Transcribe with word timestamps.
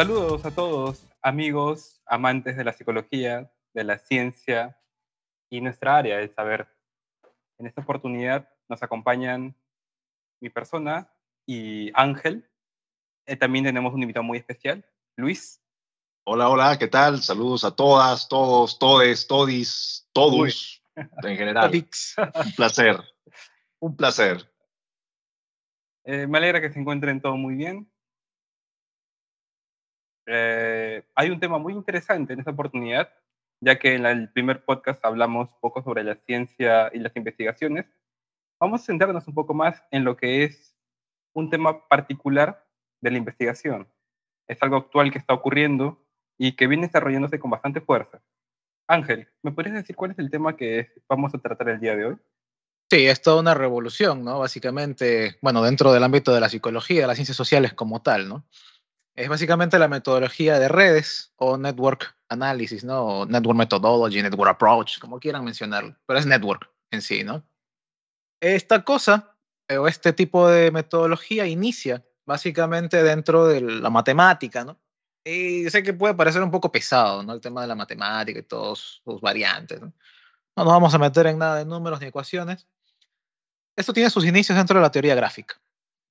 Saludos 0.00 0.46
a 0.46 0.50
todos, 0.50 1.06
amigos, 1.20 2.00
amantes 2.06 2.56
de 2.56 2.64
la 2.64 2.72
psicología, 2.72 3.52
de 3.74 3.84
la 3.84 3.98
ciencia 3.98 4.80
y 5.50 5.60
nuestra 5.60 5.98
área 5.98 6.16
del 6.16 6.34
saber. 6.34 6.68
En 7.58 7.66
esta 7.66 7.82
oportunidad 7.82 8.48
nos 8.66 8.82
acompañan 8.82 9.54
mi 10.40 10.48
persona 10.48 11.12
y 11.44 11.90
Ángel. 11.92 12.48
Eh, 13.26 13.36
también 13.36 13.66
tenemos 13.66 13.92
un 13.92 14.00
invitado 14.00 14.24
muy 14.24 14.38
especial, 14.38 14.86
Luis. 15.16 15.62
Hola, 16.24 16.48
hola, 16.48 16.78
¿qué 16.78 16.88
tal? 16.88 17.20
Saludos 17.20 17.64
a 17.64 17.76
todas, 17.76 18.26
todos, 18.26 18.78
todes, 18.78 19.26
todis, 19.26 20.08
todos, 20.14 20.82
en 20.96 21.36
general. 21.36 21.70
un 21.74 22.52
placer, 22.56 23.04
un 23.80 23.94
placer. 23.94 24.50
Eh, 26.04 26.26
me 26.26 26.38
alegra 26.38 26.62
que 26.62 26.72
se 26.72 26.80
encuentren 26.80 27.20
todo 27.20 27.36
muy 27.36 27.54
bien. 27.54 27.89
Eh, 30.32 31.02
hay 31.16 31.30
un 31.30 31.40
tema 31.40 31.58
muy 31.58 31.72
interesante 31.72 32.32
en 32.32 32.38
esta 32.38 32.52
oportunidad, 32.52 33.12
ya 33.60 33.80
que 33.80 33.94
en 33.94 34.06
el 34.06 34.30
primer 34.30 34.64
podcast 34.64 35.04
hablamos 35.04 35.50
poco 35.60 35.82
sobre 35.82 36.04
la 36.04 36.14
ciencia 36.14 36.88
y 36.94 37.00
las 37.00 37.16
investigaciones. 37.16 37.86
Vamos 38.60 38.82
a 38.82 38.86
centrarnos 38.86 39.26
un 39.26 39.34
poco 39.34 39.54
más 39.54 39.82
en 39.90 40.04
lo 40.04 40.16
que 40.16 40.44
es 40.44 40.76
un 41.34 41.50
tema 41.50 41.88
particular 41.88 42.64
de 43.00 43.10
la 43.10 43.18
investigación. 43.18 43.88
Es 44.46 44.62
algo 44.62 44.76
actual 44.76 45.10
que 45.10 45.18
está 45.18 45.34
ocurriendo 45.34 46.00
y 46.38 46.54
que 46.54 46.68
viene 46.68 46.86
desarrollándose 46.86 47.40
con 47.40 47.50
bastante 47.50 47.80
fuerza. 47.80 48.22
Ángel, 48.86 49.28
¿me 49.42 49.50
podrías 49.50 49.74
decir 49.74 49.96
cuál 49.96 50.12
es 50.12 50.18
el 50.20 50.30
tema 50.30 50.56
que 50.56 50.92
vamos 51.08 51.34
a 51.34 51.38
tratar 51.38 51.70
el 51.70 51.80
día 51.80 51.96
de 51.96 52.04
hoy? 52.06 52.16
Sí, 52.88 53.06
es 53.06 53.20
toda 53.20 53.40
una 53.40 53.54
revolución, 53.54 54.24
¿no? 54.24 54.38
Básicamente, 54.38 55.38
bueno, 55.42 55.62
dentro 55.62 55.92
del 55.92 56.04
ámbito 56.04 56.32
de 56.32 56.40
la 56.40 56.48
psicología, 56.48 57.00
de 57.02 57.06
las 57.08 57.16
ciencias 57.16 57.36
sociales 57.36 57.72
como 57.72 58.02
tal, 58.02 58.28
¿no? 58.28 58.44
Es 59.16 59.28
básicamente 59.28 59.78
la 59.78 59.88
metodología 59.88 60.58
de 60.58 60.68
redes 60.68 61.32
o 61.36 61.56
network 61.56 62.16
analysis, 62.28 62.84
¿no? 62.84 63.02
O 63.02 63.26
network 63.26 63.58
methodology, 63.58 64.22
network 64.22 64.50
approach, 64.50 64.98
como 64.98 65.18
quieran 65.18 65.44
mencionarlo, 65.44 65.96
pero 66.06 66.18
es 66.18 66.26
network 66.26 66.70
en 66.90 67.02
sí, 67.02 67.24
¿no? 67.24 67.44
Esta 68.40 68.84
cosa 68.84 69.36
eh, 69.68 69.76
o 69.76 69.88
este 69.88 70.12
tipo 70.12 70.48
de 70.48 70.70
metodología 70.70 71.46
inicia 71.46 72.04
básicamente 72.24 73.02
dentro 73.02 73.46
de 73.46 73.60
la 73.60 73.90
matemática, 73.90 74.64
¿no? 74.64 74.80
Y 75.24 75.68
sé 75.68 75.82
que 75.82 75.92
puede 75.92 76.14
parecer 76.14 76.42
un 76.42 76.50
poco 76.50 76.72
pesado, 76.72 77.22
¿no? 77.22 77.34
El 77.34 77.40
tema 77.40 77.62
de 77.62 77.68
la 77.68 77.74
matemática 77.74 78.38
y 78.38 78.44
todos 78.44 79.02
sus 79.04 79.20
variantes, 79.20 79.80
¿no? 79.80 79.92
No 80.56 80.64
nos 80.64 80.72
vamos 80.72 80.94
a 80.94 80.98
meter 80.98 81.26
en 81.26 81.38
nada 81.38 81.56
de 81.56 81.64
números 81.64 82.00
ni 82.00 82.06
ecuaciones, 82.06 82.66
esto 83.76 83.92
tiene 83.92 84.10
sus 84.10 84.24
inicios 84.24 84.58
dentro 84.58 84.78
de 84.78 84.82
la 84.82 84.90
teoría 84.90 85.14
gráfica 85.14 85.60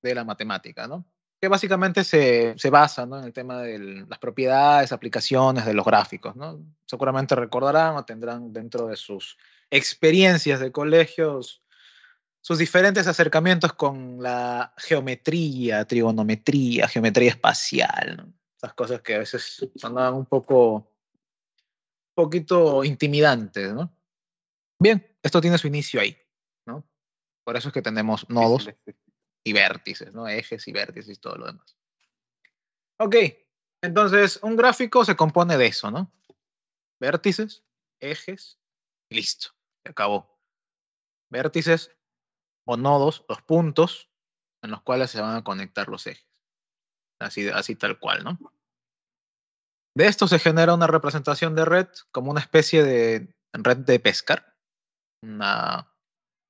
de 0.02 0.14
la 0.14 0.24
matemática, 0.24 0.86
¿no? 0.88 1.04
Que 1.40 1.48
básicamente 1.48 2.04
se, 2.04 2.54
se 2.58 2.70
basa 2.70 3.06
¿no? 3.06 3.18
en 3.18 3.24
el 3.24 3.32
tema 3.32 3.62
de 3.62 4.04
las 4.06 4.18
propiedades, 4.18 4.92
aplicaciones 4.92 5.64
de 5.64 5.72
los 5.72 5.86
gráficos. 5.86 6.36
¿no? 6.36 6.60
Seguramente 6.86 7.34
recordarán 7.34 7.96
o 7.96 8.04
tendrán 8.04 8.52
dentro 8.52 8.86
de 8.86 8.96
sus 8.96 9.38
experiencias 9.70 10.60
de 10.60 10.70
colegios 10.70 11.62
sus 12.42 12.58
diferentes 12.58 13.06
acercamientos 13.06 13.74
con 13.74 14.22
la 14.22 14.72
geometría, 14.78 15.84
trigonometría, 15.84 16.88
geometría 16.88 17.30
espacial, 17.30 18.16
¿no? 18.16 18.32
esas 18.56 18.74
cosas 18.74 19.02
que 19.02 19.14
a 19.14 19.18
veces 19.18 19.66
sonaban 19.76 20.14
un 20.14 20.26
poco, 20.26 20.90
poquito 22.14 22.84
intimidantes, 22.84 23.72
¿no? 23.72 23.90
Bien, 24.78 25.06
esto 25.22 25.40
tiene 25.40 25.58
su 25.58 25.66
inicio 25.66 26.00
ahí, 26.00 26.16
¿no? 26.66 26.84
Por 27.44 27.56
eso 27.56 27.68
es 27.68 27.74
que 27.74 27.82
tenemos 27.82 28.28
nodos 28.28 28.68
y 29.44 29.52
vértices, 29.52 30.12
¿no? 30.12 30.28
Ejes 30.28 30.66
y 30.68 30.72
vértices 30.72 31.16
y 31.16 31.20
todo 31.20 31.36
lo 31.36 31.46
demás. 31.46 31.76
Ok, 32.98 33.16
entonces 33.82 34.38
un 34.42 34.56
gráfico 34.56 35.04
se 35.04 35.16
compone 35.16 35.56
de 35.56 35.66
eso, 35.66 35.90
¿no? 35.90 36.12
Vértices, 37.00 37.64
ejes, 37.98 38.58
listo, 39.10 39.50
se 39.82 39.90
acabó. 39.90 40.38
Vértices 41.30 41.96
o 42.66 42.76
nodos, 42.76 43.24
los 43.28 43.40
puntos 43.42 44.10
en 44.62 44.70
los 44.70 44.82
cuales 44.82 45.10
se 45.10 45.20
van 45.20 45.36
a 45.36 45.44
conectar 45.44 45.88
los 45.88 46.06
ejes. 46.06 46.28
Así, 47.18 47.48
así 47.48 47.76
tal 47.76 47.98
cual, 47.98 48.24
¿no? 48.24 48.38
De 49.96 50.06
esto 50.06 50.28
se 50.28 50.38
genera 50.38 50.74
una 50.74 50.86
representación 50.86 51.54
de 51.54 51.64
red 51.64 51.88
como 52.12 52.30
una 52.30 52.40
especie 52.40 52.84
de 52.84 53.34
red 53.52 53.78
de 53.78 53.98
pescar, 53.98 54.56
una 55.22 55.89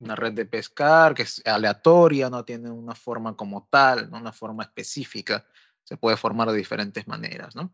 una 0.00 0.16
red 0.16 0.33
de 0.33 0.47
pescar 0.47 1.15
que 1.15 1.22
es 1.22 1.43
aleatoria, 1.47 2.31
no 2.31 2.44
tiene 2.44 2.71
una 2.71 2.94
forma 2.94 3.37
como 3.37 3.69
tal, 3.71 4.11
¿no? 4.11 4.19
una 4.19 4.33
forma 4.33 4.65
específica, 4.65 5.47
se 5.84 5.97
puede 5.97 6.16
formar 6.16 6.50
de 6.50 6.56
diferentes 6.56 7.06
maneras, 7.06 7.55
¿no? 7.55 7.72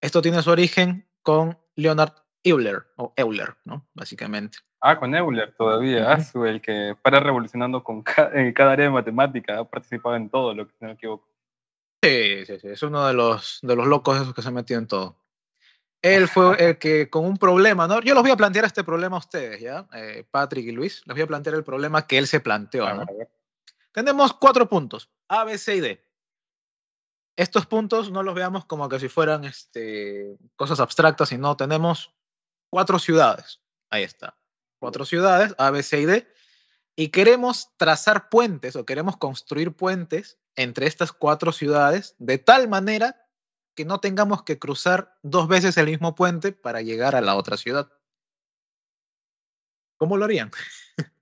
Esto 0.00 0.22
tiene 0.22 0.42
su 0.42 0.50
origen 0.50 1.08
con 1.22 1.58
Leonard 1.74 2.12
Euler, 2.44 2.86
o 2.96 3.12
Euler, 3.16 3.56
¿no? 3.64 3.88
Básicamente. 3.94 4.58
Ah, 4.80 4.98
con 4.98 5.14
Euler 5.14 5.54
todavía, 5.56 6.16
uh 6.34 6.44
el 6.44 6.60
que 6.60 6.96
para 7.02 7.20
revolucionando 7.20 7.82
con 7.82 8.04
en 8.34 8.52
cada 8.52 8.72
área 8.72 8.86
de 8.86 8.92
matemática, 8.92 9.58
ha 9.58 9.64
participado 9.64 10.16
en 10.16 10.30
todo, 10.30 10.54
lo 10.54 10.66
que 10.66 10.74
no 10.80 10.88
me 10.88 10.94
equivoco. 10.94 11.28
Sí, 12.02 12.46
sí, 12.46 12.60
sí, 12.60 12.68
es 12.68 12.82
uno 12.82 13.06
de 13.06 13.12
los, 13.12 13.58
de 13.62 13.74
los 13.74 13.86
locos 13.86 14.20
esos 14.20 14.34
que 14.34 14.42
se 14.42 14.48
ha 14.48 14.52
metido 14.52 14.78
en 14.78 14.86
todo. 14.86 15.16
Él 16.02 16.28
fue 16.28 16.56
el 16.64 16.78
que 16.78 17.10
con 17.10 17.24
un 17.24 17.36
problema, 17.36 17.88
¿no? 17.88 18.00
Yo 18.00 18.14
los 18.14 18.22
voy 18.22 18.30
a 18.30 18.36
plantear 18.36 18.64
este 18.64 18.84
problema 18.84 19.16
a 19.16 19.20
ustedes, 19.20 19.60
¿ya? 19.60 19.86
Eh, 19.92 20.24
Patrick 20.30 20.66
y 20.66 20.72
Luis, 20.72 21.02
les 21.06 21.14
voy 21.14 21.22
a 21.22 21.26
plantear 21.26 21.56
el 21.56 21.64
problema 21.64 22.06
que 22.06 22.18
él 22.18 22.26
se 22.26 22.40
planteó, 22.40 22.92
¿no? 22.94 23.06
Tenemos 23.92 24.32
cuatro 24.32 24.68
puntos, 24.68 25.10
A, 25.28 25.44
B, 25.44 25.58
C 25.58 25.76
y 25.76 25.80
D. 25.80 26.04
Estos 27.36 27.66
puntos 27.66 28.10
no 28.10 28.22
los 28.22 28.34
veamos 28.34 28.64
como 28.64 28.88
que 28.88 29.00
si 29.00 29.08
fueran 29.08 29.44
este, 29.44 30.36
cosas 30.56 30.80
abstractas, 30.80 31.28
sino 31.28 31.56
tenemos 31.56 32.14
cuatro 32.70 32.98
ciudades. 32.98 33.60
Ahí 33.90 34.02
está. 34.02 34.36
Cuatro 34.78 35.04
ciudades, 35.04 35.54
A, 35.58 35.70
B, 35.70 35.82
C 35.82 36.00
y 36.00 36.04
D. 36.04 36.28
Y 36.96 37.08
queremos 37.08 37.70
trazar 37.76 38.28
puentes 38.28 38.76
o 38.76 38.84
queremos 38.84 39.16
construir 39.16 39.72
puentes 39.72 40.38
entre 40.56 40.86
estas 40.86 41.12
cuatro 41.12 41.52
ciudades 41.52 42.16
de 42.18 42.38
tal 42.38 42.68
manera 42.68 43.27
que 43.78 43.84
no 43.84 44.00
tengamos 44.00 44.42
que 44.42 44.58
cruzar 44.58 45.16
dos 45.22 45.46
veces 45.46 45.76
el 45.76 45.86
mismo 45.86 46.16
puente 46.16 46.50
para 46.50 46.82
llegar 46.82 47.14
a 47.14 47.20
la 47.20 47.36
otra 47.36 47.56
ciudad. 47.56 47.88
¿Cómo 49.96 50.16
lo 50.16 50.24
harían? 50.24 50.50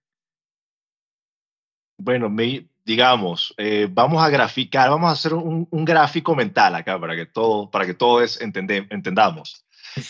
Bueno, 1.99 2.29
me, 2.29 2.69
digamos, 2.85 3.55
eh, 3.57 3.89
vamos 3.91 4.23
a 4.23 4.29
graficar, 4.29 4.91
vamos 4.91 5.09
a 5.09 5.13
hacer 5.15 5.33
un, 5.33 5.67
gráfico 5.71 6.37
mental 6.37 6.75
acá 6.75 7.01
para 7.01 7.17
que, 7.17 7.25
todo, 7.25 7.71
para 7.71 7.87
que 7.87 7.95
todos 7.95 8.39
entendamos. 8.39 9.65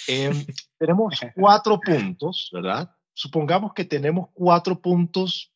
Em, 0.09 0.33
tenemos 0.79 1.21
cuatro 1.37 1.79
puntos, 1.79 2.51
¿verdad? 2.53 2.93
Supongamos 3.15 3.73
que 3.73 3.85
tenemos 3.85 4.31
cuatro 4.35 4.81
puntos 4.81 5.53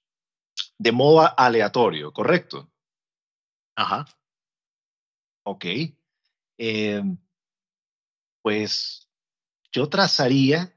de 0.78 0.92
modo 0.92 1.28
aleatorio, 1.36 2.12
¿correcto? 2.12 2.70
Ajá. 3.74 4.06
Ok. 5.42 5.66
Em, 6.62 7.16
pues 8.42 9.08
yo 9.72 9.88
trazaría 9.88 10.70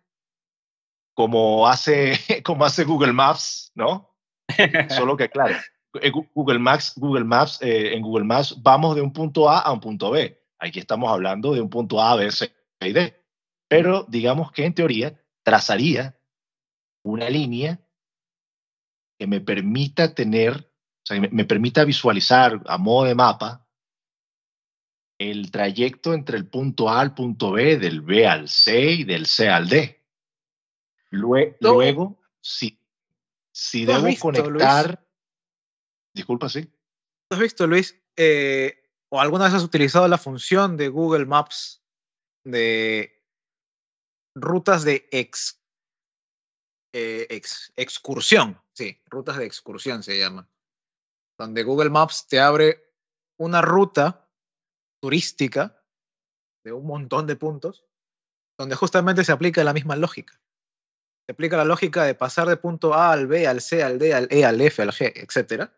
como 1.13 1.67
hace, 1.67 2.13
como 2.45 2.63
hace 2.63 2.85
Google 2.85 3.11
Maps, 3.11 3.73
¿no? 3.75 4.15
Solo 4.95 5.17
que, 5.17 5.27
claro, 5.27 5.55
eh, 6.01 6.09
Google 6.33 6.59
Maps, 6.59 6.93
Google 6.95 7.25
Maps, 7.25 7.61
eh, 7.61 7.95
en 7.95 8.01
Google 8.01 8.23
Maps 8.23 8.55
vamos 8.63 8.95
de 8.95 9.01
un 9.01 9.11
punto 9.11 9.49
A 9.49 9.59
a 9.59 9.73
un 9.73 9.81
punto 9.81 10.11
B. 10.11 10.41
Aquí 10.57 10.79
estamos 10.79 11.11
hablando 11.11 11.53
de 11.53 11.59
un 11.59 11.69
punto 11.69 12.01
A, 12.01 12.15
B, 12.15 12.31
C 12.31 12.53
y 12.79 12.93
D. 12.93 13.21
Pero 13.67 14.05
digamos 14.07 14.53
que 14.53 14.65
en 14.65 14.73
teoría 14.73 15.21
trazaría 15.43 16.17
una 17.03 17.29
línea 17.29 17.81
que 19.19 19.27
me 19.27 19.41
permita 19.41 20.15
tener, 20.15 20.55
o 20.55 21.05
sea, 21.05 21.19
me 21.19 21.43
permita 21.43 21.83
visualizar 21.83 22.61
a 22.67 22.77
modo 22.77 23.03
de 23.03 23.15
mapa 23.15 23.62
el 25.29 25.51
trayecto 25.51 26.13
entre 26.13 26.37
el 26.37 26.47
punto 26.47 26.89
A 26.89 26.99
al 26.99 27.13
punto 27.13 27.51
B, 27.51 27.77
del 27.77 28.01
B 28.01 28.27
al 28.27 28.49
C 28.49 28.79
y 28.91 29.03
del 29.03 29.25
C 29.25 29.49
al 29.49 29.69
D. 29.69 30.01
Luego, 31.11 32.19
si, 32.41 32.79
si 33.51 33.85
debo 33.85 34.07
conectar... 34.19 35.05
Disculpa, 36.13 36.49
sí. 36.49 36.67
¿Has 37.31 37.39
visto, 37.39 37.65
Luis? 37.67 37.99
Eh, 38.15 38.83
¿O 39.09 39.19
alguna 39.19 39.45
vez 39.45 39.53
has 39.53 39.63
utilizado 39.63 40.07
la 40.07 40.17
función 40.17 40.77
de 40.77 40.89
Google 40.89 41.25
Maps 41.25 41.83
de 42.43 43.23
rutas 44.35 44.83
de 44.83 45.07
ex, 45.11 45.61
eh, 46.93 47.27
ex, 47.29 47.71
excursión? 47.75 48.61
Sí, 48.73 49.01
rutas 49.05 49.37
de 49.37 49.45
excursión 49.45 50.03
se 50.03 50.17
llama. 50.17 50.47
Donde 51.37 51.63
Google 51.63 51.89
Maps 51.89 52.27
te 52.27 52.39
abre 52.39 52.91
una 53.37 53.61
ruta 53.61 54.22
turística 55.03 55.83
de 56.63 56.71
un 56.71 56.87
montón 56.87 57.27
de 57.27 57.35
puntos, 57.35 57.85
donde 58.57 58.77
justamente 58.77 59.25
se 59.25 59.33
aplica 59.33 59.61
la 59.65 59.73
misma 59.73 59.97
lógica. 59.97 60.39
Se 61.25 61.33
aplica 61.33 61.57
la 61.57 61.65
lógica 61.65 62.05
de 62.05 62.15
pasar 62.15 62.47
de 62.47 62.55
punto 62.55 62.93
A 62.93 63.11
al 63.11 63.27
B, 63.27 63.45
al 63.45 63.59
C, 63.59 63.83
al 63.83 63.99
D, 63.99 64.13
al 64.13 64.29
E, 64.31 64.45
al 64.45 64.61
F, 64.61 64.81
al 64.81 64.91
G, 64.91 65.11
etc. 65.13 65.69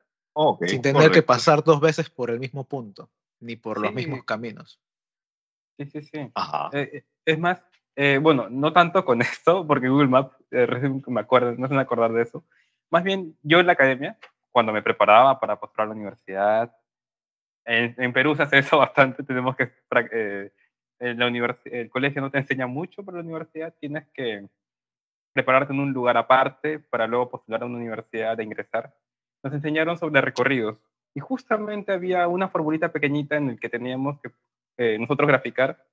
sin 0.68 0.84
tener 0.84 1.10
que 1.10 1.24
pasar 1.24 1.64
dos 1.64 1.82
veces 1.82 2.12
por 2.12 2.30
el 2.30 2.40
mismo 2.40 2.66
punto, 2.66 3.10
ni 3.40 3.56
por 3.56 3.82
los 3.82 3.92
mismos 3.92 4.24
caminos. 4.26 4.80
Sí, 5.80 5.88
sí, 5.88 6.04
sí. 6.04 6.32
Ajá. 6.36 6.70
Eh, 6.74 7.04
es 7.26 7.40
más, 7.40 7.64
eh, 7.96 8.20
bueno, 8.22 8.48
no 8.52 8.74
tanto 8.74 9.04
con 9.06 9.22
esto, 9.24 9.66
porque 9.66 9.90
Google 9.90 10.10
Maps, 10.10 10.36
eh, 10.52 10.68
recién 10.68 11.02
me 11.08 11.22
acuerdo, 11.22 11.56
no 11.58 11.68
se 11.68 11.74
me 11.74 11.82
acordar 11.82 12.14
de 12.14 12.22
eso. 12.22 12.46
Más 12.92 13.04
bien, 13.04 13.36
yo 13.42 13.60
en 13.60 13.66
la 13.66 13.74
academia, 13.74 14.20
cuando 14.52 14.72
me 14.72 14.84
preparaba 14.84 15.40
para 15.40 15.60
postular 15.60 15.86
a 15.86 15.90
la 15.90 15.96
universidad, 15.96 16.76
en, 17.66 17.96
en 17.98 18.14
Perú 18.14 18.36
se 18.36 18.44
hace 18.44 18.60
eso 18.60 18.78
bastante, 18.80 19.24
tenemos 19.24 19.56
que, 19.56 19.72
eh, 20.12 20.52
la 21.00 21.58
el 21.66 21.90
colegio 21.90 22.22
no 22.22 22.32
te 22.32 22.38
enseña 22.38 22.68
mucho, 22.68 23.04
pero 23.04 23.18
la 23.18 23.24
universidad 23.24 23.74
tienes 23.80 24.08
que 24.14 24.48
prepararte 25.34 25.74
en 25.74 25.82
un 25.82 25.92
lugar 25.92 26.16
aparte 26.18 26.80
para 26.80 27.08
luego 27.08 27.30
postular 27.30 27.64
a 27.64 27.66
una 27.66 27.78
universidad 27.78 28.40
e 28.40 28.44
ingresar. 28.44 28.96
Nos 29.44 29.54
enseñaron 29.54 29.98
sobre 29.98 30.22
recorridos 30.22 30.78
y 31.14 31.20
justamente 31.20 31.92
había 31.92 32.28
una 32.28 32.48
formulita 32.48 32.92
pequeñita 32.92 33.36
en 33.36 33.50
el 33.50 33.60
que 33.60 33.70
teníamos 33.70 34.20
que 34.22 34.32
eh, 34.78 34.98
nosotros 34.98 35.28
graficar 35.28 35.84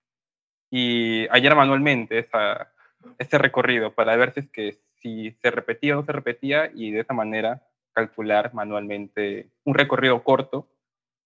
y 0.70 1.26
hallar 1.28 1.56
manualmente 1.56 2.18
esa, 2.18 2.72
ese 3.18 3.38
recorrido 3.38 3.92
para 3.92 4.16
ver 4.16 4.32
si 4.32 4.40
es 4.40 4.48
que 4.50 4.78
si 5.00 5.32
se 5.42 5.50
repetía 5.50 5.94
o 5.94 6.00
no 6.00 6.06
se 6.06 6.12
repetía 6.12 6.70
y 6.72 6.92
de 6.92 7.00
esa 7.00 7.12
manera 7.12 7.62
calcular 7.92 8.54
manualmente 8.54 9.50
un 9.64 9.74
recorrido 9.74 10.22
corto 10.22 10.68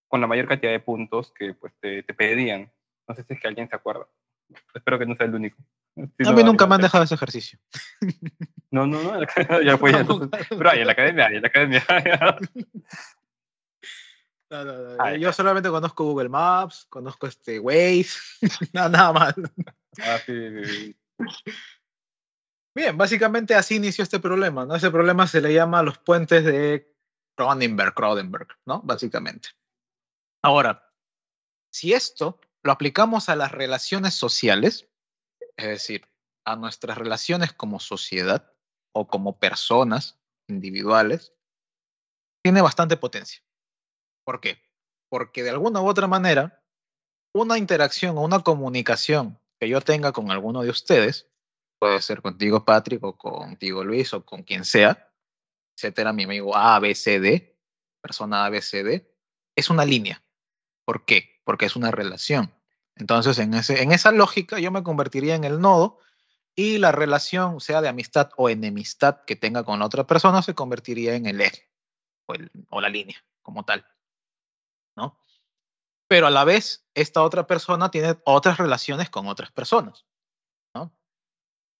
con 0.08 0.20
la 0.20 0.26
mayor 0.26 0.46
cantidad 0.48 0.72
de 0.72 0.80
puntos 0.80 1.32
que 1.32 1.54
pues 1.54 1.72
te, 1.80 2.02
te 2.02 2.14
pedían. 2.14 2.70
No 3.08 3.14
sé 3.14 3.24
si 3.24 3.34
es 3.34 3.40
que 3.40 3.48
alguien 3.48 3.68
se 3.68 3.76
acuerda. 3.76 4.06
Espero 4.74 4.98
que 4.98 5.06
no 5.06 5.16
sea 5.16 5.26
el 5.26 5.34
único. 5.34 5.56
Si 5.96 6.02
a 6.26 6.30
no, 6.30 6.32
mí 6.32 6.44
nunca 6.44 6.66
me 6.66 6.74
han 6.76 6.82
dejado 6.82 7.04
ese 7.04 7.14
ejercicio. 7.14 7.58
No, 8.70 8.86
no, 8.86 9.02
no, 9.02 9.20
ya 9.64 9.78
fue. 9.78 9.92
ya, 9.92 10.00
entonces- 10.00 10.46
pero 10.50 10.70
hay 10.70 10.80
en 10.80 10.86
la 10.86 10.92
academia, 10.92 11.26
hay 11.26 11.36
en 11.36 11.42
la 11.42 11.48
academia. 11.48 11.84
No, 14.48 14.64
no, 14.64 14.96
no, 14.96 15.16
Yo 15.16 15.32
solamente 15.32 15.68
conozco 15.68 16.04
Google 16.04 16.28
Maps, 16.28 16.86
conozco 16.88 17.26
este 17.26 17.58
Waze, 17.58 18.16
nada, 18.72 18.88
nada 18.88 19.12
más. 19.12 19.34
Ah, 20.00 20.18
sí, 20.24 20.32
sí, 20.32 20.64
sí. 20.64 20.96
Bien, 22.72 22.96
básicamente 22.96 23.54
así 23.54 23.76
inició 23.76 24.04
este 24.04 24.20
problema, 24.20 24.64
¿no? 24.64 24.76
Ese 24.76 24.90
problema 24.90 25.26
se 25.26 25.40
le 25.40 25.52
llama 25.52 25.82
los 25.82 25.98
puentes 25.98 26.44
de 26.44 26.94
Cronenberg, 27.34 27.92
Cronenberg, 27.94 28.48
¿no? 28.66 28.82
Básicamente. 28.82 29.48
Ahora, 30.46 30.92
si 31.72 31.92
esto 31.92 32.38
lo 32.62 32.70
aplicamos 32.70 33.28
a 33.28 33.34
las 33.34 33.50
relaciones 33.50 34.14
sociales, 34.14 34.88
es 35.56 35.66
decir, 35.66 36.08
a 36.44 36.54
nuestras 36.54 36.96
relaciones 36.96 37.52
como 37.52 37.80
sociedad 37.80 38.54
o 38.92 39.08
como 39.08 39.40
personas 39.40 40.20
individuales, 40.46 41.34
tiene 42.44 42.62
bastante 42.62 42.96
potencia. 42.96 43.42
¿Por 44.24 44.40
qué? 44.40 44.62
Porque 45.10 45.42
de 45.42 45.50
alguna 45.50 45.80
u 45.82 45.88
otra 45.88 46.06
manera, 46.06 46.62
una 47.34 47.58
interacción 47.58 48.16
o 48.16 48.22
una 48.22 48.44
comunicación 48.44 49.40
que 49.58 49.68
yo 49.68 49.80
tenga 49.80 50.12
con 50.12 50.30
alguno 50.30 50.62
de 50.62 50.70
ustedes, 50.70 51.28
puede 51.80 52.00
ser 52.00 52.22
contigo 52.22 52.64
Patrick 52.64 53.02
o 53.02 53.18
contigo 53.18 53.82
Luis 53.82 54.14
o 54.14 54.24
con 54.24 54.44
quien 54.44 54.64
sea, 54.64 55.12
etcétera, 55.76 56.12
mi 56.12 56.22
amigo 56.22 56.56
A, 56.56 56.78
B, 56.78 56.94
C, 56.94 57.18
D, 57.18 57.58
persona 58.00 58.44
A, 58.44 58.50
B, 58.50 58.62
C, 58.62 58.84
D, 58.84 59.12
es 59.56 59.70
una 59.70 59.84
línea. 59.84 60.22
¿Por 60.86 61.04
qué? 61.04 61.40
Porque 61.44 61.66
es 61.66 61.76
una 61.76 61.90
relación. 61.90 62.54
Entonces, 62.94 63.38
en, 63.38 63.52
ese, 63.52 63.82
en 63.82 63.92
esa 63.92 64.12
lógica, 64.12 64.58
yo 64.58 64.70
me 64.70 64.82
convertiría 64.82 65.34
en 65.34 65.44
el 65.44 65.60
nodo 65.60 65.98
y 66.54 66.78
la 66.78 66.92
relación, 66.92 67.60
sea 67.60 67.82
de 67.82 67.88
amistad 67.88 68.30
o 68.36 68.48
enemistad 68.48 69.24
que 69.26 69.36
tenga 69.36 69.64
con 69.64 69.82
otra 69.82 70.06
persona, 70.06 70.40
se 70.40 70.54
convertiría 70.54 71.14
en 71.14 71.26
el 71.26 71.42
eje 71.42 71.68
o, 72.70 72.80
la 72.80 72.88
línea 72.88 73.22
como 73.42 73.64
tal. 73.64 73.84
¿no? 74.96 75.18
Pero 76.08 76.28
a 76.28 76.30
la 76.30 76.44
vez, 76.44 76.88
esta 76.94 77.22
otra 77.22 77.46
persona 77.46 77.90
tiene 77.90 78.16
otras 78.24 78.56
relaciones 78.56 79.10
con 79.10 79.26
otras 79.26 79.50
personas. 79.50 80.06
¿no? 80.72 80.96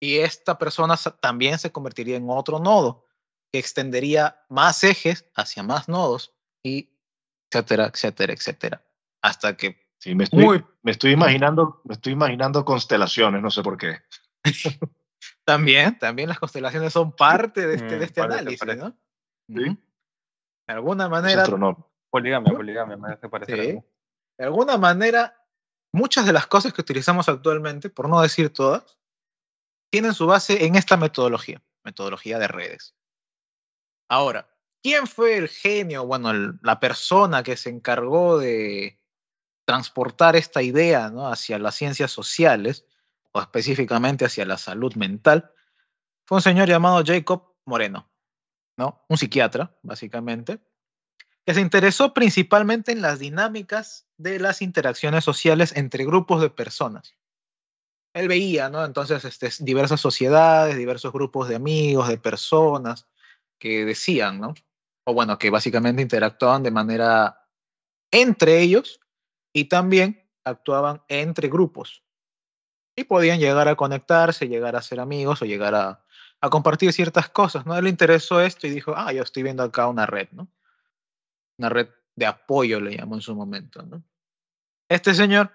Y 0.01 0.19
esta 0.19 0.59
persona 0.59 0.97
también 1.21 1.59
se 1.59 1.73
convertiría 1.73 2.17
en 2.17 2.29
otro 2.29 2.59
nodo 2.59 3.07
que 3.53 3.61
extendería 3.61 4.45
más 4.49 4.83
ejes 4.85 5.25
hacia 5.37 5.63
más 5.63 5.89
nodos 5.89 6.35
y 6.63 6.91
etcétera, 7.51 7.87
etcétera, 7.87 8.33
etcétera. 8.33 8.87
Hasta 9.23 9.57
que 9.57 9.85
Sí, 9.99 10.15
me 10.15 10.25
estoy, 10.25 10.45
muy 10.45 10.65
me 10.83 10.93
estoy 10.93 11.13
imaginando, 11.13 11.81
me 11.85 11.95
estoy 11.95 12.13
imaginando 12.13 12.65
constelaciones, 12.65 13.43
no 13.43 13.51
sé 13.51 13.63
por 13.63 13.77
qué. 13.79 13.99
también, 15.45 15.99
también 15.99 16.29
las 16.29 16.39
constelaciones 16.39 16.93
son 16.93 17.13
parte 17.17 17.67
de 17.67 17.75
este, 17.77 17.97
Mm, 17.97 17.99
de 17.99 18.05
este 18.05 18.21
parece, 18.21 18.39
análisis, 18.41 18.59
parece. 18.61 18.79
¿no? 18.83 18.97
Sí. 19.49 19.79
De 20.69 20.75
alguna 20.75 21.09
manera. 21.09 21.45
Poligamia, 22.11 22.53
poligamia, 22.55 22.97
me 22.97 23.13
hace 23.13 23.29
parecer 23.29 23.61
Sí. 23.61 23.69
algo. 23.71 23.85
de 24.39 24.45
alguna 24.45 24.77
manera, 24.77 25.43
muchas 25.93 26.27
de 26.27 26.33
las 26.33 26.47
cosas 26.47 26.73
que 26.75 26.83
utilizamos 26.83 27.29
actualmente, 27.29 27.89
por 27.91 28.09
no 28.09 28.21
decir 28.21 28.51
todas, 28.53 28.99
tienen 29.91 30.13
su 30.15 30.27
base 30.27 30.67
en 30.67 30.75
esta 30.77 30.97
metodología, 30.99 31.63
metodología 31.85 32.39
de 32.39 32.49
redes. 32.49 32.95
Ahora, 34.11 34.49
¿quién 34.83 35.07
fue 35.07 35.37
el 35.39 35.49
genio, 35.49 36.07
bueno, 36.07 36.31
el- 36.31 36.59
la 36.63 36.79
persona 36.81 37.43
que 37.43 37.57
se 37.57 37.71
encargó 37.71 38.39
de 38.39 39.01
transportar 39.67 40.37
esta 40.37 40.63
idea 40.63 41.11
¿no? 41.11 41.29
hacia 41.29 41.59
las 41.59 41.75
ciencias 41.75 42.11
sociales, 42.11 42.87
o 43.33 43.41
específicamente 43.41 44.25
hacia 44.25 44.47
la 44.47 44.57
salud 44.57 44.95
mental? 44.95 45.53
Fue 46.25 46.37
un 46.37 46.43
señor 46.43 46.69
llamado 46.69 47.03
Jacob 47.05 47.55
Moreno, 47.67 48.09
¿no? 48.79 49.05
Un 49.09 49.19
psiquiatra, 49.19 49.77
básicamente, 49.83 50.61
que 51.45 51.55
se 51.55 51.61
interesó 51.61 52.15
principalmente 52.15 52.93
en 52.93 53.03
las 53.03 53.19
dinámicas 53.19 54.09
de 54.17 54.41
las 54.41 54.63
interacciones 54.63 55.25
sociales 55.25 55.77
entre 55.77 56.05
grupos 56.05 56.41
de 56.41 56.51
personas. 56.51 57.15
Él 58.15 58.29
veía, 58.29 58.71
¿no? 58.71 58.85
Entonces, 58.85 59.25
este, 59.25 59.51
diversas 59.61 60.01
sociedades, 60.01 60.77
diversos 60.77 61.13
grupos 61.13 61.49
de 61.49 61.57
amigos, 61.57 62.09
de 62.09 62.19
personas 62.19 63.07
que 63.59 63.85
decían, 63.85 64.41
¿no? 64.41 64.55
O 65.05 65.13
bueno, 65.13 65.39
que 65.39 65.51
básicamente 65.51 66.03
interactuaban 66.03 66.63
de 66.63 66.71
manera 66.71 67.47
entre 68.11 68.61
ellos 68.61 69.01
y 69.57 69.65
también 69.65 70.23
actuaban 70.45 71.03
entre 71.09 71.49
grupos. 71.49 72.05
Y 72.95 73.05
podían 73.05 73.41
llegar 73.41 73.69
a 73.69 73.75
conectarse, 73.75 74.49
llegar 74.49 74.77
a 74.77 74.83
ser 74.83 75.01
amigos 75.01 75.41
o 75.41 75.47
llegar 75.47 75.75
a, 75.75 76.03
compartir 76.51 76.93
ciertas 76.93 77.31
cosas, 77.31 77.65
¿no? 77.65 77.75
Él 77.77 77.89
interesó 77.89 78.43
esto 78.43 78.67
y 78.67 78.71
dijo, 78.71 78.93
ah, 78.95 79.15
yo 79.15 79.23
estoy 79.23 79.43
viendo 79.43 79.63
acá 79.63 79.89
una 79.89 80.05
red, 80.05 80.29
¿no? 80.33 80.47
Una 81.59 81.71
red 81.71 81.89
de 82.15 82.27
apoyo, 82.27 82.81
le 82.81 82.99
llamó 82.99 83.15
en 83.15 83.23
su 83.23 83.35
momento, 83.35 83.83
¿no? 83.83 84.05
Este 84.91 85.15
señor 85.15 85.51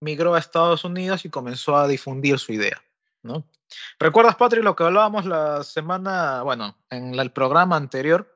migró 0.00 0.34
a 0.34 0.40
Estados 0.40 0.84
Unidos 0.84 1.24
y 1.24 1.30
comenzó 1.30 1.76
a 1.76 1.86
difundir 1.86 2.40
su 2.40 2.52
idea, 2.52 2.82
¿no? 3.22 3.48
¿Recuerdas, 4.00 4.34
Patrick, 4.34 4.64
lo 4.64 4.74
que 4.74 4.82
hablábamos 4.82 5.26
la 5.26 5.62
semana, 5.62 6.42
bueno, 6.42 6.76
en 6.90 7.14
el 7.14 7.30
programa 7.30 7.76
anterior, 7.76 8.33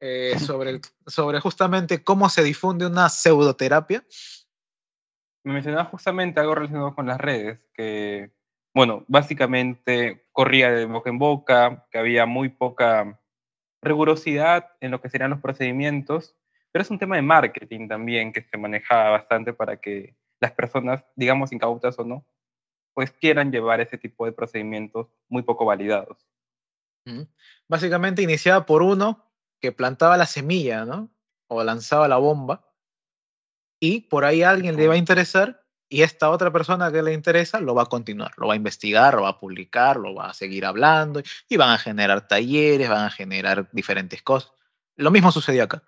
eh, 0.00 0.38
sobre, 0.38 0.70
el- 0.70 0.80
sobre 1.06 1.40
justamente 1.40 2.02
cómo 2.02 2.28
se 2.28 2.42
difunde 2.42 2.86
una 2.86 3.08
pseudoterapia? 3.08 4.04
Me 5.44 5.52
mencionaba 5.54 5.84
justamente 5.86 6.40
algo 6.40 6.54
relacionado 6.54 6.94
con 6.94 7.06
las 7.06 7.18
redes, 7.18 7.60
que, 7.74 8.30
bueno, 8.74 9.04
básicamente 9.08 10.26
corría 10.32 10.70
de 10.70 10.84
boca 10.84 11.10
en 11.10 11.18
boca, 11.18 11.86
que 11.90 11.98
había 11.98 12.26
muy 12.26 12.50
poca 12.50 13.18
rigurosidad 13.82 14.72
en 14.80 14.90
lo 14.90 15.00
que 15.00 15.08
serían 15.08 15.30
los 15.30 15.40
procedimientos, 15.40 16.36
pero 16.70 16.82
es 16.82 16.90
un 16.90 16.98
tema 16.98 17.16
de 17.16 17.22
marketing 17.22 17.88
también 17.88 18.32
que 18.32 18.42
se 18.42 18.58
manejaba 18.58 19.10
bastante 19.10 19.52
para 19.52 19.78
que 19.78 20.14
las 20.40 20.52
personas, 20.52 21.04
digamos 21.16 21.52
incautas 21.52 21.98
o 21.98 22.04
no, 22.04 22.26
pues 22.94 23.10
quieran 23.10 23.50
llevar 23.50 23.80
ese 23.80 23.96
tipo 23.96 24.26
de 24.26 24.32
procedimientos 24.32 25.08
muy 25.28 25.42
poco 25.42 25.64
validados. 25.64 26.26
Básicamente 27.66 28.22
iniciaba 28.22 28.66
por 28.66 28.82
uno 28.82 29.29
que 29.60 29.72
plantaba 29.72 30.16
la 30.16 30.26
semilla, 30.26 30.84
¿no? 30.84 31.10
O 31.48 31.62
lanzaba 31.62 32.08
la 32.08 32.16
bomba. 32.16 32.66
Y 33.80 34.02
por 34.02 34.24
ahí 34.24 34.42
a 34.42 34.50
alguien 34.50 34.76
le 34.76 34.88
va 34.88 34.94
a 34.94 34.98
interesar 34.98 35.60
y 35.92 36.02
esta 36.02 36.30
otra 36.30 36.52
persona 36.52 36.92
que 36.92 37.02
le 37.02 37.12
interesa 37.12 37.60
lo 37.60 37.74
va 37.74 37.82
a 37.82 37.86
continuar, 37.86 38.32
lo 38.36 38.46
va 38.46 38.52
a 38.52 38.56
investigar, 38.56 39.14
lo 39.14 39.22
va 39.22 39.30
a 39.30 39.40
publicar, 39.40 39.96
lo 39.96 40.14
va 40.14 40.30
a 40.30 40.34
seguir 40.34 40.64
hablando 40.64 41.20
y 41.48 41.56
van 41.56 41.70
a 41.70 41.78
generar 41.78 42.28
talleres, 42.28 42.88
van 42.88 43.06
a 43.06 43.10
generar 43.10 43.68
diferentes 43.72 44.22
cosas. 44.22 44.52
Lo 44.94 45.10
mismo 45.10 45.32
sucedió 45.32 45.64
acá. 45.64 45.82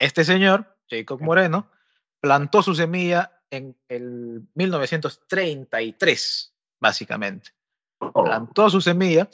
Este 0.00 0.24
señor, 0.24 0.76
Jacob 0.90 1.20
Moreno, 1.20 1.70
plantó 2.20 2.64
su 2.64 2.74
semilla 2.74 3.40
en 3.50 3.76
el 3.88 4.42
1933, 4.54 6.54
básicamente. 6.80 7.50
Plantó 8.12 8.68
su 8.70 8.80
semilla. 8.80 9.28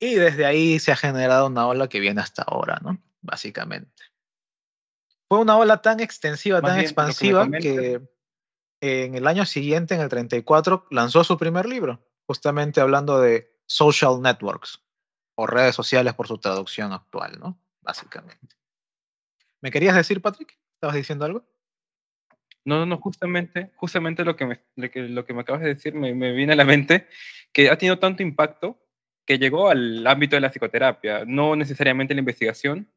Y 0.00 0.14
desde 0.14 0.46
ahí 0.46 0.78
se 0.78 0.90
ha 0.90 0.96
generado 0.96 1.46
una 1.46 1.66
ola 1.66 1.88
que 1.88 2.00
viene 2.00 2.22
hasta 2.22 2.42
ahora, 2.42 2.80
¿no? 2.82 2.98
Básicamente. 3.20 4.02
Fue 5.28 5.38
una 5.38 5.58
ola 5.58 5.82
tan 5.82 6.00
extensiva, 6.00 6.60
Más 6.60 6.70
tan 6.70 6.78
bien, 6.78 6.84
que 6.84 6.88
expansiva 6.88 7.50
que 7.50 8.00
en 8.80 9.14
el 9.14 9.26
año 9.26 9.44
siguiente, 9.44 9.94
en 9.94 10.00
el 10.00 10.08
34, 10.08 10.86
lanzó 10.90 11.22
su 11.22 11.36
primer 11.36 11.66
libro, 11.66 12.08
justamente 12.26 12.80
hablando 12.80 13.20
de 13.20 13.54
social 13.66 14.22
networks 14.22 14.82
o 15.34 15.46
redes 15.46 15.74
sociales 15.74 16.14
por 16.14 16.26
su 16.26 16.38
traducción 16.38 16.92
actual, 16.92 17.38
¿no? 17.38 17.60
Básicamente. 17.82 18.56
¿Me 19.60 19.70
querías 19.70 19.94
decir, 19.94 20.22
Patrick? 20.22 20.58
¿Estabas 20.74 20.96
diciendo 20.96 21.26
algo? 21.26 21.44
No, 22.64 22.78
no, 22.78 22.86
no, 22.86 22.98
justamente, 22.98 23.70
justamente 23.76 24.24
lo 24.24 24.34
que 24.34 24.46
me, 24.46 24.64
lo 24.76 25.24
que, 25.24 25.34
me 25.34 25.40
acabas 25.42 25.62
de 25.62 25.74
decir 25.74 25.94
me, 25.94 26.14
me 26.14 26.32
viene 26.32 26.54
a 26.54 26.56
la 26.56 26.64
mente, 26.64 27.06
que 27.52 27.70
ha 27.70 27.76
tenido 27.76 27.98
tanto 27.98 28.22
impacto 28.22 28.78
que 29.30 29.38
llegó 29.38 29.68
al 29.68 30.04
ámbito 30.08 30.34
de 30.34 30.40
la 30.40 30.50
psicoterapia, 30.50 31.24
no 31.24 31.54
necesariamente 31.54 32.14
la 32.14 32.18
investigación, 32.18 32.90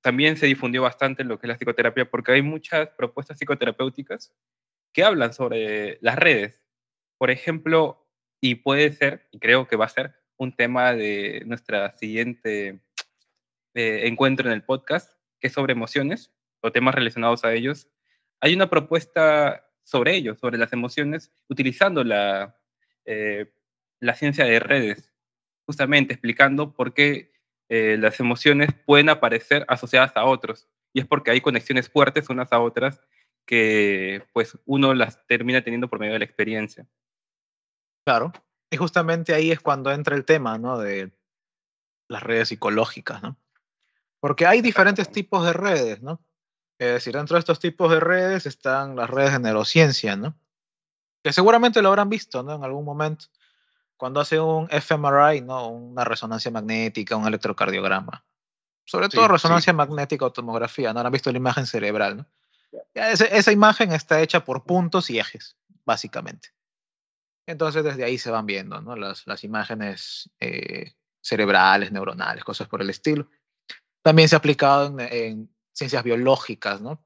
también 0.00 0.36
se 0.36 0.46
difundió 0.46 0.82
bastante 0.82 1.22
lo 1.22 1.38
que 1.38 1.46
es 1.46 1.48
la 1.48 1.56
psicoterapia 1.56 2.10
porque 2.10 2.32
hay 2.32 2.42
muchas 2.42 2.88
propuestas 2.88 3.38
psicoterapéuticas 3.38 4.34
que 4.92 5.04
hablan 5.04 5.32
sobre 5.32 5.98
las 6.00 6.16
redes. 6.16 6.60
Por 7.18 7.30
ejemplo, 7.30 8.04
y 8.40 8.56
puede 8.56 8.94
ser, 8.94 9.28
y 9.30 9.38
creo 9.38 9.68
que 9.68 9.76
va 9.76 9.84
a 9.84 9.90
ser, 9.90 10.16
un 10.38 10.56
tema 10.56 10.92
de 10.92 11.44
nuestra 11.46 11.96
siguiente 11.98 12.80
eh, 13.74 14.08
encuentro 14.08 14.48
en 14.48 14.54
el 14.54 14.64
podcast, 14.64 15.16
que 15.38 15.46
es 15.46 15.52
sobre 15.52 15.74
emociones 15.74 16.32
o 16.62 16.72
temas 16.72 16.96
relacionados 16.96 17.44
a 17.44 17.54
ellos. 17.54 17.86
Hay 18.40 18.54
una 18.54 18.68
propuesta 18.68 19.70
sobre 19.84 20.16
ellos, 20.16 20.40
sobre 20.40 20.58
las 20.58 20.72
emociones, 20.72 21.30
utilizando 21.48 22.02
la, 22.02 22.58
eh, 23.04 23.52
la 24.00 24.16
ciencia 24.16 24.46
de 24.46 24.58
redes, 24.58 25.13
justamente 25.66 26.12
explicando 26.12 26.72
por 26.72 26.94
qué 26.94 27.32
eh, 27.68 27.96
las 27.98 28.20
emociones 28.20 28.70
pueden 28.86 29.08
aparecer 29.08 29.64
asociadas 29.68 30.16
a 30.16 30.24
otros. 30.24 30.68
Y 30.92 31.00
es 31.00 31.06
porque 31.06 31.30
hay 31.30 31.40
conexiones 31.40 31.88
fuertes 31.88 32.28
unas 32.28 32.52
a 32.52 32.60
otras 32.60 33.00
que 33.46 34.26
pues 34.32 34.58
uno 34.64 34.94
las 34.94 35.26
termina 35.26 35.62
teniendo 35.62 35.88
por 35.88 35.98
medio 35.98 36.14
de 36.14 36.20
la 36.20 36.24
experiencia. 36.24 36.86
Claro. 38.06 38.32
Y 38.70 38.76
justamente 38.76 39.34
ahí 39.34 39.50
es 39.50 39.60
cuando 39.60 39.90
entra 39.92 40.16
el 40.16 40.24
tema, 40.24 40.58
¿no? 40.58 40.78
De 40.78 41.12
las 42.08 42.22
redes 42.22 42.48
psicológicas, 42.48 43.22
¿no? 43.22 43.36
Porque 44.20 44.46
hay 44.46 44.62
diferentes 44.62 45.10
tipos 45.10 45.44
de 45.44 45.52
redes, 45.52 46.02
¿no? 46.02 46.20
Es 46.78 46.92
decir, 46.94 47.14
dentro 47.14 47.34
de 47.34 47.40
estos 47.40 47.60
tipos 47.60 47.90
de 47.90 48.00
redes 48.00 48.46
están 48.46 48.96
las 48.96 49.08
redes 49.08 49.32
de 49.32 49.38
neurociencia, 49.38 50.16
¿no? 50.16 50.36
Que 51.22 51.32
seguramente 51.32 51.82
lo 51.82 51.88
habrán 51.88 52.10
visto, 52.10 52.42
¿no? 52.42 52.54
En 52.54 52.64
algún 52.64 52.84
momento 52.84 53.26
cuando 54.04 54.20
hace 54.20 54.38
un 54.38 54.68
fMRI, 54.68 55.40
¿no? 55.40 55.68
una 55.68 56.04
resonancia 56.04 56.50
magnética, 56.50 57.16
un 57.16 57.26
electrocardiograma. 57.26 58.22
Sobre 58.84 59.08
todo 59.08 59.28
resonancia 59.28 59.72
magnética 59.72 60.26
o 60.26 60.30
tomografía, 60.30 60.92
¿no? 60.92 61.00
Han 61.00 61.10
visto 61.10 61.32
la 61.32 61.38
imagen 61.38 61.64
cerebral, 61.64 62.18
¿no? 62.18 62.26
esa 62.92 63.50
imagen 63.50 63.92
está 63.92 64.20
hecha 64.20 64.44
por 64.44 64.64
puntos 64.64 65.08
y 65.08 65.18
ejes, 65.18 65.56
básicamente. 65.86 66.50
Entonces 67.46 67.82
desde 67.82 68.04
ahí 68.04 68.18
se 68.18 68.30
van 68.30 68.44
viendo 68.44 68.78
¿no? 68.82 68.94
las, 68.94 69.26
las 69.26 69.42
imágenes 69.42 70.30
eh, 70.38 70.92
cerebrales, 71.22 71.90
neuronales, 71.90 72.44
cosas 72.44 72.68
por 72.68 72.82
el 72.82 72.90
estilo. 72.90 73.30
También 74.02 74.28
se 74.28 74.36
ha 74.36 74.38
aplicado 74.38 74.84
en, 74.86 75.00
en 75.00 75.56
ciencias 75.72 76.04
biológicas, 76.04 76.82
¿no? 76.82 77.02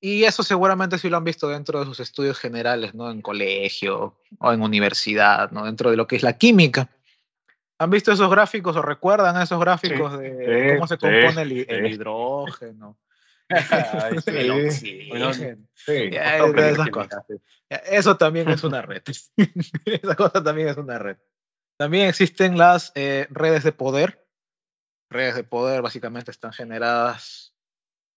Y 0.00 0.24
eso 0.24 0.42
seguramente 0.42 0.98
sí 0.98 1.08
lo 1.08 1.16
han 1.16 1.24
visto 1.24 1.48
dentro 1.48 1.80
de 1.80 1.86
sus 1.86 2.00
estudios 2.00 2.38
generales, 2.38 2.94
¿no? 2.94 3.10
En 3.10 3.22
colegio 3.22 4.18
o 4.38 4.52
en 4.52 4.62
universidad, 4.62 5.50
¿no? 5.50 5.64
Dentro 5.64 5.90
de 5.90 5.96
lo 5.96 6.06
que 6.06 6.16
es 6.16 6.22
la 6.22 6.36
química. 6.36 6.90
¿Han 7.78 7.90
visto 7.90 8.12
esos 8.12 8.30
gráficos 8.30 8.76
o 8.76 8.82
recuerdan 8.82 9.40
esos 9.40 9.60
gráficos 9.60 10.18
de 10.18 10.74
cómo 10.74 10.86
se 10.86 10.98
compone 10.98 11.42
el, 11.42 11.92
hidrógeno? 11.92 12.98
el 13.48 14.50
oxígeno. 14.50 15.30
Eso 17.68 18.16
también 18.16 18.48
es 18.48 18.64
una 18.64 18.82
red. 18.82 19.02
Esa 19.84 20.14
cosa 20.14 20.42
también 20.42 20.68
es 20.68 20.76
una 20.76 20.98
red. 20.98 21.16
También 21.78 22.08
existen 22.08 22.56
las 22.56 22.92
eh, 22.94 23.26
redes 23.30 23.62
de 23.62 23.72
poder. 23.72 24.26
Redes 25.10 25.36
de 25.36 25.44
poder 25.44 25.82
básicamente 25.82 26.30
están 26.30 26.52
generadas 26.52 27.55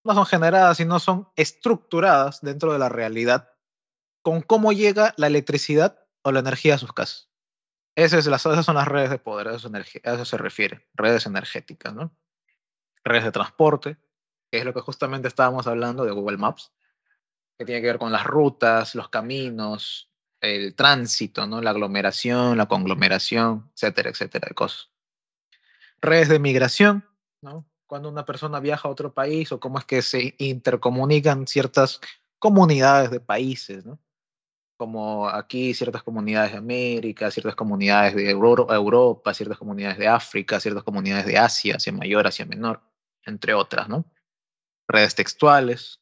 no 0.04 0.14
son 0.14 0.26
generadas, 0.26 0.78
sino 0.78 1.00
son 1.00 1.30
estructuradas 1.36 2.42
dentro 2.42 2.74
de 2.74 2.80
la 2.80 2.90
realidad 2.90 3.50
con 4.22 4.42
cómo 4.42 4.74
llega 4.74 5.14
la 5.18 5.28
electricidad 5.28 6.06
o 6.22 6.32
la 6.32 6.40
energía 6.40 6.76
a 6.76 6.78
sus 6.78 6.94
casas. 6.94 7.30
Esas, 7.96 8.42
son 8.42 8.76
las 8.76 8.88
redes 8.88 9.10
de 9.10 9.18
poder, 9.18 9.48
a 9.50 9.56
eso, 9.56 9.70
a 9.74 10.14
eso 10.14 10.26
se 10.26 10.38
refiere, 10.38 10.88
redes 10.94 11.26
energéticas, 11.26 11.94
¿no? 11.94 12.16
Redes 13.04 13.26
de 13.26 13.32
transporte, 13.32 13.98
que 14.52 14.60
es 14.60 14.66
lo 14.66 14.74
que 14.74 14.82
justamente 14.82 15.28
estábamos 15.28 15.68
hablando 15.68 16.06
de 16.06 16.12
Google 16.12 16.38
Maps, 16.38 16.72
que 17.58 17.66
tiene 17.66 17.82
que 17.82 17.88
ver 17.88 18.00
con 18.00 18.12
las 18.12 18.24
rutas, 18.24 18.96
los 18.96 19.10
caminos, 19.10 20.10
el 20.40 20.76
tránsito, 20.76 21.46
¿no? 21.46 21.62
La 21.62 21.72
aglomeración, 21.72 22.58
la 22.58 22.68
conglomeración, 22.68 23.70
etcétera, 23.76 24.10
etcétera, 24.12 24.48
de 24.50 24.56
cosas. 24.56 24.92
Redes 26.02 26.30
de 26.30 26.40
migración, 26.40 27.06
¿no? 27.42 27.69
Cuando 27.90 28.08
una 28.08 28.24
persona 28.24 28.60
viaja 28.60 28.88
a 28.88 28.92
otro 28.92 29.12
país 29.12 29.52
o 29.52 29.60
cómo 29.60 29.80
es 29.80 29.86
que 29.86 30.04
se 30.04 30.36
intercomunican 30.38 31.48
ciertas 31.48 32.00
comunidades 32.38 33.10
de 33.10 33.20
países, 33.20 33.84
¿no? 33.84 34.00
Como 34.78 35.28
aquí 35.28 35.74
ciertas 35.74 36.04
comunidades 36.04 36.52
de 36.52 36.60
América, 36.60 37.32
ciertas 37.32 37.56
comunidades 37.56 38.14
de 38.14 38.30
Europa, 38.30 39.34
ciertas 39.34 39.58
comunidades 39.58 39.98
de 39.98 40.08
África, 40.08 40.60
ciertas 40.60 40.84
comunidades 40.84 41.26
de 41.26 41.40
Asia, 41.40 41.78
hacia 41.78 41.92
mayor, 41.92 42.28
hacia 42.28 42.46
menor, 42.46 42.80
entre 43.26 43.56
otras, 43.56 43.90
¿no? 43.90 44.06
Redes 44.88 45.16
textuales, 45.16 46.00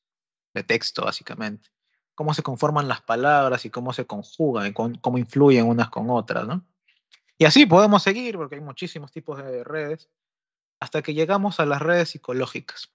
de 0.53 0.63
texto 0.63 1.05
básicamente. 1.05 1.69
Cómo 2.15 2.33
se 2.33 2.43
conforman 2.43 2.89
las 2.89 2.99
palabras 2.99 3.63
y 3.63 3.69
cómo 3.69 3.93
se 3.93 4.05
conjugan 4.05 4.67
y 4.67 4.73
cómo 4.73 5.17
influyen 5.17 5.65
unas 5.65 5.89
con 5.89 6.09
otras, 6.09 6.45
¿no? 6.45 6.65
Y 7.37 7.45
así 7.45 7.65
podemos 7.65 8.03
seguir 8.03 8.35
porque 8.35 8.55
hay 8.55 8.61
muchísimos 8.61 9.09
tipos 9.09 9.37
de 9.37 9.63
redes 9.63 10.09
hasta 10.79 11.01
que 11.01 11.13
llegamos 11.13 11.59
a 11.59 11.65
las 11.65 11.81
redes 11.81 12.09
psicológicas. 12.09 12.93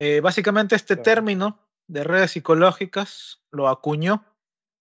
Eh, 0.00 0.20
básicamente 0.20 0.74
este 0.74 0.96
término 0.96 1.58
de 1.86 2.04
redes 2.04 2.32
psicológicas 2.32 3.42
lo 3.50 3.68
acuñó 3.68 4.24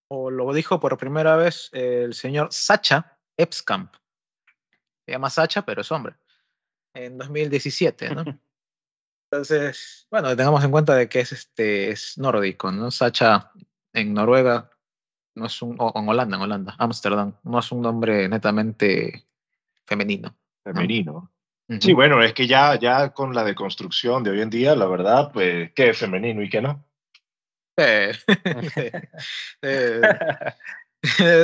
o 0.09 0.29
lo 0.29 0.51
dijo 0.53 0.79
por 0.79 0.97
primera 0.97 1.35
vez 1.35 1.69
el 1.73 2.13
señor 2.13 2.49
Sacha 2.51 3.17
Epskamp. 3.37 3.93
Se 5.05 5.11
llama 5.11 5.29
Sacha, 5.29 5.63
pero 5.63 5.81
es 5.81 5.91
hombre. 5.91 6.15
En 6.93 7.17
2017, 7.17 8.15
¿no? 8.15 8.23
Entonces, 9.31 10.07
bueno, 10.11 10.35
tengamos 10.35 10.63
en 10.63 10.71
cuenta 10.71 10.95
de 10.95 11.07
que 11.07 11.21
es, 11.21 11.31
este, 11.31 11.91
es 11.91 12.17
nórdico, 12.17 12.71
¿no? 12.71 12.91
Sacha 12.91 13.51
en 13.93 14.13
Noruega 14.13 14.69
no 15.35 15.45
es 15.45 15.61
un, 15.61 15.77
o 15.79 15.93
en 15.95 16.09
Holanda, 16.09 16.35
en 16.35 16.43
Holanda, 16.43 16.75
Ámsterdam, 16.77 17.33
no 17.43 17.59
es 17.59 17.71
un 17.71 17.81
nombre 17.81 18.27
netamente 18.27 19.25
femenino. 19.85 20.35
Femenino. 20.63 21.31
Sí, 21.79 21.93
bueno, 21.93 22.21
es 22.21 22.33
que 22.33 22.47
ya, 22.47 22.77
ya 22.77 23.13
con 23.13 23.33
la 23.33 23.43
deconstrucción 23.43 24.23
de 24.23 24.31
hoy 24.31 24.41
en 24.41 24.49
día, 24.49 24.75
la 24.75 24.87
verdad, 24.87 25.31
pues, 25.31 25.71
¿qué 25.73 25.89
es 25.89 25.97
femenino 25.97 26.41
y 26.41 26.49
qué 26.49 26.61
no? 26.61 26.83
es 27.77 28.25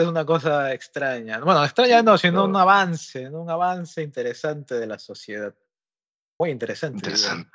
una 0.07 0.25
cosa 0.25 0.73
extraña. 0.73 1.39
Bueno, 1.39 1.63
extraña 1.63 2.03
no, 2.03 2.17
sino 2.17 2.45
un 2.45 2.55
avance, 2.55 3.29
un 3.29 3.49
avance 3.49 4.01
interesante 4.01 4.75
de 4.75 4.87
la 4.87 4.99
sociedad. 4.99 5.53
Muy 6.39 6.51
interesante. 6.51 6.97
Interesante. 6.97 7.49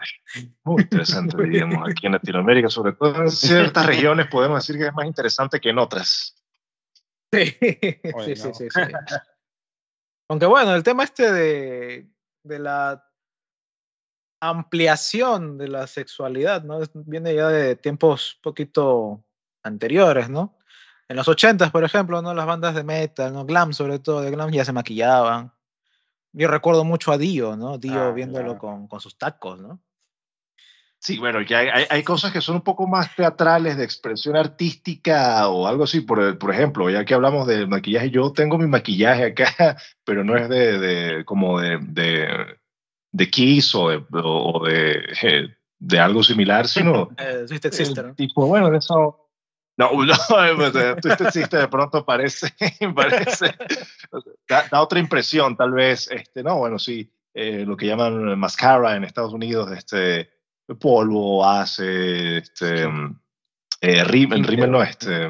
Muy 0.64 0.83
interesante, 0.83 1.41
diríamos, 1.43 1.88
aquí 1.88 2.07
en 2.07 2.12
Latinoamérica, 2.12 2.69
sobre 2.69 2.95
todo 2.95 3.23
en 3.23 3.31
ciertas 3.31 3.87
regiones 3.87 4.26
podemos 4.29 4.67
decir 4.67 4.81
que 4.81 4.88
es 4.88 4.95
más 4.95 5.07
interesante 5.07 5.61
que 5.61 5.71
en 5.71 5.79
otras. 5.79 6.35
Sí, 7.33 7.45
sí, 7.61 8.37
sí, 8.37 8.55
sí, 8.55 8.69
sí. 8.71 8.81
Aunque 10.29 10.47
bueno, 10.47 10.75
el 10.75 10.83
tema 10.83 11.05
este 11.05 11.31
de 11.31 12.12
de 12.44 12.58
la 12.58 13.04
ampliación 14.40 15.56
de 15.56 15.68
la 15.68 15.87
sexualidad, 15.87 16.64
¿no? 16.64 16.80
Viene 16.94 17.34
ya 17.34 17.49
de 17.49 17.76
tiempos 17.76 18.38
poquito 18.42 19.25
anteriores, 19.62 20.28
¿no? 20.28 20.58
En 21.08 21.16
los 21.16 21.28
80 21.28 21.70
por 21.70 21.84
ejemplo, 21.84 22.22
¿no? 22.22 22.34
Las 22.34 22.46
bandas 22.46 22.75
de 22.75 22.82
metal, 22.82 23.32
¿no? 23.32 23.44
Glam, 23.44 23.72
sobre 23.72 23.99
todo, 23.99 24.20
de 24.20 24.30
glam 24.30 24.50
ya 24.50 24.64
se 24.64 24.72
maquillaban. 24.72 25.52
Yo 26.32 26.49
recuerdo 26.49 26.84
mucho 26.84 27.12
a 27.12 27.18
Dio, 27.18 27.56
¿no? 27.56 27.78
Dio 27.78 28.00
ah, 28.00 28.11
viéndolo 28.11 28.58
con, 28.58 28.88
con, 28.88 29.00
sus 29.00 29.16
tacos, 29.16 29.61
¿no? 29.61 29.80
Sí, 31.02 31.18
bueno, 31.18 31.42
ya 31.42 31.59
hay, 31.59 31.85
hay, 31.90 32.04
cosas 32.04 32.32
que 32.32 32.40
son 32.40 32.54
un 32.54 32.61
poco 32.61 32.87
más 32.87 33.16
teatrales, 33.16 33.76
de 33.76 33.82
expresión 33.82 34.37
artística 34.37 35.49
o 35.49 35.66
algo 35.66 35.82
así. 35.82 36.02
Por, 36.02 36.38
por 36.38 36.54
ejemplo, 36.54 36.88
ya 36.90 37.04
que 37.04 37.12
hablamos 37.12 37.49
de 37.49 37.66
maquillaje, 37.66 38.11
yo 38.11 38.32
tengo 38.32 38.56
mi 38.56 38.68
maquillaje 38.68 39.25
acá, 39.25 39.76
pero 40.04 40.23
no 40.23 40.37
es 40.37 40.49
de, 40.49 40.78
de 40.78 41.25
como 41.25 41.59
de, 41.59 41.80
de, 41.82 42.28
de 43.11 43.30
Kiss 43.30 43.75
o 43.75 43.88
de, 43.88 44.04
o 44.12 44.64
de, 44.64 45.56
de 45.80 45.99
algo 45.99 46.23
similar, 46.23 46.68
sino... 46.68 47.11
eh, 47.18 47.47
existe, 47.50 48.00
¿no? 48.00 48.14
Tipo, 48.14 48.47
bueno, 48.47 48.71
de 48.71 48.78
eso... 48.78 49.28
No, 49.76 49.90
no, 50.04 50.14
pues, 51.02 51.21
existe 51.21 51.56
de 51.56 51.66
pronto 51.66 52.04
parece, 52.04 52.54
parece 52.94 53.56
da, 54.47 54.68
da, 54.71 54.80
otra 54.80 55.00
impresión, 55.00 55.56
tal 55.56 55.73
vez, 55.73 56.09
este, 56.12 56.44
no, 56.44 56.59
bueno, 56.59 56.78
sí, 56.78 57.12
eh, 57.35 57.64
lo 57.66 57.76
que 57.76 57.87
llaman 57.87 58.38
mascara 58.38 58.94
en 58.94 59.02
Estados 59.02 59.32
Unidos, 59.32 59.73
este, 59.73 60.30
polvo, 60.79 61.45
hace, 61.45 62.38
este, 62.38 62.85
eh, 63.81 64.05
rímel, 64.05 64.71
no, 64.71 64.83
este, 64.83 65.29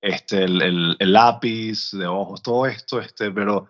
este, 0.00 0.44
el, 0.44 0.96
el, 0.98 1.12
lápiz 1.12 1.90
de 1.92 2.06
ojos, 2.06 2.42
todo 2.42 2.66
esto, 2.66 3.00
este, 3.00 3.30
pero, 3.30 3.68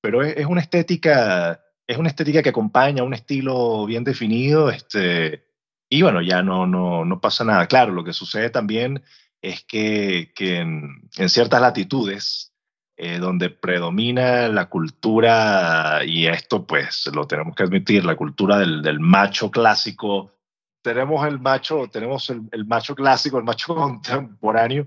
pero 0.00 0.22
es, 0.22 0.46
una 0.46 0.60
estética, 0.60 1.60
es 1.86 1.96
una 1.96 2.08
estética 2.08 2.42
que 2.42 2.50
acompaña 2.50 3.02
un 3.02 3.14
estilo 3.14 3.86
bien 3.86 4.04
definido, 4.04 4.70
este, 4.70 5.46
y 5.88 6.02
bueno, 6.02 6.20
ya 6.22 6.42
no, 6.42 6.66
no, 6.66 7.04
no 7.04 7.20
pasa 7.20 7.44
nada. 7.44 7.66
Claro, 7.66 7.92
lo 7.92 8.04
que 8.04 8.12
sucede 8.12 8.50
también 8.50 9.02
es 9.40 9.64
que, 9.64 10.32
que 10.34 10.58
en, 10.58 11.08
ciertas 11.28 11.60
latitudes, 11.60 12.52
eh, 12.98 13.18
donde 13.18 13.50
predomina 13.50 14.48
la 14.48 14.70
cultura, 14.70 16.00
y 16.04 16.26
esto 16.26 16.66
pues 16.66 17.10
lo 17.14 17.26
tenemos 17.26 17.54
que 17.54 17.62
admitir, 17.62 18.04
la 18.06 18.16
cultura 18.16 18.58
del, 18.58 18.80
del 18.80 19.00
macho 19.00 19.50
clásico, 19.50 20.32
tenemos 20.80 21.26
el 21.26 21.38
macho, 21.38 21.88
tenemos 21.92 22.30
el, 22.30 22.48
el 22.52 22.64
macho 22.64 22.94
clásico, 22.94 23.38
el 23.38 23.44
macho 23.44 23.74
contemporáneo, 23.74 24.86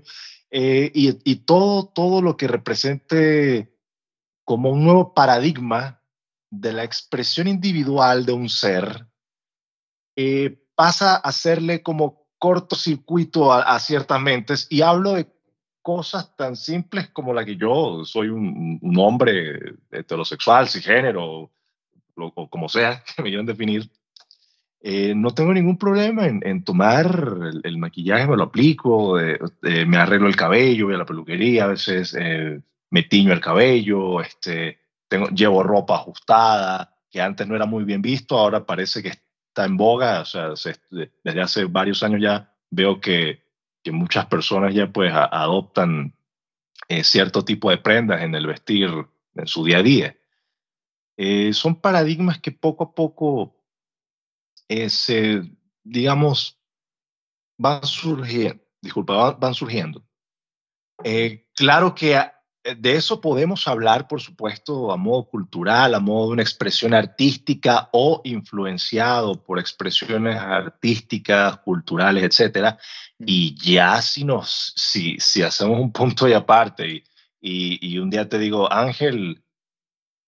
eh, 0.50 0.90
y, 0.92 1.30
y, 1.30 1.36
todo, 1.44 1.86
todo 1.86 2.20
lo 2.20 2.36
que 2.36 2.48
represente 2.48 3.76
como 4.44 4.70
un 4.70 4.82
nuevo 4.82 5.14
paradigma 5.14 6.02
de 6.50 6.72
la 6.72 6.82
expresión 6.82 7.46
individual 7.46 8.26
de 8.26 8.32
un 8.32 8.48
ser, 8.48 9.06
eh, 10.16 10.60
pasa 10.74 11.14
a 11.14 11.18
hacerle 11.18 11.84
como 11.84 12.26
cortocircuito 12.38 13.52
a, 13.52 13.62
a, 13.62 13.78
ciertas 13.78 14.20
mentes. 14.20 14.66
Y 14.68 14.82
hablo 14.82 15.12
de 15.12 15.30
cosas 15.96 16.36
tan 16.36 16.54
simples 16.54 17.08
como 17.08 17.34
la 17.34 17.44
que 17.44 17.56
yo 17.56 18.04
soy 18.04 18.28
un, 18.28 18.78
un 18.80 18.98
hombre 18.98 19.74
heterosexual, 19.90 20.68
cisgénero, 20.68 21.50
o, 22.14 22.48
como 22.48 22.68
sea 22.68 23.02
que 23.16 23.20
me 23.20 23.28
quieran 23.28 23.44
definir, 23.44 23.90
eh, 24.82 25.14
no 25.16 25.34
tengo 25.34 25.52
ningún 25.52 25.76
problema 25.76 26.28
en, 26.28 26.46
en 26.46 26.62
tomar 26.62 27.06
el, 27.42 27.60
el, 27.64 27.76
maquillaje, 27.76 28.28
me 28.28 28.36
lo 28.36 28.44
aplico, 28.44 29.18
eh, 29.18 29.36
eh, 29.64 29.84
me 29.84 29.96
arreglo 29.96 30.28
el 30.28 30.36
cabello, 30.36 30.86
voy 30.86 30.94
a 30.94 30.98
la 30.98 31.04
peluquería, 31.04 31.64
a 31.64 31.74
veces 31.74 32.16
eh, 32.16 32.60
me 32.90 33.02
tiño 33.02 33.32
el 33.32 33.40
cabello, 33.40 34.20
este, 34.20 34.78
tengo, 35.08 35.26
llevo 35.30 35.64
ropa 35.64 35.96
ajustada, 35.96 36.96
que 37.10 37.20
antes 37.20 37.48
no 37.48 37.56
era 37.56 37.66
muy 37.66 37.82
bien 37.82 38.00
visto, 38.00 38.38
ahora 38.38 38.64
parece 38.64 39.02
que 39.02 39.08
está 39.08 39.64
en 39.64 39.76
boga, 39.76 40.20
o 40.20 40.24
sea, 40.24 40.54
se, 40.54 40.76
desde 40.88 41.40
hace 41.40 41.64
varios 41.64 42.04
años 42.04 42.22
ya 42.22 42.54
veo 42.70 43.00
que, 43.00 43.49
que 43.82 43.92
muchas 43.92 44.26
personas 44.26 44.74
ya 44.74 44.90
pues 44.90 45.12
adoptan 45.14 46.14
eh, 46.88 47.04
cierto 47.04 47.44
tipo 47.44 47.70
de 47.70 47.78
prendas 47.78 48.22
en 48.22 48.34
el 48.34 48.46
vestir 48.46 48.90
en 49.34 49.46
su 49.46 49.64
día 49.64 49.78
a 49.78 49.82
día. 49.82 50.16
Eh, 51.16 51.52
son 51.52 51.80
paradigmas 51.80 52.40
que 52.40 52.50
poco 52.50 52.84
a 52.84 52.94
poco 52.94 53.54
eh, 54.68 54.88
se, 54.88 55.42
digamos, 55.82 56.58
van 57.58 57.84
surgiendo, 57.84 58.62
disculpa, 58.80 59.32
van, 59.32 59.54
surgiendo. 59.54 60.04
claro 61.54 61.94
que 61.94 62.20
de 62.62 62.94
eso 62.94 63.20
podemos 63.20 63.66
hablar, 63.66 64.06
por 64.06 64.20
supuesto, 64.20 64.92
a 64.92 64.96
modo 64.96 65.24
cultural, 65.24 65.94
a 65.94 66.00
modo 66.00 66.26
de 66.26 66.32
una 66.34 66.42
expresión 66.42 66.92
artística 66.92 67.88
o 67.92 68.20
influenciado 68.24 69.42
por 69.42 69.58
expresiones 69.58 70.36
artísticas, 70.36 71.58
culturales, 71.58 72.22
etcétera. 72.24 72.78
Y 73.18 73.54
ya 73.54 74.00
si 74.02 74.24
nos, 74.24 74.74
si, 74.76 75.16
si 75.18 75.42
hacemos 75.42 75.80
un 75.80 75.92
punto 75.92 76.28
y 76.28 76.32
aparte 76.34 76.88
y, 76.88 77.04
y, 77.40 77.94
y 77.94 77.98
un 77.98 78.10
día 78.10 78.28
te 78.28 78.38
digo, 78.38 78.70
Ángel, 78.70 79.42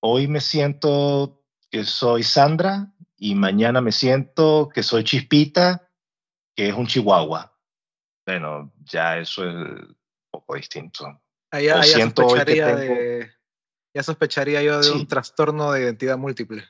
hoy 0.00 0.26
me 0.26 0.40
siento 0.40 1.44
que 1.70 1.84
soy 1.84 2.22
Sandra 2.22 2.92
y 3.16 3.34
mañana 3.34 3.80
me 3.80 3.92
siento 3.92 4.68
que 4.74 4.82
soy 4.82 5.04
Chispita, 5.04 5.88
que 6.56 6.68
es 6.68 6.74
un 6.74 6.86
chihuahua. 6.86 7.56
Bueno, 8.26 8.72
ya 8.80 9.18
eso 9.18 9.48
es 9.48 9.54
un 9.54 9.96
poco 10.30 10.54
distinto. 10.54 11.21
Sospecharía 11.52 12.76
de, 12.76 13.30
ya 13.94 14.02
sospecharía 14.02 14.62
yo 14.62 14.78
de 14.78 14.84
sí. 14.84 14.92
un 14.92 15.06
trastorno 15.06 15.72
de 15.72 15.82
identidad 15.82 16.16
múltiple. 16.16 16.64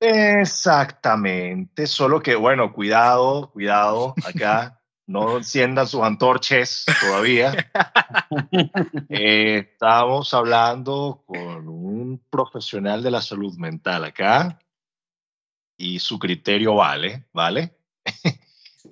Exactamente, 0.00 1.86
solo 1.86 2.20
que 2.20 2.34
bueno, 2.34 2.72
cuidado, 2.72 3.50
cuidado, 3.52 4.14
acá 4.26 4.82
no 5.06 5.36
enciendan 5.36 5.86
sus 5.86 6.02
antorches 6.02 6.84
todavía. 7.00 7.70
eh, 9.08 9.68
estamos 9.70 10.34
hablando 10.34 11.22
con 11.26 11.68
un 11.68 12.22
profesional 12.28 13.02
de 13.02 13.10
la 13.12 13.22
salud 13.22 13.56
mental 13.56 14.04
acá 14.04 14.58
y 15.76 16.00
su 16.00 16.18
criterio 16.18 16.74
vale, 16.74 17.26
¿vale? 17.32 17.76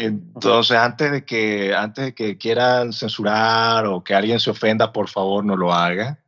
Entonces, 0.04 0.76
antes 0.76 1.12
de 1.12 1.24
que 1.24 1.74
antes 1.74 2.06
de 2.06 2.14
que 2.14 2.36
quieran 2.36 2.92
censurar 2.92 3.86
o 3.86 4.02
que 4.02 4.14
alguien 4.14 4.40
se 4.40 4.50
ofenda, 4.50 4.92
por 4.92 5.08
favor, 5.08 5.44
no 5.44 5.56
lo 5.56 5.72
haga. 5.72 6.18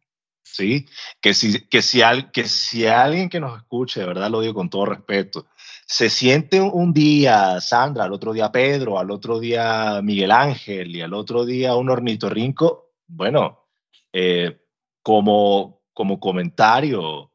¿Sí? 0.45 0.87
Que 1.21 1.35
si, 1.35 1.67
que 1.67 1.83
si, 1.83 2.03
al, 2.03 2.31
que 2.31 2.45
si 2.45 2.87
alguien 2.87 3.29
que 3.29 3.41
nos 3.41 3.57
escuche, 3.57 3.99
de 3.99 4.07
verdad 4.07 4.31
lo 4.31 4.41
digo 4.41 4.55
con 4.55 4.71
todo 4.71 4.87
respeto, 4.87 5.49
se 5.87 6.09
siente 6.09 6.61
un 6.61 6.93
día 6.93 7.61
Sandra, 7.61 8.05
al 8.05 8.13
otro 8.13 8.33
día 8.33 8.53
Pedro, 8.53 9.01
al 9.01 9.11
otro 9.11 9.41
día 9.41 10.01
Miguel 10.03 10.31
Ángel 10.31 10.95
y 10.95 11.01
al 11.01 11.13
otro 11.13 11.45
día 11.45 11.75
un 11.75 11.91
ornitorrinco, 11.91 12.93
bueno, 13.09 13.67
eh, 14.13 14.61
como, 15.03 15.83
como 15.93 16.21
comentario 16.21 17.33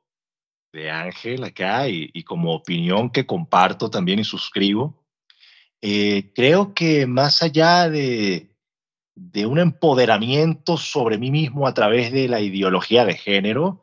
de 0.72 0.90
Ángel 0.90 1.44
acá 1.44 1.90
y, 1.90 2.10
y 2.14 2.24
como 2.24 2.54
opinión 2.54 3.10
que 3.10 3.26
comparto 3.26 3.90
también 3.90 4.20
y 4.20 4.24
suscribo, 4.24 4.99
eh, 5.82 6.32
creo 6.34 6.74
que 6.74 7.08
más 7.08 7.42
allá 7.42 7.90
de, 7.90 8.54
de, 9.16 9.46
un 9.46 9.60
empoderamiento 9.60 10.78
sobre 10.78 11.18
mí 11.18 11.32
mismo 11.32 11.68
a 11.68 11.74
través 11.74 12.12
de 12.12 12.28
la 12.28 12.42
ideología 12.42 13.06
de 13.06 13.16
género, 13.16 13.82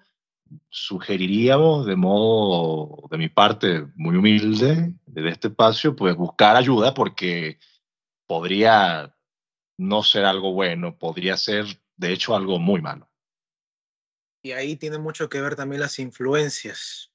sugeriríamos 0.69 1.87
de 1.87 1.97
modo, 1.97 3.09
de 3.11 3.19
mi 3.19 3.29
parte, 3.29 3.87
muy 3.95 4.17
humilde, 4.17 4.93
desde 5.07 5.31
este 5.31 5.49
espacio, 5.49 5.97
pues 5.97 6.15
buscar 6.15 6.57
ayuda 6.57 6.93
porque 6.93 7.59
podría 8.27 9.17
no 9.79 10.03
ser 10.03 10.25
algo 10.25 10.53
bueno, 10.53 10.99
podría 10.99 11.37
ser, 11.37 11.65
de 11.97 12.13
hecho, 12.13 12.37
algo 12.37 12.59
muy 12.59 12.83
malo. 12.83 13.11
Y 14.43 14.53
ahí 14.53 14.77
tiene 14.77 14.99
mucho 14.99 15.29
que 15.29 15.41
ver 15.41 15.57
también 15.57 15.81
las 15.81 15.99
influencias. 15.99 17.11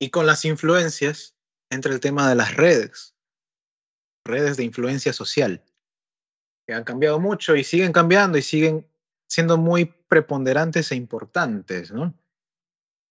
Y 0.00 0.10
con 0.10 0.26
las 0.26 0.44
influencias 0.44 1.34
entre 1.70 1.92
el 1.92 2.00
tema 2.00 2.28
de 2.28 2.34
las 2.34 2.56
redes 2.56 3.17
redes 4.28 4.56
de 4.56 4.64
influencia 4.64 5.12
social, 5.12 5.62
que 6.66 6.74
han 6.74 6.84
cambiado 6.84 7.18
mucho 7.18 7.56
y 7.56 7.64
siguen 7.64 7.92
cambiando 7.92 8.38
y 8.38 8.42
siguen 8.42 8.86
siendo 9.26 9.58
muy 9.58 9.86
preponderantes 9.86 10.92
e 10.92 10.96
importantes, 10.96 11.90
¿no? 11.92 12.14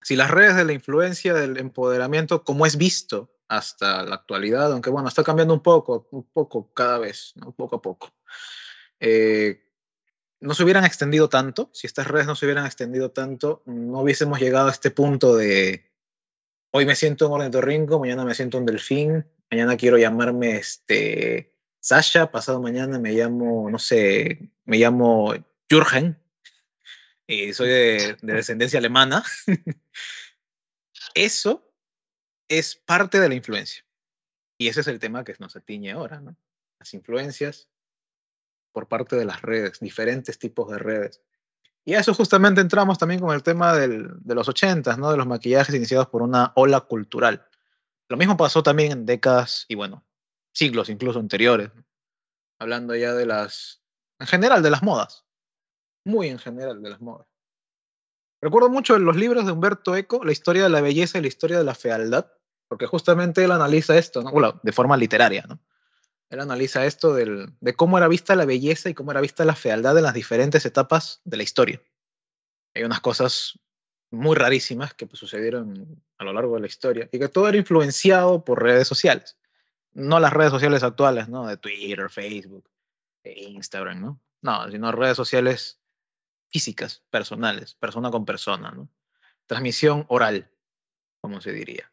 Si 0.01 0.15
las 0.15 0.31
redes 0.31 0.55
de 0.55 0.65
la 0.65 0.73
influencia, 0.73 1.33
del 1.33 1.57
empoderamiento, 1.57 2.43
como 2.43 2.65
es 2.65 2.77
visto 2.77 3.29
hasta 3.47 4.03
la 4.03 4.15
actualidad, 4.15 4.71
aunque 4.71 4.89
bueno, 4.89 5.09
está 5.09 5.23
cambiando 5.23 5.53
un 5.53 5.61
poco, 5.61 6.07
un 6.11 6.23
poco 6.23 6.71
cada 6.73 6.97
vez, 6.99 7.33
¿no? 7.35 7.51
poco 7.51 7.77
a 7.77 7.81
poco, 7.81 8.13
eh, 8.99 9.63
no 10.39 10.53
se 10.53 10.63
hubieran 10.63 10.85
extendido 10.85 11.29
tanto, 11.29 11.69
si 11.73 11.87
estas 11.87 12.07
redes 12.07 12.27
no 12.27 12.35
se 12.35 12.45
hubieran 12.45 12.65
extendido 12.65 13.11
tanto, 13.11 13.63
no 13.65 14.01
hubiésemos 14.01 14.39
llegado 14.39 14.67
a 14.67 14.71
este 14.71 14.91
punto 14.91 15.35
de 15.35 15.91
hoy 16.71 16.85
me 16.85 16.95
siento 16.95 17.27
un 17.27 17.33
ornitorrinco, 17.41 17.99
mañana 17.99 18.23
me 18.23 18.35
siento 18.35 18.57
un 18.57 18.65
delfín, 18.65 19.25
mañana 19.51 19.77
quiero 19.77 19.97
llamarme 19.97 20.57
este, 20.57 21.53
Sasha, 21.79 22.31
pasado 22.31 22.61
mañana 22.61 22.99
me 22.99 23.13
llamo, 23.13 23.69
no 23.69 23.79
sé, 23.79 24.51
me 24.65 24.77
llamo 24.77 25.33
Jürgen, 25.69 26.17
y 27.27 27.53
soy 27.53 27.69
de, 27.69 28.17
de 28.21 28.33
descendencia 28.33 28.79
alemana. 28.79 29.23
Eso 31.13 31.73
es 32.47 32.75
parte 32.75 33.19
de 33.19 33.27
la 33.27 33.35
influencia. 33.35 33.83
Y 34.57 34.69
ese 34.69 34.81
es 34.81 34.87
el 34.87 34.99
tema 34.99 35.23
que 35.23 35.35
nos 35.39 35.55
atiñe 35.55 35.91
ahora, 35.91 36.19
¿no? 36.19 36.35
Las 36.79 36.93
influencias 36.93 37.69
por 38.71 38.87
parte 38.87 39.15
de 39.15 39.25
las 39.25 39.41
redes, 39.41 39.79
diferentes 39.79 40.39
tipos 40.39 40.71
de 40.71 40.77
redes. 40.77 41.21
Y 41.85 41.93
a 41.93 41.99
eso 41.99 42.13
justamente 42.13 42.61
entramos 42.61 42.97
también 42.97 43.19
con 43.21 43.33
el 43.33 43.43
tema 43.43 43.75
del, 43.75 44.09
de 44.19 44.35
los 44.35 44.47
ochentas, 44.49 44.97
¿no? 44.97 45.11
De 45.11 45.17
los 45.17 45.27
maquillajes 45.27 45.75
iniciados 45.75 46.07
por 46.07 46.21
una 46.21 46.51
ola 46.55 46.81
cultural. 46.81 47.46
Lo 48.09 48.17
mismo 48.17 48.37
pasó 48.37 48.63
también 48.63 48.91
en 48.91 49.05
décadas 49.05 49.65
y 49.67 49.75
bueno, 49.75 50.05
siglos 50.53 50.89
incluso 50.89 51.19
anteriores, 51.19 51.71
hablando 52.59 52.95
ya 52.95 53.13
de 53.13 53.25
las, 53.25 53.81
en 54.19 54.27
general, 54.27 54.63
de 54.63 54.69
las 54.69 54.83
modas, 54.83 55.25
muy 56.05 56.29
en 56.29 56.39
general 56.39 56.81
de 56.81 56.89
las 56.89 57.01
modas. 57.01 57.27
Recuerdo 58.41 58.69
mucho 58.69 58.95
en 58.95 59.05
los 59.05 59.15
libros 59.15 59.45
de 59.45 59.51
Humberto 59.51 59.95
Eco 59.95 60.23
la 60.23 60.31
historia 60.31 60.63
de 60.63 60.69
la 60.69 60.81
belleza 60.81 61.17
y 61.17 61.21
la 61.21 61.27
historia 61.27 61.57
de 61.57 61.63
la 61.63 61.75
fealdad, 61.75 62.31
porque 62.67 62.85
justamente 62.85 63.43
él 63.43 63.51
analiza 63.51 63.97
esto, 63.97 64.23
de 64.63 64.71
forma 64.71 64.97
literaria, 64.97 65.45
¿no? 65.47 65.59
Él 66.29 66.41
analiza 66.41 66.85
esto 66.85 67.13
del, 67.13 67.53
de 67.61 67.73
cómo 67.73 67.97
era 67.97 68.09
vista 68.09 68.35
la 68.35 68.45
belleza 68.45 68.89
y 68.89 68.93
cómo 68.93 69.11
era 69.11 69.21
vista 69.21 69.45
la 69.45 69.55
fealdad 69.55 69.97
en 69.97 70.03
las 70.03 70.13
diferentes 70.13 70.65
etapas 70.65 71.21
de 71.23 71.37
la 71.37 71.43
historia. 71.43 71.81
Hay 72.75 72.83
unas 72.83 72.99
cosas 72.99 73.57
muy 74.11 74.35
rarísimas 74.35 74.93
que 74.93 75.05
pues, 75.05 75.19
sucedieron 75.19 76.01
a 76.17 76.23
lo 76.23 76.33
largo 76.33 76.55
de 76.55 76.61
la 76.61 76.67
historia 76.67 77.09
y 77.11 77.19
que 77.19 77.27
todo 77.27 77.47
era 77.47 77.57
influenciado 77.57 78.43
por 78.43 78.61
redes 78.61 78.87
sociales. 78.87 79.37
No 79.93 80.19
las 80.19 80.33
redes 80.33 80.51
sociales 80.51 80.83
actuales, 80.83 81.27
¿no? 81.27 81.47
De 81.47 81.57
Twitter, 81.57 82.09
Facebook, 82.09 82.69
e 83.23 83.49
Instagram, 83.49 84.01
¿no? 84.01 84.21
No, 84.41 84.69
sino 84.71 84.91
redes 84.91 85.17
sociales 85.17 85.81
físicas, 86.49 87.03
personales, 87.09 87.75
persona 87.75 88.11
con 88.11 88.25
persona, 88.25 88.71
¿no? 88.71 88.89
Transmisión 89.45 90.05
oral, 90.07 90.51
como 91.19 91.41
se 91.41 91.51
diría. 91.51 91.91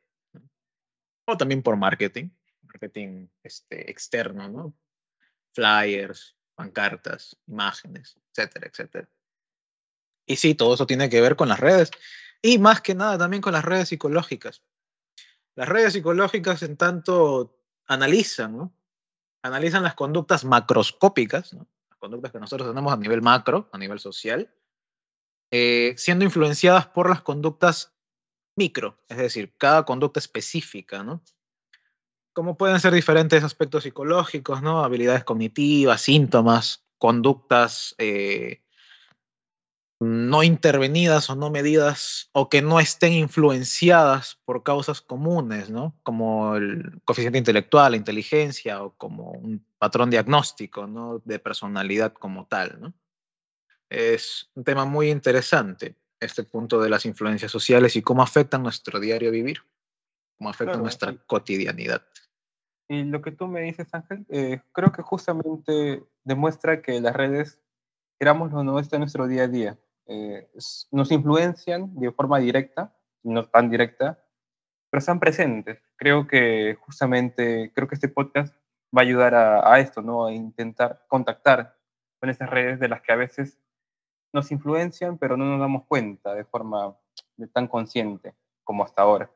O 1.27 1.37
también 1.37 1.63
por 1.63 1.77
marketing, 1.77 2.31
marketing 2.63 3.29
este, 3.43 3.91
externo, 3.91 4.49
¿no? 4.49 4.75
Flyers, 5.53 6.37
pancartas, 6.55 7.37
imágenes, 7.47 8.21
etcétera, 8.31 8.69
etcétera. 8.69 9.09
Y 10.27 10.37
sí, 10.37 10.55
todo 10.55 10.75
eso 10.75 10.87
tiene 10.87 11.09
que 11.09 11.21
ver 11.21 11.37
con 11.37 11.49
las 11.49 11.61
redes 11.61 11.91
y 12.43 12.59
más 12.59 12.81
que 12.81 12.95
nada 12.95 13.17
también 13.17 13.41
con 13.41 13.53
las 13.53 13.65
redes 13.65 13.89
psicológicas. 13.89 14.63
Las 15.55 15.69
redes 15.69 15.93
psicológicas 15.93 16.63
en 16.63 16.77
tanto 16.77 17.59
analizan, 17.87 18.57
¿no? 18.57 18.77
Analizan 19.43 19.83
las 19.83 19.95
conductas 19.95 20.45
macroscópicas, 20.45 21.53
¿no? 21.55 21.67
las 21.91 21.99
conductas 21.99 22.33
que 22.33 22.41
nosotros 22.41 22.69
tenemos 22.69 22.93
a 22.93 22.97
nivel 22.97 23.23
macro, 23.23 23.69
a 23.73 23.79
nivel 23.79 23.99
social, 23.99 24.53
eh, 25.51 25.95
siendo 25.97 26.25
influenciadas 26.25 26.87
por 26.87 27.09
las 27.09 27.23
conductas 27.23 27.95
micro, 28.57 28.99
es 29.09 29.17
decir, 29.17 29.55
cada 29.57 29.85
conducta 29.85 30.21
específica, 30.21 31.03
¿no? 31.03 31.23
Como 32.33 32.57
pueden 32.57 32.81
ser 32.81 32.93
diferentes 32.93 33.45
aspectos 33.45 33.85
psicológicos, 33.85 34.63
¿no? 34.63 34.85
Habilidades 34.85 35.25
cognitivas, 35.25 36.01
síntomas, 36.01 36.85
conductas 36.99 37.95
eh, 37.99 38.65
no 40.01 40.43
intervenidas 40.43 41.31
o 41.31 41.37
no 41.37 41.51
medidas 41.51 42.29
o 42.33 42.49
que 42.49 42.63
no 42.63 42.81
estén 42.81 43.13
influenciadas 43.13 44.39
por 44.45 44.63
causas 44.63 45.01
comunes, 45.01 45.71
¿no? 45.71 45.99
Como 46.03 46.57
el 46.57 47.01
coeficiente 47.05 47.39
intelectual, 47.39 47.93
la 47.93 47.97
inteligencia 47.97 48.83
o 48.83 48.95
como 48.97 49.33
un 49.33 49.65
patrón 49.79 50.11
diagnóstico, 50.11 50.87
¿no? 50.87 51.23
De 51.25 51.39
personalidad 51.39 52.13
como 52.13 52.47
tal, 52.47 52.81
¿no? 52.81 52.95
Es 53.89 54.51
un 54.55 54.65
tema 54.65 54.85
muy 54.85 55.11
interesante 55.11 55.97
este 56.21 56.43
punto 56.43 56.81
de 56.81 56.91
las 56.91 57.07
influencias 57.07 57.53
sociales 57.53 57.97
y 57.97 58.03
cómo 58.03 58.23
afectan 58.23 58.63
nuestro 58.63 58.99
diario 58.99 59.31
vivir, 59.31 59.59
cómo 60.39 60.51
afectan 60.51 60.83
nuestra 60.83 61.17
cotidianidad. 61.27 62.03
Y 62.89 63.05
lo 63.05 63.23
que 63.23 63.33
tú 63.33 63.47
me 63.47 63.63
dices, 63.63 63.89
Ángel, 63.93 64.27
eh, 64.29 64.61
creo 64.73 64.93
que 64.93 65.03
justamente 65.03 66.05
demuestra 66.25 66.83
que 66.83 67.01
las 67.01 67.15
redes, 67.15 67.61
éramos 68.19 68.53
lo 68.53 68.63
nuestro 68.63 68.97
en 68.97 69.01
nuestro 69.01 69.27
día 69.27 69.45
a 69.45 69.49
día, 69.49 69.79
eh, 70.07 70.51
nos 70.91 71.11
influencian 71.11 71.95
de 71.95 72.13
forma 72.13 72.39
directa, 72.39 72.97
no 73.23 73.47
tan 73.47 73.71
directa, 73.71 74.23
pero 74.91 74.99
están 74.99 75.21
presentes. 75.21 75.81
Creo 75.97 76.27
que 76.27 76.77
justamente, 76.81 77.73
creo 77.75 77.89
que 77.89 77.95
este 77.95 78.09
podcast 78.09 78.55
va 78.97 79.03
a 79.03 79.05
ayudar 79.05 79.35
a, 79.35 79.73
a 79.73 79.81
esto, 79.81 80.03
¿no? 80.03 80.27
A 80.27 80.33
intentar 80.33 81.05
contactar 81.09 81.77
con 82.21 82.31
esas 82.31 82.49
redes 82.49 82.79
de 82.81 82.89
las 82.89 83.03
que 83.03 83.13
a 83.13 83.17
veces 83.17 83.59
nos 84.33 84.51
influencian, 84.51 85.17
pero 85.19 85.37
no 85.37 85.45
nos 85.45 85.61
damos 85.61 85.85
cuenta 85.87 86.35
de 86.35 86.45
forma 86.45 86.97
tan 87.53 87.69
consciente 87.69 88.35
como 88.65 88.85
hasta 88.85 89.03
ahora. 89.03 89.31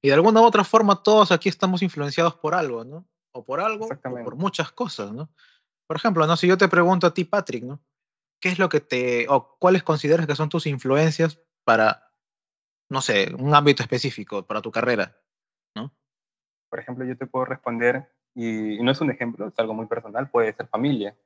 Y 0.00 0.08
de 0.08 0.14
alguna 0.14 0.40
u 0.40 0.44
otra 0.44 0.64
forma 0.64 1.02
todos 1.02 1.32
aquí 1.32 1.48
estamos 1.48 1.82
influenciados 1.82 2.34
por 2.34 2.54
algo, 2.54 2.84
¿no? 2.84 3.06
O 3.32 3.44
por 3.44 3.60
algo, 3.60 3.86
o 3.86 4.24
por 4.24 4.36
muchas 4.36 4.72
cosas, 4.72 5.12
¿no? 5.12 5.30
Por 5.86 5.96
ejemplo, 5.96 6.26
¿no? 6.26 6.36
Si 6.36 6.46
yo 6.46 6.58
te 6.58 6.68
pregunto 6.68 7.06
a 7.06 7.14
ti, 7.14 7.24
Patrick, 7.24 7.64
¿no? 7.64 7.80
¿Qué 8.42 8.50
es 8.50 8.58
lo 8.58 8.68
que 8.68 8.80
te, 8.80 9.26
o 9.28 9.56
cuáles 9.58 9.82
consideras 9.82 10.26
que 10.26 10.34
son 10.34 10.50
tus 10.50 10.66
influencias 10.66 11.40
para, 11.64 12.12
no 12.90 13.00
sé, 13.00 13.34
un 13.34 13.54
ámbito 13.54 13.82
específico, 13.82 14.46
para 14.46 14.60
tu 14.60 14.70
carrera, 14.70 15.16
¿no? 15.74 15.94
Por 16.68 16.80
ejemplo, 16.80 17.06
yo 17.06 17.16
te 17.16 17.26
puedo 17.26 17.46
responder, 17.46 18.12
y 18.34 18.82
no 18.82 18.90
es 18.90 19.00
un 19.00 19.10
ejemplo, 19.10 19.48
es 19.48 19.58
algo 19.58 19.72
muy 19.72 19.86
personal, 19.86 20.28
puede 20.28 20.52
ser 20.52 20.66
familia 20.66 21.16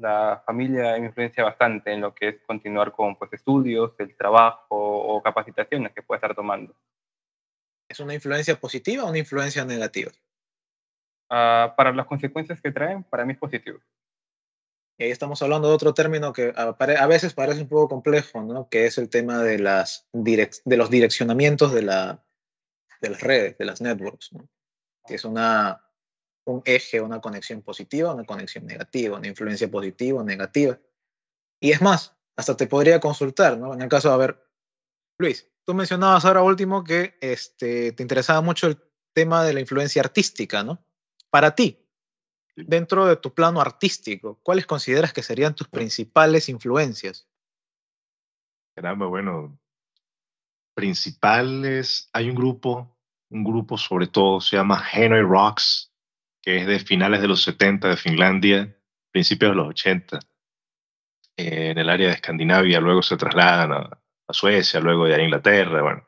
la 0.00 0.42
familia 0.46 0.98
me 0.98 1.06
influencia 1.06 1.44
bastante 1.44 1.92
en 1.92 2.00
lo 2.00 2.14
que 2.14 2.28
es 2.28 2.40
continuar 2.46 2.92
con 2.92 3.16
pues, 3.16 3.32
estudios, 3.32 3.92
el 3.98 4.16
trabajo 4.16 4.66
o 4.70 5.22
capacitaciones 5.22 5.92
que 5.92 6.02
pueda 6.02 6.16
estar 6.16 6.34
tomando. 6.34 6.74
¿Es 7.88 8.00
una 8.00 8.14
influencia 8.14 8.58
positiva 8.58 9.04
o 9.04 9.10
una 9.10 9.18
influencia 9.18 9.64
negativa? 9.64 10.10
Uh, 11.28 11.74
para 11.76 11.92
las 11.92 12.06
consecuencias 12.06 12.60
que 12.60 12.72
traen, 12.72 13.04
para 13.04 13.24
mí 13.24 13.34
es 13.34 13.38
positivo. 13.38 13.78
Y 15.00 15.04
ahí 15.04 15.10
estamos 15.10 15.40
hablando 15.40 15.66
de 15.66 15.74
otro 15.74 15.94
término 15.94 16.34
que 16.34 16.52
a, 16.54 17.06
veces 17.06 17.32
parece 17.32 17.62
un 17.62 17.68
poco 17.68 17.88
complejo, 17.88 18.42
¿no? 18.42 18.68
que 18.68 18.84
es 18.84 18.98
el 18.98 19.08
tema 19.08 19.42
de, 19.42 19.58
los 19.58 20.90
direccionamientos 20.90 21.72
de, 21.72 21.80
la, 21.80 22.22
de 23.00 23.08
las 23.08 23.22
redes, 23.22 23.56
de 23.56 23.64
las 23.64 23.80
networks, 23.80 24.28
que 25.06 25.14
es 25.14 25.24
una 25.24 25.82
un 26.44 26.60
eje, 26.66 27.00
una 27.00 27.22
conexión 27.22 27.62
positiva, 27.62 28.12
una 28.12 28.24
conexión 28.24 28.66
negativa, 28.66 29.16
una 29.16 29.28
influencia 29.28 29.70
positiva 29.70 30.20
o 30.20 30.24
negativa. 30.24 30.78
Y 31.60 31.70
es 31.70 31.80
más, 31.80 32.14
hasta 32.36 32.54
te 32.58 32.66
podría 32.66 33.00
consultar. 33.00 33.54
En 33.54 33.80
el 33.80 33.88
caso, 33.88 34.12
a 34.12 34.18
ver, 34.18 34.46
Luis, 35.18 35.48
tú 35.64 35.72
mencionabas 35.72 36.26
ahora 36.26 36.42
último 36.42 36.84
que 36.84 37.16
este, 37.22 37.92
te 37.92 38.02
interesaba 38.02 38.42
mucho 38.42 38.66
el 38.66 38.78
tema 39.14 39.44
de 39.44 39.54
la 39.54 39.60
influencia 39.60 40.02
artística, 40.02 40.62
¿no? 40.62 40.84
Para 41.30 41.54
ti, 41.54 41.79
dentro 42.66 43.06
de 43.06 43.16
tu 43.16 43.34
plano 43.34 43.60
artístico, 43.60 44.38
¿cuáles 44.42 44.66
consideras 44.66 45.12
que 45.12 45.22
serían 45.22 45.54
tus 45.54 45.68
principales 45.68 46.48
influencias? 46.48 47.28
Caramba, 48.74 49.06
bueno, 49.06 49.58
principales, 50.74 52.08
hay 52.12 52.30
un 52.30 52.36
grupo, 52.36 52.96
un 53.30 53.44
grupo 53.44 53.76
sobre 53.76 54.06
todo, 54.06 54.40
se 54.40 54.56
llama 54.56 54.84
Henry 54.92 55.22
Rocks, 55.22 55.92
que 56.42 56.58
es 56.58 56.66
de 56.66 56.78
finales 56.78 57.20
de 57.20 57.28
los 57.28 57.42
70 57.42 57.88
de 57.88 57.96
Finlandia, 57.96 58.76
principios 59.10 59.50
de 59.52 59.56
los 59.56 59.68
80, 59.68 60.18
eh, 61.36 61.70
en 61.70 61.78
el 61.78 61.90
área 61.90 62.08
de 62.08 62.14
Escandinavia, 62.14 62.80
luego 62.80 63.02
se 63.02 63.16
trasladan 63.16 63.72
a, 63.72 63.96
Suecia, 64.32 64.78
luego 64.78 65.06
a 65.06 65.20
Inglaterra, 65.20 65.82
bueno. 65.82 66.06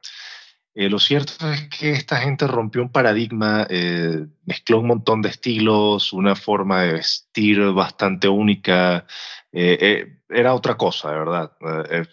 Eh, 0.74 0.88
lo 0.88 0.98
cierto 0.98 1.50
es 1.50 1.68
que 1.68 1.92
esta 1.92 2.16
gente 2.16 2.46
rompió 2.46 2.82
un 2.82 2.90
paradigma, 2.90 3.66
eh, 3.68 4.26
mezcló 4.44 4.80
un 4.80 4.86
montón 4.86 5.20
de 5.22 5.28
estilos, 5.28 6.12
una 6.12 6.34
forma 6.34 6.82
de 6.82 6.94
vestir 6.94 7.60
bastante 7.72 8.28
única, 8.28 9.06
era 9.52 10.54
otra 10.54 10.76
cosa, 10.78 11.10
de 11.10 11.18
verdad, 11.18 11.52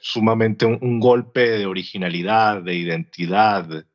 sumamente 0.01 0.65
un, 0.65 0.99
golpe 0.99 1.51
de 1.51 1.65
originalidad, 1.65 2.61
de 2.61 2.75
identidad, 2.75 3.85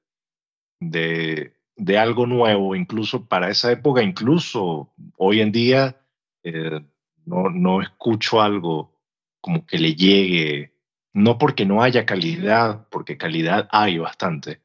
de, 0.80 1.54
de 1.76 1.98
algo 1.98 2.26
nuevo, 2.26 2.74
incluso 2.74 3.26
para 3.26 3.50
esa 3.50 3.72
época, 3.72 4.02
incluso 4.02 4.92
hoy 5.16 5.40
en 5.40 5.52
día, 5.52 6.00
eh, 6.42 6.80
no, 7.24 7.50
no 7.50 7.82
escucho 7.82 8.40
algo 8.40 9.00
como 9.40 9.66
que 9.66 9.78
le 9.78 9.94
llegue, 9.94 10.73
no 11.14 11.38
porque 11.38 11.64
no 11.64 11.82
haya 11.82 12.04
calidad, 12.04 12.86
porque 12.90 13.16
calidad 13.16 13.68
hay 13.70 13.98
bastante, 13.98 14.60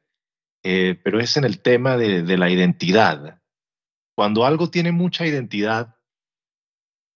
eh, 0.62 1.00
pero 1.02 1.20
es 1.20 1.36
en 1.36 1.44
el 1.44 1.60
tema 1.62 1.96
de, 1.96 2.22
de, 2.22 2.36
la 2.36 2.50
identidad. 2.50 3.40
Cuando 4.14 4.44
algo 4.44 4.68
tiene 4.68 4.92
mucha 4.92 5.26
identidad, 5.26 5.96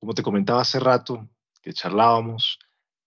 como 0.00 0.14
te 0.14 0.22
comentaba 0.22 0.62
hace 0.62 0.80
rato, 0.80 1.28
que 1.60 1.72
charlábamos, 1.72 2.58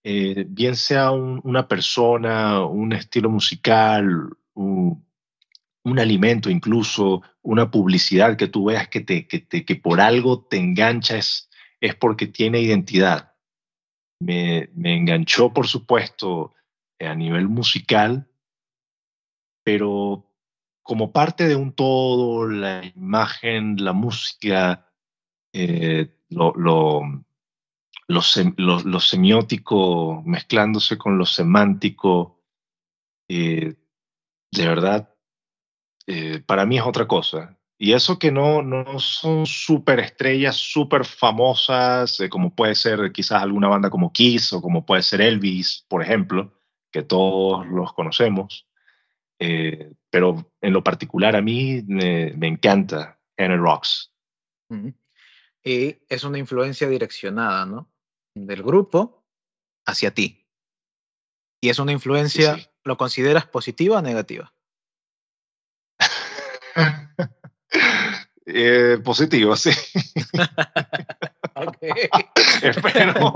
eh, 0.04 0.46
bien 0.48 0.76
sea 0.76 1.12
una 1.12 1.68
persona, 1.68 2.64
un 2.66 2.94
estilo 2.94 3.30
musical, 3.30 4.30
un, 4.54 5.06
un 5.84 6.00
alimento, 6.00 6.50
incluso 6.50 7.22
una 7.42 7.72
publicidad 7.72 8.36
que 8.36 8.48
tú 8.48 8.66
veas 8.66 8.90
que, 8.90 9.02
te, 9.02 9.28
que, 9.28 9.40
te, 9.40 9.64
que 9.64 9.76
por 9.76 10.02
algo 10.02 10.46
te 10.46 10.58
enganchas 10.58 11.50
es 11.80 11.96
porque 11.96 12.28
tiene 12.28 12.60
identidad. 12.60 13.34
Me, 14.20 14.70
enganchó, 14.76 15.54
por 15.54 15.68
supuesto, 15.68 16.54
a 17.00 17.14
nivel 17.14 17.48
musical, 17.48 18.28
pero 19.64 20.24
como 20.82 21.12
parte 21.12 21.48
de 21.48 21.56
un 21.56 21.74
todo, 21.74 22.48
la 22.48 22.86
imagen, 22.86 23.84
la 23.84 23.94
música, 23.94 24.90
eh, 25.54 26.16
lo, 26.30 27.04
semiótico 29.02 30.24
mezclándose 30.26 30.98
con 30.98 31.18
lo 31.18 31.26
semántico, 31.26 32.42
eh, 33.30 33.76
de 34.52 34.68
verdad 34.68 35.14
eh, 36.08 36.40
para 36.40 36.66
mí 36.66 36.78
es 36.78 36.86
otra 36.86 37.06
cosa. 37.06 37.57
Y 37.80 37.94
eso 37.94 38.18
que 38.18 38.32
no, 38.32 38.64
no 38.64 39.00
son 39.00 39.46
súper 39.46 40.00
estrellas, 40.00 40.56
súper 40.56 41.06
famosas, 41.06 42.20
eh, 42.20 42.30
como 42.30 42.56
puede 42.56 42.74
ser 42.74 43.12
quizás 43.12 43.44
alguna 43.44 43.68
banda 43.68 43.92
como 43.92 44.12
Kiss 44.12 44.52
o 44.54 44.62
como 44.62 44.86
puede 44.86 45.04
ser 45.04 45.22
Elvis, 45.22 45.86
por 45.88 46.02
ejemplo, 46.02 46.54
que 46.92 47.04
todos 47.04 47.68
los 47.68 47.94
conocemos. 47.94 48.68
Eh, 49.40 49.94
pero 50.10 50.52
en 50.62 50.74
lo 50.74 50.84
particular 50.84 51.36
a 51.36 51.42
mí 51.42 51.84
me, 51.86 52.34
me 52.34 52.48
encanta 52.48 53.20
Henry 53.38 53.58
Rocks. 53.58 54.12
Y 55.64 55.98
es 56.10 56.24
una 56.24 56.40
influencia 56.40 56.90
direccionada, 56.90 57.66
¿no? 57.68 57.92
Del 58.34 58.64
grupo 58.64 59.24
hacia 59.86 60.14
ti. 60.14 60.48
Y 61.62 61.70
es 61.70 61.78
una 61.78 61.92
influencia, 61.92 62.58
¿lo 62.84 62.98
consideras 62.98 63.46
positiva 63.46 64.00
o 64.00 64.02
negativa? 64.02 64.54
Eh, 68.50 68.98
positivo, 69.04 69.58
sí. 69.58 69.72
espero, 72.62 73.34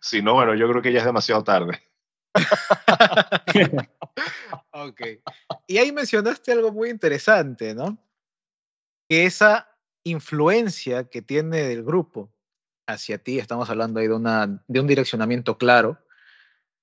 Si 0.00 0.20
no, 0.20 0.34
bueno, 0.34 0.54
yo 0.54 0.68
creo 0.68 0.82
que 0.82 0.92
ya 0.92 0.98
es 0.98 1.04
demasiado 1.04 1.44
tarde. 1.44 1.80
Ok. 4.72 5.00
Y 5.68 5.78
ahí 5.78 5.92
mencionaste 5.92 6.50
algo 6.50 6.72
muy 6.72 6.90
interesante, 6.90 7.76
¿no? 7.76 7.96
Que 9.08 9.24
esa 9.24 9.70
influencia 10.02 11.08
que 11.08 11.22
tiene 11.22 11.62
del 11.62 11.84
grupo 11.84 12.34
hacia 12.86 13.18
ti, 13.18 13.38
estamos 13.38 13.70
hablando 13.70 14.00
ahí 14.00 14.08
de, 14.08 14.14
una, 14.14 14.64
de 14.66 14.80
un 14.80 14.88
direccionamiento 14.88 15.58
claro, 15.58 16.04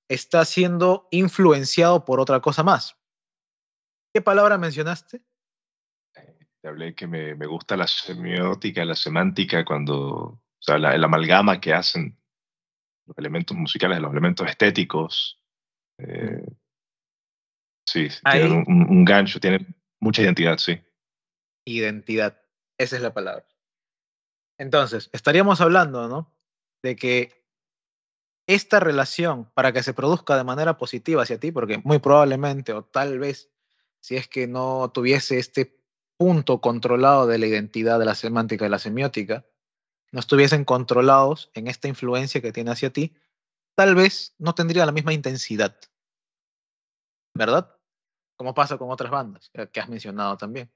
está 0.08 0.44
siendo 0.44 1.06
influenciado 1.10 2.04
por 2.04 2.18
otra 2.18 2.40
cosa 2.40 2.62
más. 2.62 2.96
¿Qué 4.12 4.20
palabra 4.20 4.58
mencionaste? 4.58 5.22
Te 6.60 6.68
hablé 6.68 6.94
que 6.94 7.06
me, 7.06 7.34
me 7.34 7.46
gusta 7.46 7.76
la 7.76 7.86
semiótica, 7.86 8.84
la 8.84 8.94
semántica, 8.94 9.64
cuando, 9.64 9.96
o 9.96 10.42
sea, 10.60 10.78
la, 10.78 10.94
el 10.94 11.02
amalgama 11.02 11.60
que 11.60 11.72
hacen 11.72 12.16
los 13.06 13.18
elementos 13.18 13.56
musicales, 13.56 14.00
los 14.00 14.12
elementos 14.12 14.48
estéticos. 14.48 15.42
Eh, 15.98 16.44
sí, 17.88 18.08
tienen 18.30 18.64
un, 18.66 18.86
un, 18.88 19.04
gancho, 19.04 19.40
tienen 19.40 19.74
mucha 19.98 20.22
identidad, 20.22 20.58
sí. 20.58 20.80
Identidad, 21.66 22.40
esa 22.78 22.96
es 22.96 23.02
la 23.02 23.14
palabra. 23.14 23.46
Entonces, 24.58 25.10
estaríamos 25.12 25.60
hablando, 25.60 26.06
¿no? 26.08 26.32
De 26.82 26.96
que 26.96 27.44
esta 28.46 28.78
relación, 28.78 29.50
para 29.54 29.72
que 29.72 29.82
se 29.82 29.94
produzca 29.94 30.36
de 30.36 30.44
manera 30.44 30.76
positiva 30.76 31.22
hacia 31.22 31.40
ti, 31.40 31.50
porque 31.50 31.78
muy 31.78 31.98
probablemente 31.98 32.72
o 32.72 32.84
tal 32.84 33.18
vez, 33.18 33.51
si 34.02 34.16
es 34.16 34.28
que 34.28 34.46
no 34.46 34.90
tuviese 34.92 35.38
este 35.38 35.78
punto 36.18 36.60
controlado 36.60 37.26
de 37.26 37.38
la 37.38 37.46
identidad 37.46 37.98
de 37.98 38.04
la 38.04 38.14
semántica 38.14 38.66
y 38.66 38.68
la 38.68 38.80
semiótica, 38.80 39.46
no 40.10 40.20
estuviesen 40.20 40.64
controlados 40.64 41.50
en 41.54 41.68
esta 41.68 41.88
influencia 41.88 42.42
que 42.42 42.52
tiene 42.52 42.72
hacia 42.72 42.92
ti, 42.92 43.16
tal 43.74 43.94
vez 43.94 44.34
no 44.38 44.54
tendría 44.54 44.84
la 44.84 44.92
misma 44.92 45.12
intensidad. 45.12 45.78
¿Verdad? 47.34 47.74
Como 48.36 48.54
pasa 48.54 48.76
con 48.76 48.90
otras 48.90 49.10
bandas 49.10 49.50
que 49.72 49.80
has 49.80 49.88
mencionado 49.88 50.36
también. 50.36 50.70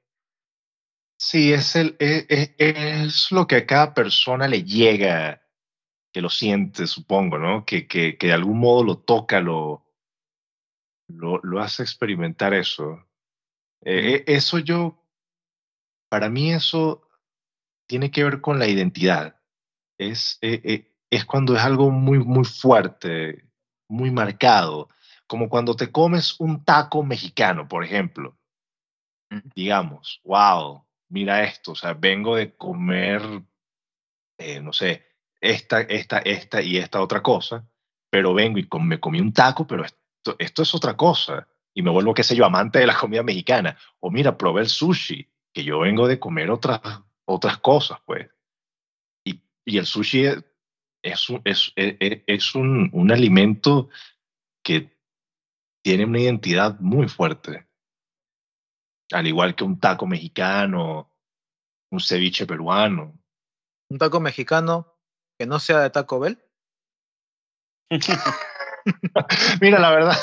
Sí, 1.18 1.52
es, 1.52 1.74
el, 1.76 1.96
es, 1.98 2.26
e, 2.28 2.54
es, 2.58 3.32
lo 3.32 3.46
que 3.46 3.56
a 3.56 3.66
cada 3.66 3.92
persona 3.92 4.46
le 4.46 4.62
llega, 4.62 5.42
que 6.12 6.20
lo 6.20 6.30
siente, 6.30 6.86
supongo, 6.86 7.38
¿no? 7.38 7.64
Que, 7.64 7.88
que, 7.88 8.16
que 8.16 8.28
de 8.28 8.32
algún 8.34 8.58
modo 8.58 8.84
lo 8.84 8.98
toca, 8.98 9.40
lo, 9.40 9.84
lo, 11.08 11.40
lo 11.42 11.60
hace 11.60 11.82
experimentar 11.82 12.54
eso. 12.54 13.05
Eh, 13.88 14.24
eso 14.26 14.58
yo, 14.58 15.00
para 16.10 16.28
mí 16.28 16.52
eso 16.52 17.08
tiene 17.88 18.10
que 18.10 18.24
ver 18.24 18.40
con 18.40 18.58
la 18.58 18.66
identidad. 18.66 19.40
Es, 19.96 20.38
eh, 20.42 20.60
eh, 20.64 20.92
es 21.08 21.24
cuando 21.24 21.54
es 21.54 21.62
algo 21.62 21.92
muy, 21.92 22.18
muy 22.18 22.44
fuerte, 22.44 23.48
muy 23.88 24.10
marcado, 24.10 24.88
como 25.28 25.48
cuando 25.48 25.76
te 25.76 25.92
comes 25.92 26.34
un 26.40 26.64
taco 26.64 27.04
mexicano, 27.04 27.68
por 27.68 27.84
ejemplo. 27.84 28.36
Digamos, 29.54 30.20
wow, 30.24 30.84
mira 31.08 31.44
esto, 31.44 31.72
o 31.72 31.76
sea, 31.76 31.94
vengo 31.94 32.34
de 32.34 32.56
comer, 32.56 33.22
no 34.62 34.72
sé, 34.72 35.06
esta, 35.40 35.80
esta, 35.82 36.18
esta 36.18 36.60
y 36.60 36.76
esta 36.78 37.00
otra 37.00 37.22
cosa, 37.22 37.64
pero 38.10 38.34
vengo 38.34 38.58
y 38.58 38.68
me 38.80 38.98
comí 38.98 39.20
un 39.20 39.32
taco, 39.32 39.64
pero 39.64 39.84
esto, 39.84 40.34
esto 40.40 40.62
es 40.62 40.74
otra 40.74 40.96
cosa. 40.96 41.48
Y 41.76 41.82
me 41.82 41.90
vuelvo, 41.90 42.14
qué 42.14 42.22
sé 42.22 42.34
yo, 42.34 42.46
amante 42.46 42.78
de 42.78 42.86
la 42.86 42.96
comida 42.96 43.22
mexicana. 43.22 43.76
O 44.00 44.10
mira, 44.10 44.38
probé 44.38 44.62
el 44.62 44.68
sushi, 44.68 45.28
que 45.52 45.62
yo 45.62 45.80
vengo 45.80 46.08
de 46.08 46.18
comer 46.18 46.50
otras, 46.50 46.80
otras 47.26 47.58
cosas, 47.58 47.98
pues. 48.06 48.28
Y, 49.24 49.42
y 49.64 49.78
el 49.78 49.84
sushi 49.84 50.24
es, 51.02 51.28
un, 51.28 51.42
es, 51.44 51.72
es, 51.76 51.96
e, 52.00 52.24
es 52.26 52.54
un, 52.54 52.88
un 52.92 53.12
alimento 53.12 53.90
que 54.64 54.96
tiene 55.84 56.06
una 56.06 56.20
identidad 56.20 56.80
muy 56.80 57.08
fuerte 57.08 57.66
al 59.12 59.26
igual 59.26 59.54
que 59.54 59.64
un 59.64 59.78
taco 59.78 60.06
mexicano, 60.06 61.12
un 61.90 62.00
ceviche 62.00 62.46
peruano. 62.46 63.18
¿Un 63.88 63.98
taco 63.98 64.20
mexicano 64.20 64.98
que 65.38 65.46
no 65.46 65.60
sea 65.60 65.80
de 65.80 65.90
Taco 65.90 66.18
Bell? 66.18 66.42
Mira, 69.60 69.78
la 69.78 69.90
verdad, 69.90 70.16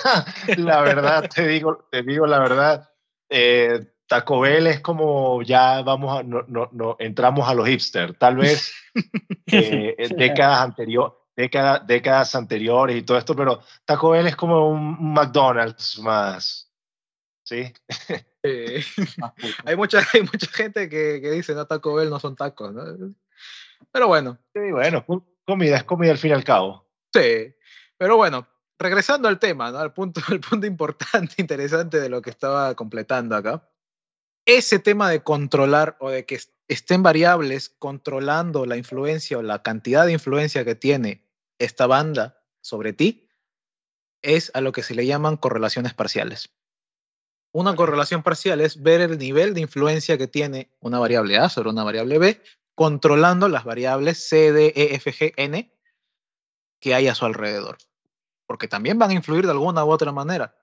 la 0.57 0.81
verdad, 0.81 1.29
te 1.33 1.47
digo, 1.47 1.87
te 1.91 2.01
digo 2.03 2.25
la 2.25 2.39
verdad, 2.39 2.89
eh, 3.29 3.93
Taco 4.07 4.41
Bell 4.41 4.67
es 4.67 4.79
como 4.79 5.41
ya 5.41 5.81
vamos 5.81 6.19
a, 6.19 6.23
no, 6.23 6.43
no, 6.47 6.69
no 6.71 6.95
entramos 6.99 7.47
a 7.47 7.53
los 7.53 7.67
hipsters, 7.67 8.17
tal 8.17 8.37
vez 8.37 8.73
eh, 9.47 9.95
décadas 10.15 10.61
anteriores, 10.61 11.13
décadas, 11.35 11.85
décadas 11.87 12.35
anteriores 12.35 12.97
y 12.97 13.03
todo 13.03 13.17
esto, 13.17 13.35
pero 13.35 13.61
Taco 13.85 14.11
Bell 14.11 14.27
es 14.27 14.35
como 14.35 14.69
un 14.69 15.13
McDonald's 15.13 15.99
más, 15.99 16.71
¿sí? 17.43 17.71
Eh, 18.45 18.83
hay, 19.65 19.75
mucha, 19.75 19.99
hay 20.13 20.21
mucha 20.21 20.47
gente 20.47 20.89
que, 20.89 21.21
que, 21.21 21.31
dice, 21.31 21.55
no, 21.55 21.65
Taco 21.65 21.95
Bell 21.95 22.09
no 22.09 22.19
son 22.19 22.35
tacos, 22.35 22.73
¿no? 22.73 22.83
Pero 23.91 24.07
bueno. 24.07 24.37
Sí, 24.53 24.71
bueno, 24.71 25.05
comida 25.45 25.77
es 25.77 25.83
comida 25.83 26.11
al 26.11 26.17
fin 26.17 26.31
y 26.31 26.33
al 26.33 26.43
cabo. 26.43 26.89
Sí, 27.13 27.53
pero 27.97 28.17
bueno, 28.17 28.47
regresando 28.79 29.27
al 29.27 29.39
tema, 29.39 29.71
¿no? 29.71 29.79
Al 29.79 29.93
punto, 29.93 30.21
al 30.29 30.39
punto 30.39 30.67
importante, 30.67 31.35
interesante 31.37 31.99
de 31.99 32.09
lo 32.09 32.21
que 32.21 32.29
estaba 32.29 32.73
completando 32.75 33.35
acá. 33.35 33.69
Ese 34.45 34.79
tema 34.79 35.09
de 35.09 35.23
controlar 35.23 35.95
o 35.99 36.09
de 36.09 36.25
que 36.25 36.39
estén 36.67 37.03
variables 37.03 37.69
controlando 37.79 38.65
la 38.65 38.77
influencia 38.77 39.37
o 39.37 39.41
la 39.41 39.63
cantidad 39.63 40.05
de 40.05 40.13
influencia 40.13 40.65
que 40.65 40.75
tiene 40.75 41.25
esta 41.59 41.87
banda 41.87 42.41
sobre 42.61 42.93
ti, 42.93 43.29
es 44.21 44.51
a 44.53 44.61
lo 44.61 44.71
que 44.71 44.83
se 44.83 44.95
le 44.95 45.05
llaman 45.05 45.37
correlaciones 45.37 45.93
parciales. 45.93 46.49
Una 47.51 47.75
correlación 47.75 48.23
parcial 48.23 48.61
es 48.61 48.81
ver 48.81 49.01
el 49.01 49.17
nivel 49.17 49.53
de 49.53 49.61
influencia 49.61 50.17
que 50.17 50.27
tiene 50.27 50.71
una 50.79 50.97
variable 50.97 51.37
A 51.37 51.49
sobre 51.49 51.69
una 51.69 51.83
variable 51.83 52.17
B, 52.17 52.41
controlando 52.73 53.47
las 53.47 53.63
variables 53.63 54.27
C, 54.27 54.51
D, 54.51 54.73
E, 54.75 54.95
F, 54.95 55.13
G, 55.13 55.33
N 55.37 55.69
que 56.79 56.93
hay 56.93 57.07
a 57.07 57.15
su 57.15 57.25
alrededor. 57.25 57.77
Porque 58.45 58.67
también 58.67 58.99
van 58.99 59.11
a 59.11 59.13
influir 59.13 59.45
de 59.45 59.51
alguna 59.51 59.85
u 59.85 59.89
otra 59.89 60.11
manera. 60.11 60.55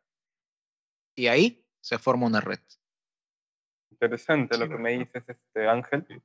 Y 1.15 1.27
ahí 1.27 1.67
se 1.81 1.99
forma 1.99 2.27
una 2.27 2.41
red. 2.41 2.61
Interesante 3.91 4.57
lo 4.59 4.69
que 4.69 4.77
me 4.77 4.99
dices, 4.99 5.25
este 5.27 5.69
Ángel. 5.69 6.23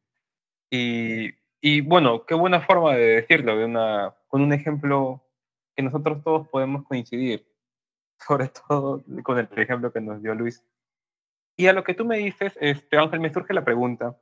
Y, 0.70 1.34
y 1.62 1.82
bueno, 1.82 2.26
qué 2.26 2.36
buena 2.36 2.62
forma 2.62 2.94
de 2.94 3.22
decirlo, 3.22 3.58
de 3.58 3.66
una, 3.66 4.16
con 4.28 4.42
un 4.42 4.54
ejemplo 4.54 5.24
que 5.76 5.84
nosotros 5.84 6.24
todos 6.24 6.48
podemos 6.48 6.86
coincidir 6.86 7.46
sobre 8.28 8.50
todo 8.50 9.04
con 9.24 9.38
el 9.38 9.50
ejemplo 9.58 9.92
que 9.92 10.02
nos 10.02 10.22
dio 10.22 10.36
Luis. 10.36 10.64
Y 11.58 11.68
a 11.68 11.74
lo 11.74 11.84
que 11.84 11.94
tú 11.94 12.06
me 12.06 12.18
dices, 12.18 12.58
este, 12.60 12.98
Ángel, 12.98 13.20
me 13.20 13.32
surge 13.32 13.54
la 13.54 13.64
pregunta, 13.64 14.20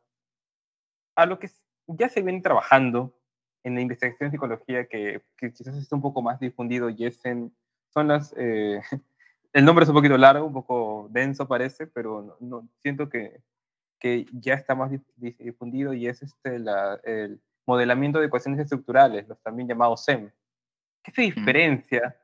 a 1.16 1.26
lo 1.26 1.40
que 1.40 1.50
ya 1.88 2.10
se 2.10 2.22
viene 2.22 2.42
trabajando 2.42 3.14
en 3.64 3.76
la 3.76 3.82
investigación 3.82 4.30
de 4.30 4.32
psicología, 4.32 4.86
que, 4.86 5.22
que 5.38 5.52
quizás 5.52 5.76
está 5.78 5.96
un 5.96 6.02
poco 6.02 6.22
más 6.22 6.40
difundido 6.40 6.90
y 6.90 7.06
es 7.06 7.24
en, 7.26 7.56
son 7.94 8.08
las, 8.08 8.34
eh, 8.38 8.82
el 9.54 9.66
nombre 9.66 9.84
es 9.84 9.90
un 9.90 9.96
poquito 9.96 10.18
largo, 10.18 10.46
un 10.46 10.54
poco 10.54 11.08
denso 11.12 11.48
parece, 11.48 11.88
pero 11.88 12.38
no, 12.40 12.68
siento 12.82 13.10
que, 13.10 13.42
que 14.00 14.26
ya 14.34 14.56
está 14.56 14.76
más 14.76 14.92
difundido 15.18 15.94
y 15.94 16.08
es 16.08 16.22
este, 16.22 16.60
la, 16.60 17.00
el 17.04 17.42
modelamiento 17.66 18.20
de 18.20 18.28
ecuaciones 18.28 18.60
estructurales, 18.60 19.28
los 19.28 19.42
también 19.42 19.68
llamados 19.68 20.04
SEM. 20.04 20.30
¿Qué 21.04 21.12
se 21.12 21.22
diferencia 21.22 22.18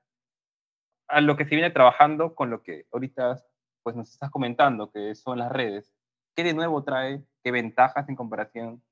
a 1.08 1.22
lo 1.22 1.36
que 1.36 1.46
se 1.46 1.56
viene 1.56 1.72
trabajando 1.72 2.36
con 2.36 2.50
lo 2.50 2.62
que 2.62 2.86
ahorita 2.92 3.44
pues, 3.90 3.96
nos 3.96 4.12
estás 4.12 4.30
comentando, 4.30 4.92
que 4.92 5.16
son 5.16 5.40
las 5.40 5.52
redes. 5.52 5.92
¿Qué 6.36 6.44
de 6.44 6.54
nuevo 6.54 6.84
trae? 6.84 7.24
¿Qué 7.44 7.52
ventajas 7.52 8.08
en 8.08 8.16
comparación 8.16 8.84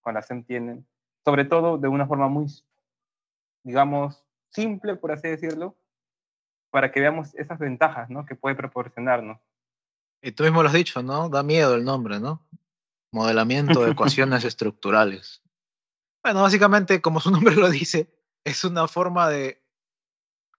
con 0.00 0.14
las 0.14 0.28
SEM 0.28 0.44
tienen? 0.44 0.86
Sobre 1.24 1.44
todo 1.44 1.78
de 1.78 1.88
una 1.88 2.06
forma 2.06 2.28
muy, 2.28 2.46
digamos, 3.62 4.22
simple, 4.50 4.96
por 4.96 5.12
así 5.12 5.28
decirlo, 5.28 5.76
para 6.70 6.90
que 6.92 7.00
veamos 7.00 7.34
esas 7.34 7.58
ventajas 7.58 8.10
¿no? 8.10 8.26
que 8.26 8.34
puede 8.34 8.54
proporcionarnos. 8.54 9.38
Y 10.20 10.32
tú 10.32 10.44
mismo 10.44 10.62
lo 10.62 10.68
has 10.68 10.74
dicho, 10.74 11.02
¿no? 11.02 11.28
Da 11.28 11.42
miedo 11.42 11.74
el 11.74 11.84
nombre, 11.84 12.18
¿no? 12.18 12.40
Modelamiento 13.10 13.84
de 13.84 13.90
ecuaciones 13.92 14.44
estructurales. 14.44 15.42
Bueno, 16.22 16.42
básicamente, 16.42 17.02
como 17.02 17.20
su 17.20 17.30
nombre 17.30 17.54
lo 17.54 17.68
dice, 17.68 18.08
es 18.42 18.64
una 18.64 18.88
forma 18.88 19.28
de 19.28 19.62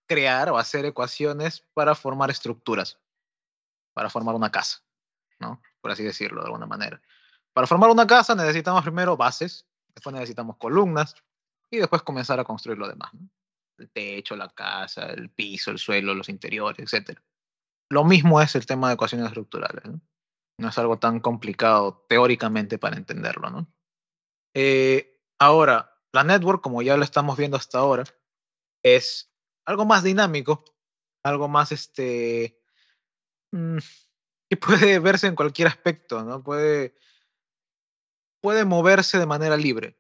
crear 0.06 0.50
o 0.50 0.58
hacer 0.58 0.86
ecuaciones 0.86 1.66
para 1.74 1.96
formar 1.96 2.30
estructuras, 2.30 3.00
para 3.94 4.10
formar 4.10 4.36
una 4.36 4.52
casa, 4.52 4.84
¿no? 5.40 5.62
Por 5.82 5.92
así 5.92 6.04
decirlo 6.04 6.42
de 6.42 6.48
alguna 6.48 6.68
manera. 6.68 7.02
Para 7.54 7.68
formar 7.68 7.90
una 7.90 8.06
casa 8.06 8.36
necesitamos 8.36 8.84
primero 8.84 9.18
bases, 9.18 9.66
después 9.96 10.14
necesitamos 10.14 10.58
columnas 10.58 11.16
y 11.72 11.78
después 11.78 12.02
comenzar 12.04 12.40
a 12.40 12.44
construir 12.44 12.78
lo 12.78 12.88
demás. 12.88 13.14
¿no? 13.14 13.30
El 13.78 13.90
techo, 13.90 14.36
la 14.36 14.50
casa, 14.50 15.08
el 15.08 15.30
piso, 15.30 15.72
el 15.72 15.80
suelo, 15.80 16.14
los 16.14 16.30
interiores, 16.30 16.94
etc. 16.94 17.20
Lo 17.90 18.04
mismo 18.04 18.42
es 18.42 18.56
el 18.56 18.66
tema 18.66 18.88
de 18.88 18.96
ecuaciones 18.96 19.28
estructurales. 19.28 19.86
¿no? 19.86 20.02
no 20.58 20.70
es 20.70 20.78
algo 20.78 21.00
tan 21.00 21.20
complicado 21.20 22.06
teóricamente 22.08 22.78
para 22.78 22.98
entenderlo. 22.98 23.50
¿no? 23.50 23.68
Eh, 24.54 25.22
ahora, 25.40 26.00
la 26.14 26.24
network, 26.24 26.62
como 26.62 26.82
ya 26.82 26.98
lo 26.98 27.04
estamos 27.04 27.38
viendo 27.38 27.58
hasta 27.58 27.80
ahora, 27.80 28.04
es 28.84 29.34
algo 29.66 29.86
más 29.86 30.04
dinámico, 30.04 30.64
algo 31.24 31.48
más, 31.48 31.72
este, 31.72 32.62
mm, 33.52 33.78
y 34.50 34.56
puede 34.56 35.00
verse 35.00 35.28
en 35.28 35.36
cualquier 35.36 35.68
aspecto, 35.68 36.24
¿no? 36.24 36.44
Puede, 36.44 36.96
puede 38.42 38.66
moverse 38.66 39.20
de 39.20 39.26
manera 39.26 39.58
libre. 39.58 39.98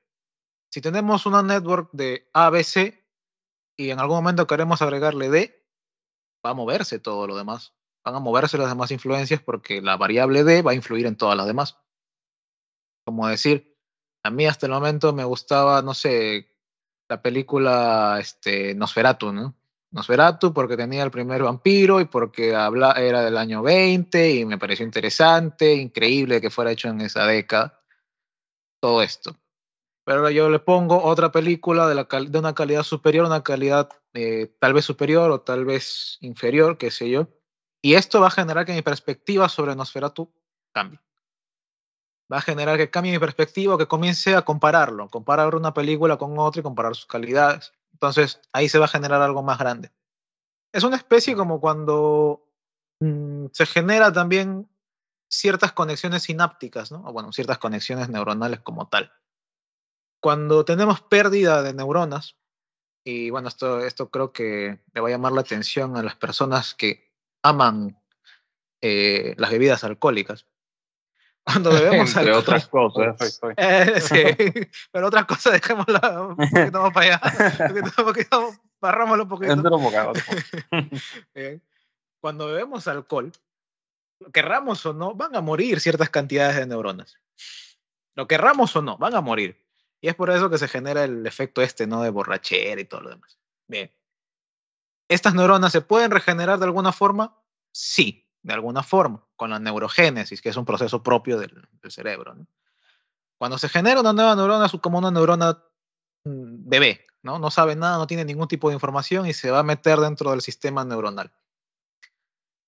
Si 0.71 0.81
tenemos 0.81 1.25
una 1.25 1.41
network 1.41 1.89
de 1.93 2.29
ABC 2.33 3.01
y 3.77 3.89
en 3.89 3.99
algún 3.99 4.17
momento 4.17 4.47
queremos 4.47 4.81
agregarle 4.81 5.29
D, 5.29 5.65
va 6.45 6.51
a 6.51 6.53
moverse 6.53 6.99
todo 6.99 7.27
lo 7.27 7.35
demás. 7.35 7.73
Van 8.03 8.15
a 8.15 8.19
moverse 8.19 8.57
las 8.57 8.69
demás 8.69 8.91
influencias 8.91 9.41
porque 9.41 9.81
la 9.81 9.97
variable 9.97 10.43
D 10.43 10.61
va 10.61 10.71
a 10.71 10.75
influir 10.75 11.05
en 11.05 11.15
todas 11.15 11.37
las 11.37 11.47
demás. 11.47 11.77
Como 13.05 13.27
decir, 13.27 13.77
a 14.23 14.29
mí 14.29 14.45
hasta 14.45 14.65
el 14.65 14.71
momento 14.71 15.13
me 15.13 15.23
gustaba, 15.23 15.81
no 15.81 15.93
sé, 15.93 16.55
la 17.07 17.21
película 17.21 18.17
este, 18.19 18.75
Nosferatu, 18.75 19.31
¿no? 19.31 19.55
Nosferatu 19.91 20.53
porque 20.53 20.75
tenía 20.75 21.03
el 21.03 21.11
primer 21.11 21.43
vampiro 21.43 22.01
y 22.01 22.05
porque 22.05 22.53
habla, 22.53 22.91
era 22.93 23.23
del 23.23 23.37
año 23.37 23.63
20 23.63 24.31
y 24.31 24.45
me 24.45 24.57
pareció 24.57 24.85
interesante, 24.85 25.73
increíble 25.73 26.41
que 26.41 26.49
fuera 26.49 26.71
hecho 26.71 26.89
en 26.89 27.01
esa 27.01 27.25
década. 27.25 27.79
Todo 28.85 29.01
esto. 29.01 29.35
Pero 30.03 30.29
yo 30.29 30.47
le 30.47 30.59
pongo 30.59 31.01
otra 31.03 31.31
película 31.31 31.87
de, 31.87 31.95
la 31.95 32.03
de 32.03 32.37
una 32.37 32.53
calidad 32.53 32.83
superior, 32.83 33.25
una 33.25 33.41
calidad 33.41 33.89
eh, 34.13 34.55
tal 34.59 34.75
vez 34.75 34.85
superior 34.85 35.31
o 35.31 35.41
tal 35.41 35.65
vez 35.65 36.19
inferior, 36.21 36.77
qué 36.77 36.91
sé 36.91 37.09
yo. 37.09 37.27
Y 37.81 37.95
esto 37.95 38.21
va 38.21 38.27
a 38.27 38.29
generar 38.29 38.63
que 38.63 38.73
mi 38.73 38.83
perspectiva 38.83 39.49
sobre 39.49 39.75
Nosferatu 39.75 40.31
cambie. 40.71 40.99
Va 42.31 42.37
a 42.37 42.41
generar 42.41 42.77
que 42.77 42.91
cambie 42.91 43.11
mi 43.11 43.17
perspectiva, 43.17 43.75
que 43.75 43.87
comience 43.87 44.35
a 44.35 44.43
compararlo, 44.43 45.09
comparar 45.09 45.55
una 45.55 45.73
película 45.73 46.17
con 46.17 46.37
otra 46.37 46.59
y 46.59 46.63
comparar 46.63 46.93
sus 46.93 47.07
calidades. 47.07 47.73
Entonces 47.91 48.39
ahí 48.53 48.69
se 48.69 48.77
va 48.77 48.85
a 48.85 48.89
generar 48.89 49.23
algo 49.23 49.41
más 49.41 49.57
grande. 49.57 49.91
Es 50.71 50.83
una 50.83 50.97
especie 50.97 51.35
como 51.35 51.59
cuando 51.59 52.47
mm, 52.99 53.47
se 53.51 53.65
genera 53.65 54.13
también 54.13 54.69
ciertas 55.27 55.73
conexiones 55.73 56.23
sinápticas, 56.23 56.91
¿no? 56.91 57.03
O 57.05 57.13
bueno, 57.13 57.31
ciertas 57.31 57.57
conexiones 57.57 58.09
neuronales 58.09 58.59
como 58.61 58.87
tal. 58.87 59.11
Cuando 60.19 60.65
tenemos 60.65 61.01
pérdida 61.01 61.61
de 61.61 61.73
neuronas, 61.73 62.37
y 63.03 63.29
bueno, 63.29 63.47
esto, 63.47 63.79
esto 63.81 64.09
creo 64.09 64.31
que 64.31 64.79
le 64.93 65.01
va 65.01 65.07
a 65.07 65.11
llamar 65.11 65.31
la 65.31 65.41
atención 65.41 65.95
a 65.95 66.03
las 66.03 66.15
personas 66.15 66.73
que 66.73 67.11
aman 67.43 68.01
eh, 68.81 69.35
las 69.37 69.51
bebidas 69.51 69.83
alcohólicas. 69.83 70.47
Cuando 71.45 71.71
bebemos 71.71 72.15
Entre 72.15 72.33
otras 72.33 72.67
cosas. 72.67 73.39
eh, 73.57 74.01
sí, 74.01 74.23
pero 74.91 75.07
otras 75.07 75.25
cosas 75.25 75.53
dejémosla 75.53 76.21
un 76.21 76.35
poquito 76.35 76.81
más 76.81 76.93
para 76.93 77.05
allá. 77.05 77.21
Un 77.99 78.05
poquito, 78.05 78.55
barrámoslo 78.81 79.23
un 79.23 79.29
poquito. 79.29 79.53
Dentro 79.53 79.77
un 79.77 79.83
bocado. 79.83 80.13
Bien. 81.35 81.61
Cuando 82.19 82.47
bebemos 82.47 82.87
alcohol, 82.87 83.31
querramos 84.33 84.85
o 84.85 84.93
no, 84.93 85.15
van 85.15 85.35
a 85.35 85.41
morir 85.41 85.79
ciertas 85.79 86.09
cantidades 86.09 86.55
de 86.55 86.67
neuronas. 86.67 87.19
Lo 88.15 88.27
querramos 88.27 88.75
o 88.75 88.81
no, 88.81 88.97
van 88.97 89.15
a 89.15 89.21
morir. 89.21 89.65
Y 90.01 90.07
es 90.07 90.15
por 90.15 90.29
eso 90.29 90.49
que 90.49 90.57
se 90.57 90.67
genera 90.67 91.03
el 91.03 91.25
efecto 91.25 91.61
este, 91.61 91.87
¿no? 91.87 92.01
De 92.01 92.09
borrachera 92.09 92.79
y 92.79 92.85
todo 92.85 93.01
lo 93.01 93.09
demás. 93.09 93.39
Bien. 93.67 93.91
¿Estas 95.07 95.33
neuronas 95.33 95.71
se 95.71 95.81
pueden 95.81 96.11
regenerar 96.11 96.59
de 96.59 96.65
alguna 96.65 96.91
forma? 96.91 97.41
Sí, 97.71 98.27
de 98.41 98.53
alguna 98.53 98.83
forma, 98.83 99.25
con 99.35 99.49
la 99.49 99.59
neurogénesis, 99.59 100.41
que 100.41 100.49
es 100.49 100.57
un 100.57 100.65
proceso 100.65 101.03
propio 101.03 101.39
del, 101.39 101.67
cerebro. 101.89 102.35
Cuando 103.37 103.57
se 103.57 103.69
genera 103.69 103.99
una 103.99 104.13
nueva 104.13 104.35
neurona, 104.35 104.65
es 104.65 104.71
como 104.81 104.97
una 104.97 105.11
neurona 105.11 105.63
mm, 106.23 106.69
bebé, 106.69 107.05
¿no? 107.21 107.39
No 107.39 107.51
sabe 107.51 107.75
nada, 107.75 107.97
no 107.97 108.07
tiene 108.07 108.25
ningún 108.25 108.47
tipo 108.47 108.69
de 108.69 108.75
información 108.75 109.25
y 109.27 109.33
se 109.33 109.51
va 109.51 109.59
a 109.59 109.63
meter 109.63 109.99
dentro 109.99 110.31
del 110.31 110.41
sistema 110.41 110.85
neuronal. 110.85 111.33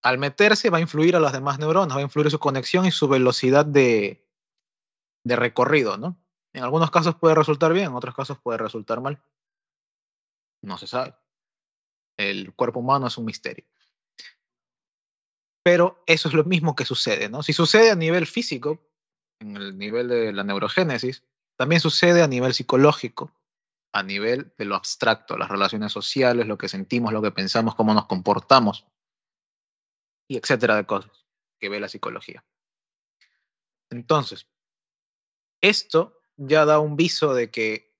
Al 0.07 0.17
meterse 0.19 0.69
va 0.69 0.77
a 0.77 0.79
influir 0.79 1.17
a 1.17 1.19
las 1.19 1.33
demás 1.33 1.59
neuronas, 1.59 1.97
va 1.97 1.99
a 1.99 2.03
influir 2.03 2.31
su 2.31 2.39
conexión 2.39 2.85
y 2.85 2.91
su 2.91 3.09
velocidad 3.09 3.65
de, 3.65 4.25
recorrido, 5.25 5.97
¿no? 5.97 6.17
En 6.53 6.63
algunos 6.63 6.91
casos 6.91 7.15
puede 7.15 7.35
resultar 7.35 7.73
bien, 7.73 7.87
en 7.87 7.93
otros 7.93 8.15
casos 8.15 8.39
puede 8.39 8.57
resultar 8.57 9.01
mal. 9.01 9.21
No 10.61 10.77
se 10.77 10.87
sabe. 10.87 11.13
El 12.15 12.53
cuerpo 12.53 12.79
humano 12.79 13.07
es 13.07 13.17
un 13.17 13.25
misterio. 13.25 13.65
Pero 15.61 16.01
eso 16.07 16.29
es 16.29 16.33
lo 16.33 16.45
mismo 16.45 16.73
que 16.73 16.85
sucede, 16.85 17.27
¿no? 17.27 17.43
Si 17.43 17.51
sucede 17.51 17.91
a 17.91 17.95
nivel 17.95 18.27
físico, 18.27 18.89
en 19.41 19.57
el 19.57 19.77
nivel 19.77 20.07
de 20.07 20.31
la 20.31 20.45
neurogénesis, 20.45 21.25
también 21.57 21.81
sucede 21.81 22.23
a 22.23 22.29
nivel 22.29 22.53
psicológico, 22.53 23.33
a 23.91 24.03
nivel 24.03 24.53
de 24.57 24.63
lo 24.63 24.75
abstracto, 24.75 25.37
las 25.37 25.49
relaciones 25.49 25.91
sociales, 25.91 26.47
lo 26.47 26.57
que 26.57 26.69
sentimos, 26.69 27.11
lo 27.11 27.21
que 27.21 27.31
pensamos, 27.31 27.75
cómo 27.75 27.93
nos 27.93 28.05
comportamos, 28.05 28.85
y 30.27 30.37
etcétera 30.37 30.75
de 30.75 30.85
cosas 30.85 31.25
que 31.59 31.69
ve 31.69 31.79
la 31.79 31.89
psicología. 31.89 32.45
Entonces, 33.89 34.47
esto 35.61 36.21
ya 36.35 36.65
da 36.65 36.79
un 36.79 36.95
viso 36.95 37.33
de 37.33 37.49
que 37.49 37.95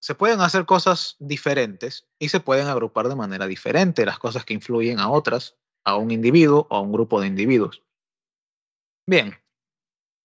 se 0.00 0.14
pueden 0.14 0.40
hacer 0.40 0.66
cosas 0.66 1.16
diferentes 1.18 2.08
y 2.18 2.28
se 2.28 2.40
pueden 2.40 2.68
agrupar 2.68 3.08
de 3.08 3.16
manera 3.16 3.46
diferente 3.46 4.06
las 4.06 4.18
cosas 4.18 4.44
que 4.44 4.54
influyen 4.54 5.00
a 5.00 5.10
otras, 5.10 5.56
a 5.84 5.96
un 5.96 6.10
individuo 6.10 6.66
o 6.70 6.76
a 6.76 6.80
un 6.80 6.92
grupo 6.92 7.20
de 7.20 7.26
individuos. 7.26 7.82
Bien, 9.08 9.34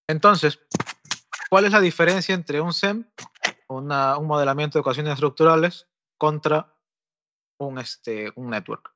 entonces, 0.08 0.60
¿cuál 1.50 1.66
es 1.66 1.72
la 1.72 1.80
diferencia 1.80 2.36
entre 2.36 2.62
un 2.62 2.74
SEM, 2.74 3.10
un 3.70 3.88
modelamiento 3.88 4.78
de 4.78 4.82
ecuaciones 4.82 5.14
estructurales, 5.14 5.88
contra 6.18 6.78
un, 7.60 7.80
este, 7.80 8.32
un 8.36 8.52
network 8.52 8.94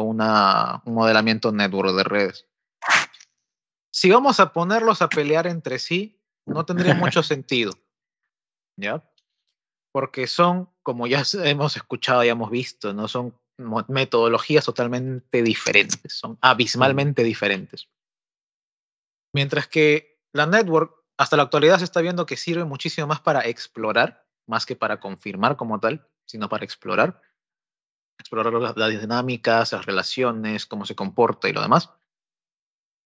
una, 0.00 0.82
un 0.84 0.94
modelamiento 0.94 1.52
network 1.52 1.94
de 1.94 2.04
redes? 2.04 2.46
Si 3.90 4.10
vamos 4.10 4.40
a 4.40 4.52
ponerlos 4.52 5.00
a 5.02 5.08
pelear 5.08 5.46
entre 5.46 5.78
sí, 5.78 6.20
no 6.44 6.64
tendría 6.64 6.94
mucho 6.94 7.22
sentido. 7.22 7.72
¿Ya? 8.76 9.02
Porque 9.92 10.26
son, 10.26 10.70
como 10.82 11.06
ya 11.06 11.22
hemos 11.44 11.76
escuchado 11.76 12.22
y 12.22 12.28
hemos 12.28 12.50
visto, 12.50 12.92
¿no? 12.92 13.08
Son 13.08 13.34
metodologías 13.88 14.64
totalmente 14.64 15.42
diferentes, 15.42 16.12
son 16.12 16.38
abismalmente 16.42 17.22
diferentes. 17.22 17.88
Mientras 19.32 19.66
que 19.66 20.20
la 20.32 20.46
network, 20.46 20.94
hasta 21.16 21.36
la 21.36 21.44
actualidad 21.44 21.78
se 21.78 21.84
está 21.84 22.02
viendo 22.02 22.26
que 22.26 22.36
sirve 22.36 22.64
muchísimo 22.64 23.06
más 23.06 23.20
para 23.20 23.46
explorar, 23.46 24.26
más 24.46 24.66
que 24.66 24.76
para 24.76 25.00
confirmar 25.00 25.56
como 25.56 25.80
tal, 25.80 26.06
sino 26.26 26.48
para 26.48 26.64
explorar. 26.64 27.22
Explorar 28.18 28.52
las 28.76 29.00
dinámicas, 29.00 29.72
las 29.72 29.86
relaciones, 29.86 30.66
cómo 30.66 30.84
se 30.86 30.94
comporta 30.96 31.48
y 31.48 31.52
lo 31.52 31.62
demás. 31.62 31.90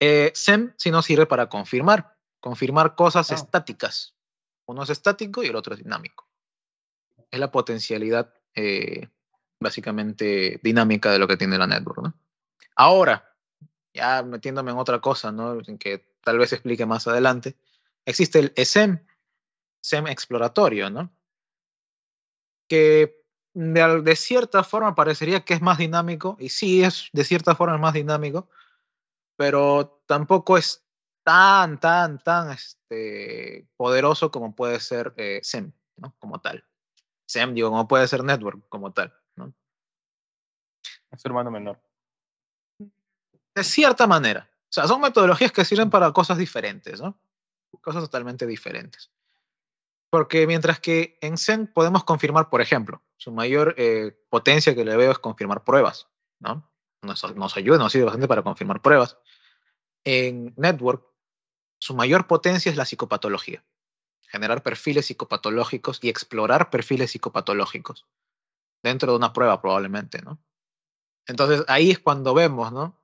Eh, 0.01 0.33
SEM 0.35 0.73
si 0.77 0.91
no 0.91 1.03
sirve 1.03 1.27
para 1.27 1.49
confirmar, 1.49 2.17
confirmar 2.41 2.95
cosas 2.95 3.31
Ah. 3.31 3.35
estáticas. 3.35 4.15
Uno 4.67 4.83
es 4.85 4.91
estático 4.91 5.43
y 5.43 5.49
el 5.49 5.57
otro 5.57 5.75
es 5.75 5.83
dinámico. 5.83 6.29
Es 7.31 7.39
la 7.39 7.51
potencialidad 7.51 8.33
eh, 8.55 9.09
básicamente 9.61 10.59
dinámica 10.63 11.11
de 11.13 11.19
lo 11.19 11.29
que 11.29 11.37
tiene 11.37 11.59
la 11.59 11.67
network. 11.67 12.03
¿no? 12.03 12.15
Ahora, 12.77 13.37
ya 13.93 14.23
metiéndome 14.23 14.71
en 14.71 14.79
otra 14.79 15.01
cosa, 15.01 15.31
¿no? 15.33 15.61
en 15.67 15.77
que 15.77 16.15
tal 16.23 16.39
vez 16.39 16.53
explique 16.53 16.87
más 16.87 17.07
adelante, 17.07 17.57
existe 18.07 18.39
el 18.39 18.53
SEM, 18.65 19.05
SEM 19.83 20.07
exploratorio, 20.07 20.89
¿no? 20.91 21.13
que 22.69 23.20
de, 23.55 24.03
de 24.03 24.17
cierta 24.17 24.63
forma 24.65 24.95
parecería 24.95 25.45
que 25.45 25.55
es 25.55 25.63
más 25.63 25.79
dinámico, 25.79 26.37
y 26.39 26.49
sí 26.49 26.83
es 26.83 27.09
de 27.13 27.25
cierta 27.25 27.55
forma 27.55 27.79
más 27.79 27.95
dinámico, 27.95 28.49
pero 29.37 30.03
tampoco 30.07 30.59
es 30.59 30.85
tan, 31.25 31.79
tan, 31.81 32.19
tan 32.19 32.51
este, 32.53 33.69
poderoso 33.77 34.31
como 34.31 34.55
puede 34.55 34.81
ser 34.81 35.15
eh, 35.17 35.41
SEM, 35.43 35.73
¿no? 35.97 36.15
Como 36.19 36.41
tal. 36.41 36.65
SEM, 37.27 37.55
digo, 37.55 37.71
como 37.71 37.89
puede 37.89 38.09
ser 38.09 38.25
Network, 38.25 38.69
como 38.69 38.93
tal, 38.93 39.15
¿no? 39.37 39.55
Es 41.11 41.25
hermano 41.25 41.51
menor. 41.51 41.81
De 43.55 43.65
cierta 43.65 44.07
manera. 44.07 44.49
O 44.65 44.73
sea, 44.73 44.87
son 44.87 45.01
metodologías 45.01 45.53
que 45.53 45.65
sirven 45.65 45.91
para 45.91 46.13
cosas 46.13 46.39
diferentes, 46.39 47.01
¿no? 47.01 47.21
Cosas 47.81 48.03
totalmente 48.03 48.47
diferentes. 48.47 49.11
Porque 50.11 50.47
mientras 50.47 50.81
que 50.81 51.19
en 51.21 51.39
Zen 51.39 51.67
podemos 51.67 52.05
confirmar, 52.05 52.51
por 52.51 52.61
ejemplo, 52.61 53.03
su 53.21 53.33
mayor 53.33 53.75
eh, 53.77 54.19
potencia 54.31 54.75
que 54.75 54.83
le 54.83 54.97
veo 54.97 55.13
es 55.13 55.19
confirmar 55.19 55.63
pruebas, 55.63 56.09
¿no? 56.39 56.67
Nos, 57.03 57.23
ayuda, 57.57 57.77
nos 57.77 57.93
sirve 57.93 58.07
bastante 58.07 58.27
para 58.27 58.43
confirmar 58.43 58.81
pruebas. 58.81 59.19
En 60.05 60.55
Network, 60.57 61.07
su 61.79 61.95
mayor 61.95 62.27
potencia 62.27 62.71
es 62.71 62.79
la 62.79 62.87
psicopatología. 62.87 63.63
Generar 64.23 64.63
perfiles 64.63 65.05
psicopatológicos 65.07 66.03
y 66.03 66.09
explorar 66.09 66.71
perfiles 66.71 67.11
psicopatológicos 67.11 68.07
dentro 68.83 69.13
de 69.13 69.19
una 69.19 69.35
prueba 69.35 69.61
probablemente, 69.61 70.23
¿no? 70.23 70.43
Entonces 71.27 71.63
ahí 71.69 71.91
es 71.91 71.99
cuando 71.99 72.33
vemos, 72.33 72.73
¿no? 72.73 72.99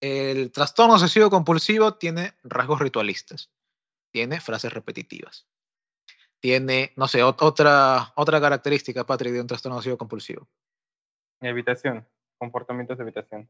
El 0.00 0.50
trastorno 0.50 0.94
obsesivo 0.94 1.30
compulsivo 1.30 1.94
tiene 1.94 2.34
rasgos 2.42 2.80
ritualistas, 2.80 3.52
tiene 4.10 4.40
frases 4.40 4.72
repetitivas, 4.72 5.46
tiene, 6.42 6.92
no 6.96 7.06
sé, 7.06 7.22
ot- 7.22 7.40
otra, 7.40 8.12
otra 8.16 8.40
característica, 8.40 9.06
Patrick, 9.06 9.32
de 9.32 9.40
un 9.40 9.46
trastorno 9.46 9.76
obsesivo 9.76 9.96
compulsivo. 9.96 10.48
Evitación. 11.40 12.06
Comportamientos 12.36 12.98
de 12.98 13.04
evitación. 13.04 13.48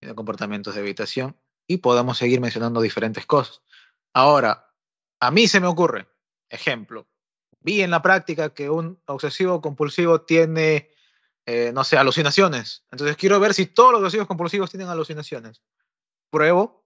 Tiene 0.00 0.14
comportamientos 0.16 0.74
de 0.74 0.80
evitación, 0.80 1.36
y 1.68 1.78
podemos 1.78 2.18
seguir 2.18 2.40
mencionando 2.40 2.80
diferentes 2.80 3.24
cosas. 3.24 3.62
Ahora, 4.12 4.74
a 5.20 5.30
mí 5.30 5.46
se 5.46 5.60
me 5.60 5.68
ocurre, 5.68 6.08
ejemplo, 6.50 7.06
vi 7.60 7.82
en 7.82 7.90
la 7.90 8.02
práctica 8.02 8.52
que 8.52 8.68
un 8.68 9.00
obsesivo 9.06 9.60
compulsivo 9.60 10.22
tiene, 10.22 10.90
eh, 11.46 11.70
no 11.72 11.84
sé, 11.84 11.96
alucinaciones. 11.96 12.84
Entonces 12.90 13.16
quiero 13.16 13.38
ver 13.38 13.54
si 13.54 13.66
todos 13.66 13.92
los 13.92 14.00
obsesivos 14.00 14.26
compulsivos 14.26 14.70
tienen 14.70 14.88
alucinaciones. 14.88 15.62
Pruebo, 16.30 16.84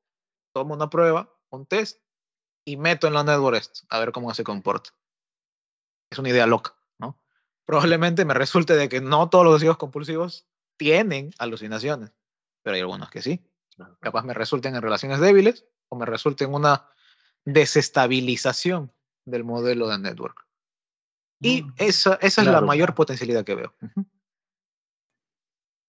tomo 0.53 0.75
una 0.75 0.91
prueba, 0.91 1.35
un 1.49 1.65
test 1.65 2.03
y 2.67 2.77
meto 2.77 3.07
en 3.07 3.15
la 3.15 3.25
network 3.25 3.65
a 3.89 3.99
ver 3.99 4.13
cómo 4.13 4.33
se 4.35 4.45
comporta. 4.45 4.91
Es 6.11 6.19
una 6.19 6.31
idea 6.31 6.47
loca, 6.47 6.75
¿no? 6.99 7.19
Probablemente 7.65 8.25
me 8.25 8.35
resulte 8.35 8.75
de 8.75 8.89
que 8.89 9.01
no 9.01 9.29
todos 9.29 9.45
los 9.45 9.55
obsesivos 9.55 9.77
compulsivos 9.77 10.47
tienen 10.77 11.33
alucinaciones, 11.39 12.13
pero 12.63 12.75
hay 12.75 12.81
algunos 12.81 13.11
que 13.11 13.23
sí. 13.23 13.45
Capaz 14.01 14.25
me 14.25 14.35
resulten 14.35 14.75
en 14.75 14.83
relaciones 14.83 15.21
débiles 15.21 15.65
o 15.89 15.97
me 15.97 16.07
resulten 16.07 16.49
en 16.49 16.55
una 16.55 16.89
desestabilización 17.45 18.93
del 19.25 19.45
modelo 19.45 19.89
de 19.89 19.99
network. 19.99 20.47
Y 21.41 21.63
mm, 21.63 21.75
esa, 21.77 22.15
esa 22.21 22.43
es 22.43 22.49
la 22.49 22.61
mayor 22.61 22.95
potencialidad 22.95 23.45
que 23.45 23.55
veo. 23.55 23.75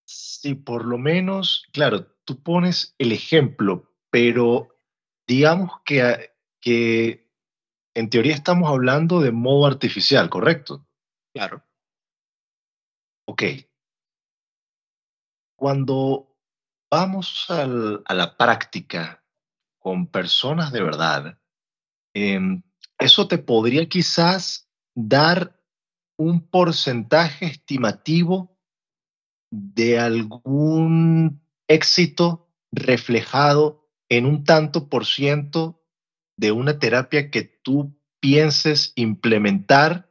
Sí, 0.05 0.55
por 0.55 0.85
lo 0.85 0.97
menos, 0.97 1.65
claro, 1.73 2.07
tú 2.25 2.41
pones 2.41 2.95
el 2.97 3.11
ejemplo, 3.11 3.91
pero 4.09 4.69
digamos 5.27 5.81
que, 5.85 6.33
que 6.61 7.28
en 7.95 8.09
teoría 8.09 8.33
estamos 8.33 8.69
hablando 8.69 9.21
de 9.21 9.31
modo 9.31 9.65
artificial, 9.65 10.29
¿correcto? 10.29 10.85
Claro. 11.33 11.63
Ok. 13.27 13.43
Cuando 15.57 16.35
vamos 16.89 17.45
a 17.49 17.65
la 18.13 18.37
práctica 18.37 19.23
con 19.79 20.07
personas 20.07 20.71
de 20.71 20.81
verdad, 20.81 21.39
em, 22.13 22.63
eso 22.97 23.27
te 23.27 23.37
podría 23.37 23.87
quizás 23.87 24.69
dar 24.95 25.61
un 26.17 26.49
porcentaje 26.49 27.45
estimativo 27.45 28.57
de 29.51 29.99
algún 29.99 31.41
éxito 31.67 32.51
reflejado 32.71 33.89
en 34.09 34.25
un 34.25 34.43
tanto 34.43 34.89
por 34.89 35.05
ciento 35.05 35.78
de 36.39 36.53
una 36.53 36.79
terapia 36.79 37.29
que 37.29 37.41
tú 37.43 37.99
pienses 38.21 38.93
implementar 38.95 40.09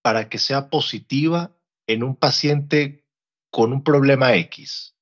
para 0.00 0.30
que 0.30 0.38
sea 0.38 0.70
positiva 0.70 1.54
en 1.86 2.02
un 2.02 2.16
paciente 2.16 3.04
con 3.50 3.74
un 3.74 3.84
problema 3.84 4.34
X. 4.36 4.96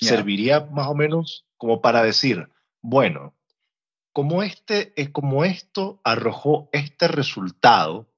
Serviría 0.00 0.58
más 0.60 0.88
o 0.88 0.96
menos 0.96 1.46
como 1.56 1.80
para 1.80 2.02
decir, 2.02 2.50
bueno, 2.80 3.36
como, 4.12 4.42
este, 4.42 4.92
eh, 5.00 5.12
como 5.12 5.44
esto 5.44 6.00
arrojó 6.02 6.68
este 6.72 7.06
resultado, 7.06 8.12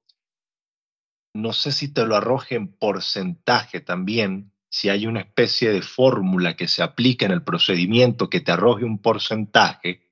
no 1.35 1.53
sé 1.53 1.71
si 1.71 1.93
te 1.93 2.03
lo 2.07 2.15
arroje 2.15 2.55
en 2.55 2.67
porcentaje 2.67 3.79
también, 3.79 4.51
si 4.69 4.89
hay 4.89 5.05
una 5.05 5.19
especie 5.19 5.71
de 5.71 5.83
fórmula 5.83 6.55
que 6.55 6.67
se 6.67 6.81
aplica 6.81 7.27
en 7.27 7.31
el 7.31 7.43
procedimiento 7.43 8.31
que 8.31 8.41
te 8.41 8.51
arroje 8.51 8.85
un 8.85 8.97
porcentaje, 8.97 10.04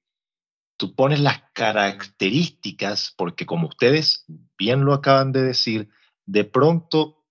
tú 0.78 0.96
pones 0.96 1.20
las 1.20 1.44
características, 1.54 3.14
porque 3.18 3.46
como 3.46 3.68
ustedes 3.68 4.26
bien 4.58 4.86
lo 4.86 4.94
acaban 4.94 5.32
de 5.32 5.42
decir, 5.42 5.90
de 6.26 6.44
pronto 6.46 7.26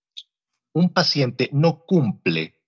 un 0.74 0.92
paciente 0.92 1.48
no 1.52 1.84
cumple 1.84 2.60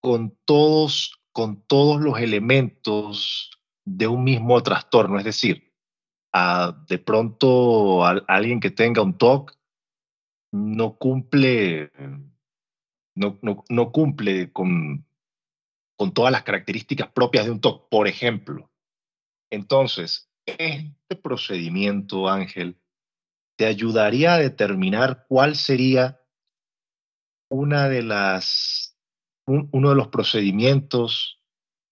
con 0.00 0.36
todos, 0.44 1.20
con 1.32 1.66
todos 1.66 2.00
los 2.00 2.18
elementos 2.20 3.50
de 3.84 4.06
un 4.06 4.24
mismo 4.24 4.62
trastorno, 4.62 5.18
es 5.18 5.24
decir, 5.24 5.72
de 6.88 6.98
pronto 6.98 8.04
alguien 8.04 8.60
que 8.60 8.70
tenga 8.70 9.02
un 9.02 9.16
TOC 9.16 9.56
no 10.52 10.96
cumple, 10.96 11.90
no, 13.14 13.38
no, 13.42 13.92
cumple 13.92 14.52
con, 14.52 15.06
con 15.96 16.12
todas 16.12 16.32
las 16.32 16.42
características 16.42 17.08
propias 17.08 17.44
de 17.44 17.52
un 17.52 17.60
TOC, 17.60 17.88
por 17.88 18.08
ejemplo. 18.08 18.70
Entonces, 19.54 20.28
este 20.46 21.16
procedimiento, 21.22 22.28
Ángel, 22.28 22.76
te 23.56 23.66
ayudaría 23.66 24.34
a 24.34 24.38
determinar 24.38 25.26
cuál 25.28 25.54
sería 25.54 26.20
una 27.48 27.88
de 27.88 28.02
las, 28.02 28.98
uno 29.46 29.90
de 29.90 29.94
los 29.94 30.08
procedimientos 30.08 31.40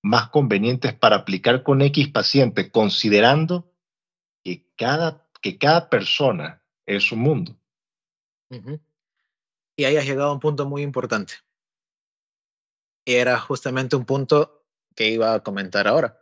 más 0.03 0.29
convenientes 0.31 0.93
para 0.93 1.17
aplicar 1.17 1.63
con 1.63 1.83
X 1.83 2.09
paciente, 2.09 2.73
considerando 2.73 3.73
que 4.43 4.69
cada, 4.77 5.31
que 5.41 5.57
cada 5.57 5.89
persona 5.89 6.65
es 6.85 7.13
un 7.13 7.21
mundo. 7.21 7.57
Y 9.77 9.85
ahí 9.85 9.97
has 9.97 10.05
llegado 10.05 10.31
a 10.31 10.35
un 10.35 10.41
punto 10.41 10.67
muy 10.67 10.83
importante. 10.83 11.35
Y 13.05 13.15
era 13.15 13.39
justamente 13.39 13.95
un 13.95 14.05
punto 14.05 14.67
que 14.97 15.11
iba 15.11 15.33
a 15.33 15.41
comentar 15.45 15.87
ahora. 15.87 16.22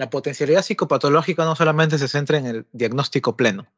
La 0.00 0.08
potencialidad 0.08 0.62
psicopatológica 0.62 1.44
no 1.44 1.54
solamente 1.54 1.98
se 1.98 2.08
centra 2.08 2.38
en 2.38 2.46
el 2.46 2.66
diagnóstico 2.72 3.36
pleno. 3.36 3.70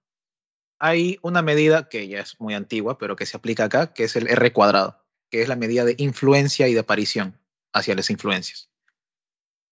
Hay 0.79 1.19
una 1.21 1.43
medida 1.43 1.89
que 1.89 2.07
ya 2.07 2.21
es 2.21 2.41
muy 2.41 2.55
antigua, 2.55 2.97
pero 2.97 3.17
que 3.17 3.27
se 3.27 3.37
aplica 3.37 3.65
acá, 3.65 3.93
que 3.93 4.05
es 4.05 4.15
el 4.15 4.29
R 4.29 4.53
cuadrado, 4.53 5.05
que 5.31 5.43
es 5.43 5.49
la 5.49 5.57
medida 5.57 5.85
de 5.85 5.97
influencia 5.99 6.69
y 6.69 6.75
de 6.75 6.79
aparición 6.79 7.41
hacia 7.73 7.97
las 7.97 8.09
influencias. 8.09 8.71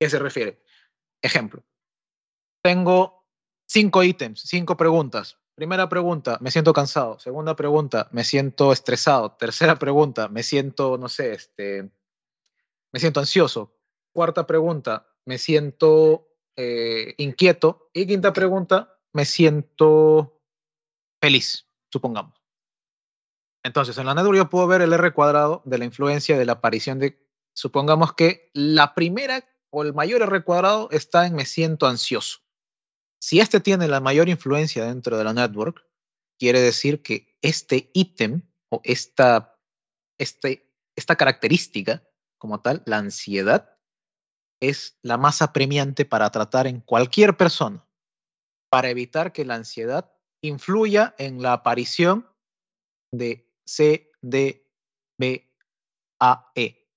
¿Qué 0.01 0.11
se 0.11 0.19
refiere? 0.19 0.61
Ejemplo. 1.23 1.63
Tengo 2.65 3.29
cinco 3.69 4.03
ítems, 4.03 4.41
cinco 4.41 4.77
preguntas. 4.77 5.39
Primera 5.55 5.89
pregunta, 5.89 6.37
me 6.41 6.51
siento 6.51 6.73
cansado. 6.73 7.21
Segunda 7.21 7.55
pregunta, 7.55 8.09
me 8.11 8.25
siento 8.25 8.73
estresado. 8.73 9.37
Tercera 9.37 9.77
pregunta, 9.79 10.27
me 10.27 10.43
siento, 10.43 10.99
no 10.99 11.09
sé, 11.09 11.33
este, 11.33 11.93
me 12.91 12.99
siento 12.99 13.21
ansioso. 13.21 13.79
Cuarta 14.13 14.49
pregunta, 14.49 15.07
me 15.25 15.39
siento 15.39 16.27
eh, 16.57 17.15
inquieto. 17.19 17.91
Y 17.93 18.07
quinta 18.07 18.33
pregunta, 18.33 18.99
me 19.13 19.25
siento 19.25 20.41
feliz, 21.21 21.67
supongamos. 21.93 22.41
Entonces, 23.63 23.97
en 23.99 24.07
la 24.07 24.15
network 24.15 24.37
yo 24.37 24.51
puedo 24.51 24.67
ver 24.67 24.83
el 24.83 24.93
R 24.93 25.13
cuadrado 25.13 25.63
de 25.65 25.79
la 25.79 25.85
influencia 25.85 26.39
de 26.39 26.47
la 26.47 26.53
aparición 26.53 26.99
de, 26.99 27.27
supongamos 27.55 28.15
que 28.15 28.51
la 28.55 28.95
primera 28.95 29.45
o 29.71 29.83
el 29.83 29.93
mayor 29.95 30.23
R 30.23 30.43
cuadrado 30.45 30.89
está 30.91 31.27
en 31.27 31.35
me 31.35 31.45
siento 31.45 31.87
ansioso. 31.87 32.41
Si 33.23 33.39
este 33.39 33.61
tiene 33.61 33.87
la 33.87 34.01
mayor 34.01 34.29
influencia 34.29 34.87
dentro 34.87 35.19
de 35.19 35.25
la 35.25 35.35
network, 35.35 35.85
quiere 36.39 36.61
decir 36.61 37.03
que 37.03 37.37
este 37.43 37.91
ítem 37.93 38.43
o 38.71 38.81
esta, 38.83 39.59
este, 40.19 40.73
esta 40.97 41.17
característica 41.17 42.03
como 42.39 42.63
tal, 42.63 42.83
la 42.87 42.97
ansiedad, 42.97 43.79
es 44.61 44.99
la 45.03 45.17
más 45.17 45.43
apremiante 45.43 46.05
para 46.05 46.31
tratar 46.31 46.67
en 46.67 46.81
cualquier 46.81 47.37
persona, 47.37 47.87
para 48.71 48.91
evitar 48.91 49.33
que 49.33 49.45
la 49.45 49.55
ansiedad 49.55 50.13
influya 50.43 51.15
en 51.19 51.43
la 51.43 51.55
aparición 51.55 52.29
de 53.13 53.51
C, 53.67 54.13
D, 54.21 54.67
B, 55.19 55.51
A, 56.21 56.53
E. 56.55 56.89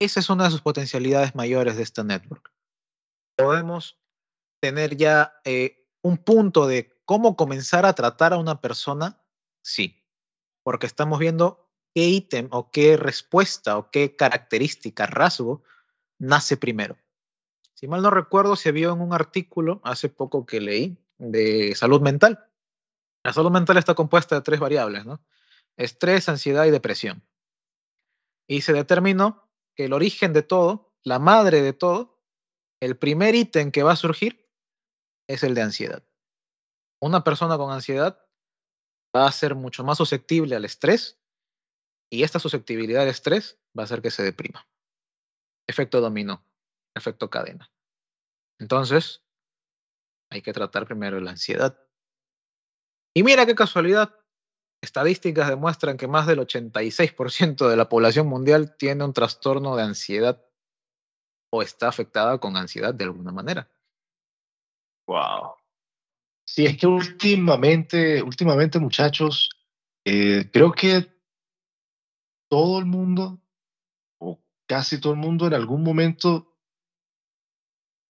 Esa 0.00 0.20
es 0.20 0.30
una 0.30 0.44
de 0.44 0.50
sus 0.50 0.62
potencialidades 0.62 1.34
mayores 1.34 1.76
de 1.76 1.82
esta 1.82 2.02
network. 2.02 2.52
Podemos 3.36 4.00
tener 4.60 4.96
ya 4.96 5.40
eh, 5.44 5.88
un 6.02 6.18
punto 6.18 6.66
de 6.66 7.00
cómo 7.04 7.36
comenzar 7.36 7.86
a 7.86 7.94
tratar 7.94 8.32
a 8.32 8.38
una 8.38 8.60
persona, 8.60 9.22
sí, 9.64 10.04
porque 10.64 10.86
estamos 10.86 11.18
viendo 11.18 11.70
qué 11.94 12.06
ítem 12.06 12.48
o 12.50 12.70
qué 12.70 12.96
respuesta 12.96 13.78
o 13.78 13.90
qué 13.90 14.16
característica, 14.16 15.06
rasgo, 15.06 15.62
nace 16.22 16.56
primero. 16.56 16.96
Si 17.74 17.88
mal 17.88 18.00
no 18.00 18.10
recuerdo, 18.10 18.54
se 18.54 18.70
vio 18.70 18.92
en 18.92 19.00
un 19.00 19.12
artículo 19.12 19.80
hace 19.82 20.08
poco 20.08 20.46
que 20.46 20.60
leí 20.60 20.96
de 21.18 21.74
salud 21.74 22.00
mental. 22.00 22.48
La 23.24 23.32
salud 23.32 23.50
mental 23.50 23.76
está 23.76 23.94
compuesta 23.94 24.36
de 24.36 24.42
tres 24.42 24.60
variables. 24.60 25.04
Estrés, 25.76 26.28
ansiedad 26.28 26.64
y 26.64 26.70
depresión. 26.70 27.24
Y 28.46 28.60
se 28.60 28.72
determinó 28.72 29.50
que 29.74 29.86
el 29.86 29.92
origen 29.92 30.32
de 30.32 30.42
todo, 30.42 30.94
la 31.02 31.18
madre 31.18 31.60
de 31.60 31.72
todo, 31.72 32.22
el 32.80 32.96
primer 32.96 33.34
ítem 33.34 33.72
que 33.72 33.82
va 33.82 33.92
a 33.92 33.96
surgir 33.96 34.48
es 35.26 35.42
el 35.42 35.54
de 35.54 35.62
ansiedad. 35.62 36.04
Una 37.00 37.24
persona 37.24 37.56
con 37.56 37.72
ansiedad 37.72 38.24
va 39.14 39.26
a 39.26 39.32
ser 39.32 39.56
mucho 39.56 39.82
más 39.82 39.98
susceptible 39.98 40.54
al 40.54 40.64
estrés 40.64 41.18
y 42.10 42.22
esta 42.22 42.38
susceptibilidad 42.38 43.02
al 43.02 43.08
estrés 43.08 43.58
va 43.76 43.82
a 43.82 43.86
hacer 43.86 44.02
que 44.02 44.12
se 44.12 44.22
deprima. 44.22 44.68
Efecto 45.66 46.00
dominó, 46.00 46.44
efecto 46.94 47.30
cadena. 47.30 47.70
Entonces, 48.58 49.24
hay 50.30 50.42
que 50.42 50.52
tratar 50.52 50.86
primero 50.86 51.20
la 51.20 51.32
ansiedad. 51.32 51.78
Y 53.14 53.22
mira 53.22 53.46
qué 53.46 53.54
casualidad, 53.54 54.14
estadísticas 54.82 55.48
demuestran 55.48 55.96
que 55.96 56.08
más 56.08 56.26
del 56.26 56.40
86% 56.40 57.68
de 57.68 57.76
la 57.76 57.88
población 57.88 58.26
mundial 58.26 58.76
tiene 58.76 59.04
un 59.04 59.12
trastorno 59.12 59.76
de 59.76 59.82
ansiedad 59.82 60.44
o 61.52 61.62
está 61.62 61.88
afectada 61.88 62.38
con 62.38 62.56
ansiedad 62.56 62.94
de 62.94 63.04
alguna 63.04 63.30
manera. 63.30 63.70
Wow. 65.06 65.54
Sí, 66.46 66.66
es 66.66 66.76
que 66.76 66.86
últimamente, 66.86 68.22
últimamente 68.22 68.78
muchachos, 68.78 69.50
eh, 70.04 70.50
creo 70.52 70.72
que 70.72 71.12
todo 72.48 72.78
el 72.78 72.86
mundo, 72.86 73.40
casi 74.72 74.98
todo 74.98 75.12
el 75.12 75.18
mundo 75.18 75.46
en 75.46 75.52
algún 75.52 75.82
momento 75.82 76.56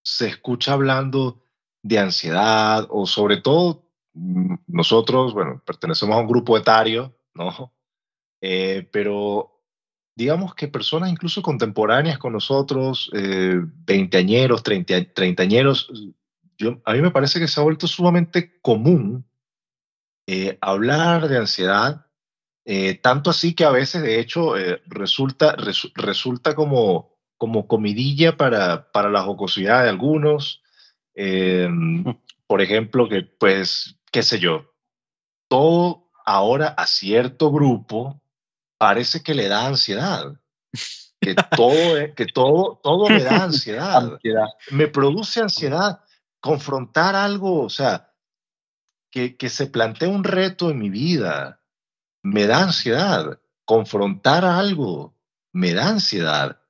se 0.05 0.29
escucha 0.29 0.75
hablando 0.75 1.43
de 1.83 1.99
ansiedad 1.99 2.87
o 2.89 3.05
sobre 3.05 3.39
todo 3.39 3.91
mm, 4.15 4.55
nosotros, 4.69 5.35
bueno, 5.35 5.61
pertenecemos 5.67 6.15
a 6.15 6.21
un 6.21 6.29
grupo 6.29 6.57
etario, 6.57 7.19
¿no? 7.35 7.75
Eh, 8.41 8.89
pero 8.93 9.61
digamos 10.15 10.55
que 10.55 10.69
personas 10.69 11.11
incluso 11.11 11.43
contemporáneas 11.43 12.19
con 12.19 12.33
nosotros, 12.33 13.11
eh, 13.13 13.61
veinteañeros, 13.85 14.63
treintañeros, 14.63 15.91
yo, 16.59 16.81
a 16.85 16.93
mí 16.93 17.03
me 17.03 17.11
parece 17.11 17.41
que 17.41 17.49
se 17.49 17.59
ha 17.59 17.65
vuelto 17.65 17.89
sumamente 17.89 18.61
común 18.61 19.25
eh, 20.29 20.59
hablar 20.61 21.27
de 21.27 21.39
ansiedad, 21.39 22.07
eh, 22.65 22.95
tanto 22.95 23.31
así 23.31 23.55
que 23.55 23.65
a 23.65 23.71
veces, 23.71 24.03
de 24.03 24.21
hecho, 24.21 24.55
resulta, 24.87 25.57
resulta 25.95 26.55
como, 26.55 27.17
como 27.37 27.67
comidilla 27.67 28.37
para, 28.37 28.91
para 28.93 29.11
la 29.11 29.23
jocosidad 29.23 29.83
de 29.83 29.91
algunos. 29.91 30.63
Mm. 31.15 32.09
por 32.47 32.63
ejemplo, 32.63 33.09
que 33.09 33.23
pues, 33.23 33.99
qué 34.11 34.23
sé 34.23 34.39
yo, 34.39 34.73
todo 35.49 36.11
ahora 36.25 36.69
a 36.69 36.87
cierto 36.87 37.51
grupo 37.51 38.23
parece 38.79 39.23
que 39.23 39.35
le 39.35 39.49
da 39.49 39.67
ansiedad. 39.67 40.35
Que 41.21 41.37
todo, 41.57 42.15
que 42.17 42.27
todo, 42.27 42.81
todo 42.83 43.09
me 43.09 43.23
da 43.23 43.45
ansiedad. 43.45 44.19
Me 44.71 44.89
produce 44.89 45.41
ansiedad 45.41 46.01
confrontar 46.41 47.15
algo, 47.15 47.63
o 47.63 47.71
sea, 47.71 48.13
que, 49.11 49.37
que 49.37 49.49
se 49.49 49.69
plantee 49.69 50.09
un 50.09 50.25
reto 50.25 50.71
en 50.71 50.79
mi 50.81 50.91
vida, 50.91 51.62
me 52.23 52.47
da 52.47 52.63
ansiedad. 52.63 53.41
Confrontar 53.65 54.45
algo, 54.45 55.17
me 55.53 55.75
da 55.75 55.89
ansiedad. 55.89 56.61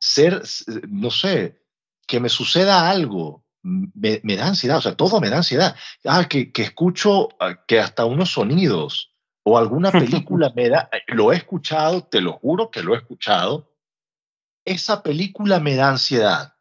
Ser, 0.00 0.42
no 0.88 1.10
sé, 1.10 1.62
que 2.06 2.20
me 2.20 2.28
suceda 2.28 2.90
algo, 2.90 3.44
me, 3.62 4.20
me, 4.24 4.36
da 4.36 4.48
ansiedad, 4.48 4.78
o 4.78 4.82
sea, 4.82 4.96
todo 4.96 5.20
me 5.20 5.30
da 5.30 5.38
ansiedad. 5.38 5.76
Ah, 6.04 6.28
que, 6.28 6.52
que 6.52 6.62
escucho 6.62 7.28
ah, 7.40 7.64
que 7.66 7.78
hasta 7.78 8.04
unos 8.04 8.32
sonidos 8.32 9.14
o 9.44 9.56
alguna 9.58 9.90
película 9.92 10.52
me 10.54 10.68
da, 10.68 10.88
eh, 10.92 11.02
lo 11.08 11.32
he 11.32 11.36
escuchado, 11.36 12.04
te 12.04 12.20
lo 12.20 12.32
juro 12.34 12.70
que 12.70 12.82
lo 12.82 12.94
he 12.94 12.98
escuchado, 12.98 13.72
esa 14.64 15.02
película 15.02 15.60
me 15.60 15.74
da 15.74 15.90
ansiedad 15.90 16.54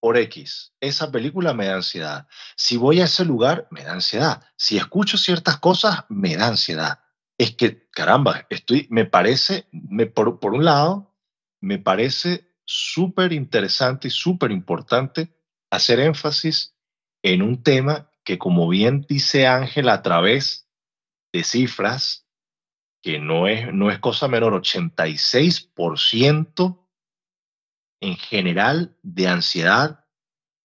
por 0.00 0.18
X, 0.18 0.74
esa 0.80 1.10
película 1.10 1.54
me 1.54 1.66
da 1.66 1.76
ansiedad. 1.76 2.26
Si 2.56 2.76
voy 2.76 3.00
a 3.00 3.04
ese 3.04 3.24
lugar, 3.24 3.66
me 3.70 3.84
da 3.84 3.92
ansiedad. 3.92 4.42
Si 4.56 4.76
escucho 4.76 5.16
ciertas 5.16 5.56
cosas, 5.58 6.04
me 6.10 6.36
da 6.36 6.48
ansiedad. 6.48 7.03
Es 7.38 7.56
que, 7.56 7.88
caramba, 7.90 8.46
estoy, 8.50 8.86
me 8.90 9.04
parece, 9.04 9.66
me, 9.72 10.06
por, 10.06 10.38
por 10.38 10.54
un 10.54 10.64
lado, 10.64 11.16
me 11.60 11.78
parece 11.78 12.52
súper 12.64 13.32
interesante 13.32 14.08
y 14.08 14.10
súper 14.10 14.50
importante 14.50 15.34
hacer 15.70 16.00
énfasis 16.00 16.76
en 17.22 17.42
un 17.42 17.62
tema 17.62 18.10
que, 18.24 18.38
como 18.38 18.68
bien 18.68 19.04
dice 19.08 19.46
Ángel, 19.46 19.88
a 19.88 20.02
través 20.02 20.68
de 21.32 21.42
cifras 21.42 22.28
que 23.02 23.18
no 23.18 23.48
es, 23.48 23.72
no 23.74 23.90
es 23.90 23.98
cosa 23.98 24.28
menor, 24.28 24.54
86% 24.54 26.88
en 28.00 28.16
general 28.16 28.96
de 29.02 29.28
ansiedad, 29.28 30.06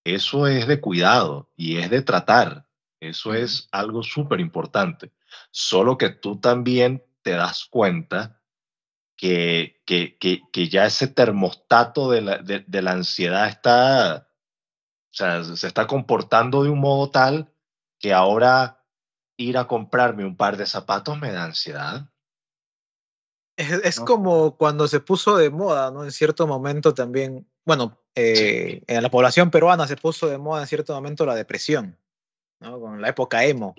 eso 0.04 0.46
es 0.46 0.66
de 0.66 0.80
cuidado 0.80 1.52
y 1.56 1.76
es 1.76 1.90
de 1.90 2.00
tratar. 2.00 2.66
Eso 3.00 3.34
es 3.34 3.68
algo 3.72 4.02
súper 4.02 4.40
importante. 4.40 5.12
Solo 5.50 5.98
que 5.98 6.10
tú 6.10 6.40
también 6.40 7.04
te 7.22 7.32
das 7.32 7.64
cuenta 7.64 8.40
que, 9.16 9.82
que, 9.84 10.16
que, 10.18 10.40
que 10.52 10.68
ya 10.68 10.86
ese 10.86 11.06
termostato 11.06 12.10
de 12.10 12.22
la, 12.22 12.38
de, 12.38 12.64
de 12.66 12.82
la 12.82 12.92
ansiedad 12.92 13.48
está, 13.48 14.28
o 15.10 15.14
sea, 15.14 15.44
se 15.44 15.66
está 15.66 15.86
comportando 15.86 16.62
de 16.62 16.70
un 16.70 16.80
modo 16.80 17.10
tal 17.10 17.52
que 17.98 18.14
ahora 18.14 18.84
ir 19.36 19.58
a 19.58 19.66
comprarme 19.66 20.24
un 20.24 20.36
par 20.36 20.56
de 20.56 20.66
zapatos 20.66 21.18
me 21.18 21.32
da 21.32 21.44
ansiedad. 21.44 22.10
Es, 23.56 24.00
como 24.00 24.56
cuando 24.56 24.88
se 24.88 25.00
puso 25.00 25.36
de 25.36 25.50
moda, 25.50 25.90
¿no? 25.90 26.04
En 26.04 26.12
cierto 26.12 26.46
momento 26.46 26.94
también, 26.94 27.46
bueno, 27.66 28.00
eh, 28.14 28.82
en 28.86 29.02
la 29.02 29.10
población 29.10 29.50
peruana 29.50 29.86
se 29.86 29.96
puso 29.96 30.28
de 30.28 30.38
moda 30.38 30.62
en 30.62 30.66
cierto 30.66 30.94
momento 30.94 31.26
la 31.26 31.34
depresión, 31.34 31.98
¿no? 32.58 32.80
Con 32.80 33.02
la 33.02 33.10
época 33.10 33.44
emo. 33.44 33.74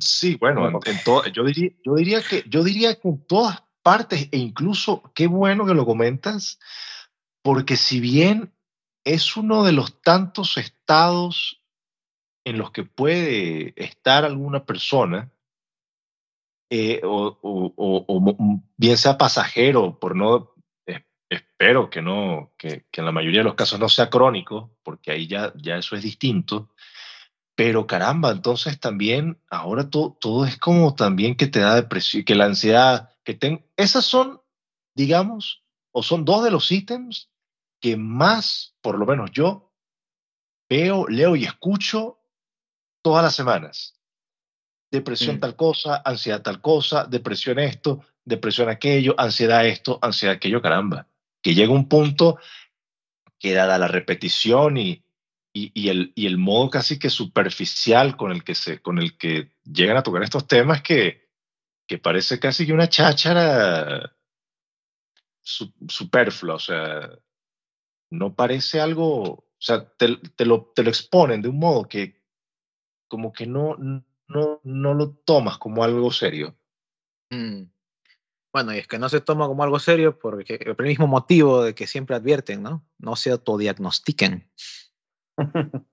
Sí, 0.00 0.36
bueno, 0.36 0.68
en, 0.84 1.32
yo, 1.32 1.44
diría, 1.44 1.70
yo, 1.84 1.94
diría 1.94 2.22
que, 2.22 2.44
yo 2.46 2.62
diría 2.62 2.94
que 2.94 3.08
en 3.08 3.26
todas 3.26 3.64
partes, 3.82 4.28
e 4.30 4.38
incluso 4.38 5.02
qué 5.14 5.26
bueno 5.26 5.66
que 5.66 5.74
lo 5.74 5.84
comentas, 5.84 6.60
porque 7.42 7.76
si 7.76 7.98
bien 7.98 8.54
es 9.04 9.36
uno 9.36 9.64
de 9.64 9.72
los 9.72 10.00
tantos 10.00 10.58
estados 10.58 11.62
en 12.44 12.58
los 12.58 12.70
que 12.70 12.84
puede 12.84 13.74
estar 13.76 14.24
alguna 14.24 14.64
persona, 14.64 15.32
eh, 16.70 17.00
o, 17.02 18.58
bien 18.76 18.96
sea 18.96 19.18
pasajero, 19.18 19.98
por 19.98 20.14
no, 20.14 20.52
espero 21.28 21.90
que 21.90 22.02
no, 22.02 22.52
que, 22.56 22.86
en 22.92 23.04
la 23.04 23.12
mayoría 23.12 23.40
de 23.40 23.44
los 23.44 23.54
casos 23.54 23.80
no 23.80 23.88
sea 23.88 24.08
crónico, 24.08 24.76
porque 24.82 25.10
ahí 25.10 25.26
ya, 25.26 25.52
ya 25.56 25.76
eso 25.76 25.96
es 25.96 26.02
distinto, 26.02 26.70
pero 27.58 27.88
caramba, 27.88 28.30
entonces 28.30 28.78
también 28.78 29.42
ahora 29.50 29.90
todo, 29.90 30.16
todo 30.20 30.46
es 30.46 30.56
como 30.58 30.94
también 30.94 31.34
que 31.34 31.48
te 31.48 31.58
da 31.58 31.74
depresión, 31.74 32.22
que 32.22 32.36
la 32.36 32.44
ansiedad, 32.44 33.10
que 33.24 33.34
ten, 33.34 33.66
esas 33.76 34.04
son, 34.04 34.40
digamos, 34.94 35.64
o 35.90 36.04
son 36.04 36.24
dos 36.24 36.44
de 36.44 36.52
los 36.52 36.70
ítems 36.70 37.32
que 37.80 37.96
más, 37.96 38.76
por 38.80 38.96
lo 38.96 39.06
menos 39.06 39.32
yo, 39.32 39.72
veo, 40.68 41.08
leo 41.08 41.34
y 41.34 41.46
escucho 41.46 42.20
todas 43.02 43.24
las 43.24 43.34
semanas. 43.34 43.98
Depresión 44.92 45.38
mm. 45.38 45.40
tal 45.40 45.56
cosa, 45.56 46.00
ansiedad 46.04 46.42
tal 46.42 46.60
cosa, 46.60 47.06
depresión 47.06 47.58
esto, 47.58 48.04
depresión 48.24 48.68
aquello, 48.68 49.16
ansiedad 49.18 49.66
esto, 49.66 49.98
ansiedad 50.00 50.36
aquello, 50.36 50.62
caramba. 50.62 51.08
Que 51.42 51.56
llega 51.56 51.72
un 51.72 51.88
punto 51.88 52.38
que 53.36 53.52
dada 53.52 53.78
la 53.78 53.88
repetición 53.88 54.76
y, 54.76 55.02
y, 55.74 55.88
el, 55.88 56.12
y 56.14 56.26
el 56.26 56.38
modo 56.38 56.70
casi 56.70 56.98
que 56.98 57.10
superficial 57.10 58.16
con 58.16 58.32
el 58.32 58.44
que, 58.44 58.54
se, 58.54 58.80
con 58.80 58.98
el 58.98 59.16
que 59.16 59.52
llegan 59.64 59.96
a 59.96 60.02
tocar 60.02 60.22
estos 60.22 60.46
temas 60.46 60.82
que, 60.82 61.28
que 61.86 61.98
parece 61.98 62.38
casi 62.38 62.66
que 62.66 62.72
una 62.72 62.88
cháchara 62.88 64.14
superflua, 65.42 66.56
o 66.56 66.58
sea, 66.58 67.18
no 68.10 68.34
parece 68.34 68.80
algo, 68.80 69.22
o 69.22 69.44
sea, 69.58 69.88
te, 69.96 70.16
te, 70.36 70.44
lo, 70.44 70.72
te 70.74 70.82
lo 70.82 70.90
exponen 70.90 71.40
de 71.40 71.48
un 71.48 71.58
modo 71.58 71.88
que, 71.88 72.22
como 73.08 73.32
que 73.32 73.46
no, 73.46 73.76
no, 73.78 74.60
no 74.62 74.94
lo 74.94 75.10
tomas 75.24 75.58
como 75.58 75.82
algo 75.82 76.10
serio. 76.12 76.56
Mm. 77.30 77.64
Bueno, 78.52 78.74
y 78.74 78.78
es 78.78 78.88
que 78.88 78.98
no 78.98 79.08
se 79.08 79.20
toma 79.20 79.46
como 79.46 79.62
algo 79.62 79.78
serio 79.78 80.18
porque 80.18 80.54
el 80.54 80.86
mismo 80.86 81.06
motivo 81.06 81.62
de 81.62 81.74
que 81.74 81.86
siempre 81.86 82.16
advierten, 82.16 82.62
¿no? 82.62 82.86
No 82.98 83.14
se 83.16 83.30
autodiagnostiquen. 83.30 84.50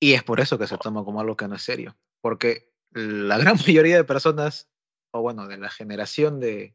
y 0.00 0.14
es 0.14 0.22
por 0.22 0.40
eso 0.40 0.58
que 0.58 0.66
se 0.66 0.78
toma 0.78 1.04
como 1.04 1.20
algo 1.20 1.36
que 1.36 1.48
no 1.48 1.56
es 1.56 1.62
serio. 1.62 1.96
Porque 2.20 2.72
la 2.92 3.38
gran 3.38 3.56
mayoría 3.56 3.96
de 3.96 4.04
personas, 4.04 4.68
o 5.12 5.22
bueno, 5.22 5.46
de 5.46 5.58
la 5.58 5.70
generación 5.70 6.40
de, 6.40 6.74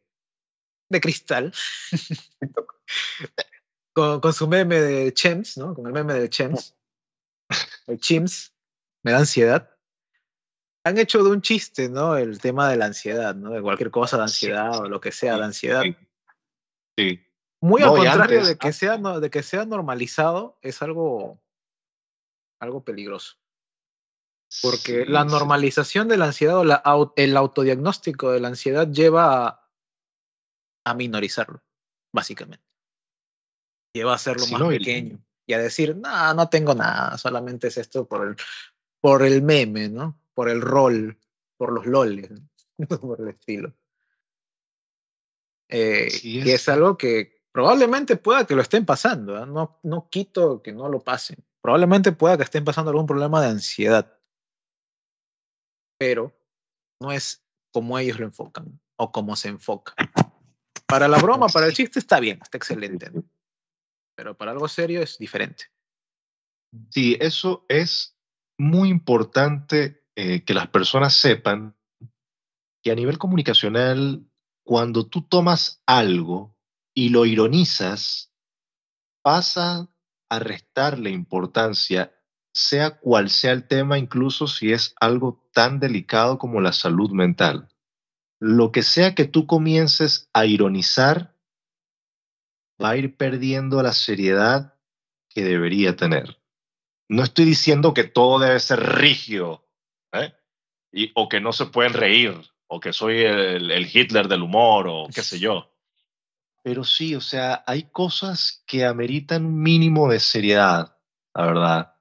de 0.90 1.02
cristal, 1.02 1.54
con, 3.94 4.22
con, 4.22 4.34
su 4.34 4.48
meme 4.48 4.80
de 4.80 5.14
Chems, 5.14 5.58
¿no? 5.58 5.74
Con 5.74 5.88
el 5.88 5.94
meme 5.94 6.14
de 6.14 6.30
Chems, 6.30 6.76
el 7.88 8.00
Chims, 8.00 8.54
me 9.04 9.12
da 9.12 9.20
ansiedad. 9.20 9.70
Han 10.84 10.98
hecho 10.98 11.24
de 11.24 11.30
un 11.30 11.42
chiste, 11.42 11.90
¿no? 11.90 12.18
El 12.18 12.40
tema 12.40 12.70
de 12.70 12.78
la 12.78 12.86
ansiedad, 12.86 13.36
¿no? 13.36 13.52
De 13.52 13.62
cualquier 13.62 13.92
cosa 13.92 14.18
de 14.18 14.24
ansiedad 14.24 14.80
o 14.80 14.90
lo 14.90 15.00
que 15.00 15.12
sea 15.12 15.38
de 15.38 15.44
ansiedad. 15.44 15.84
Sí. 16.98 17.20
Muy 17.62 17.84
al 17.84 17.90
contrario 17.90 18.46
de, 18.46 18.58
que 18.58 18.74
sea, 18.74 18.98
de 18.98 19.30
que 19.30 19.44
sea 19.44 19.66
normalizado, 19.66 20.58
es 20.62 20.82
algo, 20.82 21.40
algo 22.60 22.84
peligroso. 22.84 23.38
Porque 24.64 25.06
la 25.06 25.24
normalización 25.24 26.08
de 26.08 26.18
la 26.18 26.26
ansiedad 26.26 26.58
o 26.58 26.64
la, 26.64 26.84
el 27.16 27.38
autodiagnóstico 27.38 28.32
de 28.32 28.40
la 28.42 28.50
ansiedad 28.50 28.88
lleva 28.92 29.48
a, 29.48 29.70
a 30.86 30.94
minorizarlo, 30.96 31.64
básicamente. 32.12 32.66
Lleva 33.94 34.14
a 34.14 34.16
hacerlo 34.16 34.48
más 34.48 34.62
pequeño 34.64 35.24
y 35.46 35.54
a 35.54 35.60
decir, 35.60 35.96
no, 35.96 36.34
no 36.34 36.50
tengo 36.50 36.74
nada, 36.74 37.18
solamente 37.18 37.68
es 37.68 37.78
esto 37.78 38.08
por 38.08 38.28
el, 38.28 38.36
por 39.00 39.24
el 39.24 39.42
meme, 39.42 39.88
¿no? 39.90 40.20
Por 40.34 40.50
el 40.50 40.62
rol, 40.62 41.20
por 41.58 41.72
los 41.72 41.86
loles, 41.86 42.30
por 43.02 43.22
el 43.22 43.30
estilo. 43.30 43.74
Eh, 45.70 46.10
y 46.24 46.50
es 46.50 46.68
algo 46.68 46.98
que 46.98 47.41
Probablemente 47.52 48.16
pueda 48.16 48.46
que 48.46 48.56
lo 48.56 48.62
estén 48.62 48.86
pasando, 48.86 49.38
¿eh? 49.38 49.46
no, 49.46 49.80
no 49.84 50.10
quito 50.10 50.62
que 50.62 50.72
no 50.72 50.88
lo 50.88 51.02
pasen. 51.02 51.44
Probablemente 51.62 52.12
pueda 52.12 52.38
que 52.38 52.44
estén 52.44 52.64
pasando 52.64 52.92
algún 52.92 53.06
problema 53.06 53.42
de 53.42 53.50
ansiedad. 53.50 54.18
Pero 56.00 56.34
no 57.00 57.12
es 57.12 57.44
como 57.74 58.00
ellos 58.00 58.20
lo 58.20 58.26
enfocan 58.26 58.80
o 58.98 59.12
como 59.12 59.36
se 59.36 59.50
enfoca. 59.50 59.94
Para 60.88 61.08
la 61.08 61.18
broma, 61.20 61.48
para 61.48 61.68
el 61.68 61.74
chiste 61.74 62.00
está 62.00 62.20
bien, 62.20 62.40
está 62.42 62.58
excelente. 62.58 63.12
Pero 64.16 64.38
para 64.38 64.52
algo 64.52 64.68
serio 64.68 65.02
es 65.02 65.18
diferente. 65.18 65.66
Sí, 66.90 67.18
eso 67.20 67.66
es 67.68 68.18
muy 68.58 68.90
importante 68.90 70.04
eh, 70.16 70.44
que 70.44 70.54
las 70.54 70.68
personas 70.68 71.16
sepan 71.16 71.76
que 72.84 72.92
a 72.92 72.96
nivel 72.96 73.18
comunicacional, 73.18 74.26
cuando 74.64 75.08
tú 75.08 75.22
tomas 75.22 75.82
algo 75.86 76.56
y 76.94 77.10
lo 77.10 77.26
ironizas, 77.26 78.34
pasa 79.22 79.90
a 80.30 80.40
restarle 80.40 81.10
importancia, 81.10 82.14
sea 82.54 83.00
cual 83.00 83.30
sea 83.30 83.52
el 83.54 83.68
tema, 83.68 83.98
incluso 83.98 84.48
si 84.48 84.72
es 84.74 84.96
algo 85.00 85.48
tan 85.54 85.80
delicado 85.80 86.38
como 86.38 86.62
la 86.62 86.74
salud 86.74 87.12
mental. 87.12 87.70
Lo 88.40 88.72
que 88.72 88.84
sea 88.84 89.14
que 89.16 89.26
tú 89.26 89.46
comiences 89.46 90.30
a 90.34 90.46
ironizar, 90.46 91.36
va 92.82 92.92
a 92.92 92.98
ir 92.98 93.16
perdiendo 93.16 93.82
la 93.84 93.94
seriedad 93.94 94.76
que 95.30 95.44
debería 95.44 95.96
tener. 95.96 96.42
No 97.08 97.24
estoy 97.24 97.46
diciendo 97.46 97.94
que 97.94 98.04
todo 98.04 98.40
debe 98.40 98.60
ser 98.60 98.80
rígido, 98.80 99.68
¿eh? 100.14 100.34
y, 100.92 101.12
o 101.16 101.30
que 101.30 101.40
no 101.40 101.54
se 101.54 101.68
pueden 101.68 101.94
reír, 101.94 102.34
o 102.68 102.80
que 102.80 102.94
soy 102.94 103.20
el, 103.20 103.70
el 103.70 103.90
Hitler 103.94 104.28
del 104.28 104.42
humor, 104.42 104.88
o 104.88 105.08
qué 105.14 105.22
sé 105.22 105.40
yo. 105.40 105.71
Pero 106.64 106.84
sí, 106.84 107.16
o 107.16 107.22
sea, 107.22 107.64
hay 107.66 107.84
cosas 107.92 108.64
que 108.68 108.86
ameritan 108.86 109.46
un 109.46 109.62
mínimo 109.62 110.10
de 110.10 110.20
seriedad, 110.20 110.96
la 111.34 111.46
verdad. 111.46 111.94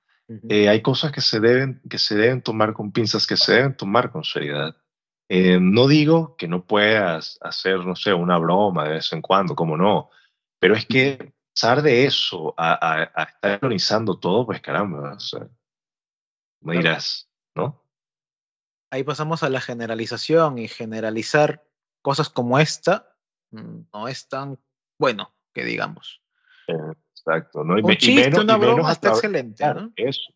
Eh, 0.48 0.68
hay 0.68 0.80
cosas 0.80 1.10
que 1.10 1.20
se, 1.20 1.40
deben, 1.40 1.80
que 1.88 1.98
se 1.98 2.14
deben 2.14 2.42
tomar 2.42 2.72
con 2.72 2.92
pinzas, 2.92 3.26
que 3.26 3.36
se 3.36 3.54
deben 3.54 3.76
tomar 3.76 4.12
con 4.12 4.22
seriedad. 4.22 4.76
Eh, 5.28 5.58
no 5.60 5.88
digo 5.88 6.36
que 6.36 6.46
no 6.46 6.66
puedas 6.66 7.38
hacer, 7.40 7.78
no 7.84 7.96
sé, 7.96 8.12
una 8.12 8.38
broma 8.38 8.84
de 8.84 8.94
vez 8.94 9.12
en 9.12 9.22
cuando, 9.22 9.54
como 9.54 9.76
no, 9.76 10.10
pero 10.58 10.74
es 10.74 10.86
que 10.86 11.32
pasar 11.54 11.82
de 11.82 12.04
eso 12.04 12.54
a, 12.56 13.02
a, 13.14 13.22
estar 13.24 13.58
ironizando 13.58 14.18
todo, 14.18 14.46
pues 14.46 14.60
caramba, 14.60 15.14
o 15.14 15.20
sea, 15.20 15.48
me 16.62 16.76
dirás, 16.76 17.28
¿no? 17.54 17.84
Ahí 18.90 19.04
pasamos 19.04 19.42
a 19.42 19.50
la 19.50 19.60
generalización 19.60 20.58
y 20.58 20.68
generalizar 20.68 21.64
cosas 22.02 22.28
como 22.28 22.58
esta 22.58 23.16
no 23.50 24.08
es 24.08 24.28
tan 24.28 24.58
bueno 24.98 25.34
que 25.52 25.64
digamos. 25.64 26.22
Exacto. 26.66 27.64
¿no? 27.64 27.78
Y, 27.78 27.82
Un 27.82 27.96
chiste, 27.96 28.30
menos, 28.30 28.44
una 28.44 28.56
broma 28.56 28.92
está 28.92 29.10
excelente. 29.10 29.64
Eso. 29.96 30.32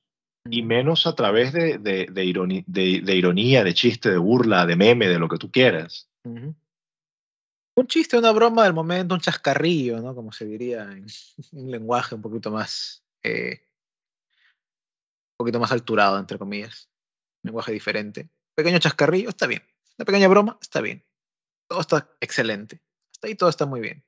Y 0.51 0.63
mm. 0.63 0.67
menos 0.67 1.07
a 1.07 1.15
través 1.15 1.53
de, 1.53 1.79
de, 1.79 2.07
de, 2.11 2.25
ironía, 2.25 2.63
de, 2.67 3.15
ironía, 3.15 3.65
de 3.65 3.75
chiste, 3.75 4.11
de 4.11 4.19
burla, 4.19 4.67
de 4.67 4.77
meme, 4.77 5.09
de 5.09 5.19
lo 5.19 5.29
que 5.29 5.39
tú 5.39 5.51
quieras. 5.51 6.11
Un 6.25 7.87
chiste, 7.87 8.19
una 8.19 8.33
broma 8.33 8.65
del 8.65 8.75
momento, 8.75 9.15
un 9.15 9.21
chascarrillo, 9.21 10.01
¿no? 10.01 10.15
Como 10.15 10.33
se 10.33 10.45
diría 10.45 10.83
en 10.83 11.07
un 11.53 11.71
lenguaje 11.71 12.15
un 12.15 12.23
poquito 12.23 12.51
más, 12.51 13.05
eh, 13.23 13.67
un 15.33 15.37
poquito 15.39 15.61
más 15.61 15.73
alturado, 15.73 16.19
entre 16.19 16.39
comillas. 16.39 16.91
Un 17.43 17.49
lenguaje 17.49 17.73
diferente. 17.73 18.29
Pequeño 18.55 18.79
chascarrillo, 18.79 19.31
está 19.31 19.47
bien. 19.47 19.63
Una 19.99 20.05
pequeña 20.05 20.29
broma, 20.29 20.59
está 20.61 20.81
bien. 20.81 21.05
Todo 21.69 21.81
está 21.81 22.11
excelente 22.21 22.83
y 23.27 23.35
todo 23.35 23.49
está 23.49 23.67
muy 23.67 23.81
bien. 23.81 24.05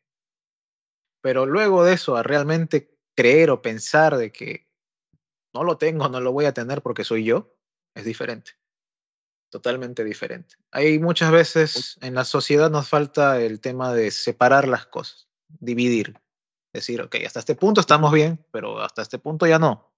Pero 1.22 1.46
luego 1.46 1.84
de 1.84 1.94
eso, 1.94 2.16
a 2.16 2.22
realmente 2.22 2.96
creer 3.16 3.50
o 3.50 3.62
pensar 3.62 4.16
de 4.16 4.30
que 4.30 4.68
no 5.54 5.64
lo 5.64 5.78
tengo, 5.78 6.08
no 6.08 6.20
lo 6.20 6.32
voy 6.32 6.44
a 6.44 6.54
tener 6.54 6.82
porque 6.82 7.04
soy 7.04 7.24
yo, 7.24 7.54
es 7.94 8.04
diferente. 8.04 8.52
Totalmente 9.50 10.04
diferente. 10.04 10.56
Hay 10.70 10.98
muchas 10.98 11.30
veces 11.30 11.98
en 12.02 12.14
la 12.14 12.24
sociedad 12.24 12.70
nos 12.70 12.88
falta 12.88 13.40
el 13.40 13.60
tema 13.60 13.94
de 13.94 14.10
separar 14.10 14.68
las 14.68 14.86
cosas, 14.86 15.28
dividir. 15.48 16.20
Decir, 16.72 17.00
ok, 17.00 17.16
hasta 17.24 17.40
este 17.40 17.54
punto 17.54 17.80
estamos 17.80 18.12
bien, 18.12 18.44
pero 18.52 18.80
hasta 18.80 19.00
este 19.00 19.18
punto 19.18 19.46
ya 19.46 19.58
no. 19.58 19.94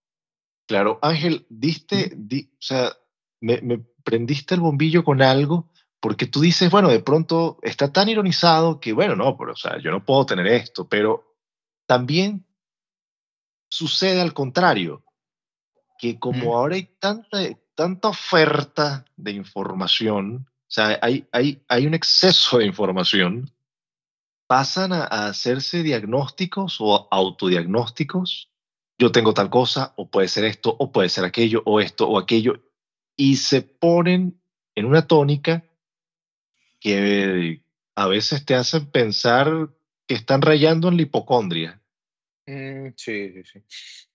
Claro, 0.69 0.99
Ángel, 1.03 1.45
diste, 1.49 2.17
o 2.17 2.57
sea, 2.61 2.97
me, 3.41 3.61
me 3.63 3.85
prendiste 4.05 4.55
el 4.55 4.61
bombillo 4.61 5.03
con 5.03 5.23
algo 5.23 5.71
porque 6.01 6.27
tú 6.27 6.41
dices, 6.41 6.71
bueno, 6.71 6.89
de 6.89 7.01
pronto 7.01 7.59
está 7.63 7.93
tan 7.93 8.09
ironizado 8.09 8.79
que, 8.81 8.93
bueno, 8.93 9.17
no, 9.17 9.37
pero, 9.37 9.53
o 9.53 9.57
sea, 9.57 9.79
yo 9.79 9.91
no 9.91 10.05
puedo 10.05 10.27
tener 10.27 10.47
esto, 10.47 10.89
pero 10.89 11.37
también 11.87 12.47
sucede 13.69 14.21
al 14.21 14.33
contrario, 14.33 15.05
que 15.99 16.19
como 16.19 16.57
ahora 16.57 16.77
hay 16.77 16.85
tanta, 17.01 17.39
tanta 17.75 18.09
oferta 18.09 19.05
de 19.17 19.33
información, 19.33 20.47
o 20.49 20.71
sea, 20.71 20.99
hay, 21.03 21.27
hay, 21.33 21.63
hay 21.69 21.87
un 21.87 21.95
exceso 21.95 22.59
de 22.59 22.67
información, 22.67 23.51
pasan 24.47 24.93
a, 24.93 25.05
a 25.05 25.27
hacerse 25.29 25.83
diagnósticos 25.83 26.77
o 26.81 27.09
autodiagnósticos. 27.11 28.51
Yo 28.99 29.13
tengo 29.13 29.35
tal 29.35 29.51
cosa, 29.51 29.93
o 29.97 30.09
puede 30.09 30.29
ser 30.29 30.45
esto, 30.45 30.75
o 30.79 30.93
puede 30.93 31.09
ser 31.09 31.25
aquello, 31.25 31.63
o 31.67 31.81
esto, 31.81 32.09
o 32.09 32.19
aquello, 32.19 32.63
y 33.17 33.37
se 33.37 33.63
ponen 33.63 34.41
en 34.75 34.87
una 34.87 35.07
tónica 35.07 35.68
que 36.81 37.63
a 37.95 38.07
veces 38.07 38.45
te 38.45 38.55
hacen 38.55 38.91
pensar 38.91 39.71
que 40.07 40.15
están 40.15 40.43
rayando 40.43 40.89
en 40.89 40.97
la 40.97 41.03
hipocondria. 41.03 41.83
Mm, 42.47 42.89
sí, 42.97 43.33
sí, 43.33 43.43
sí. 43.45 44.09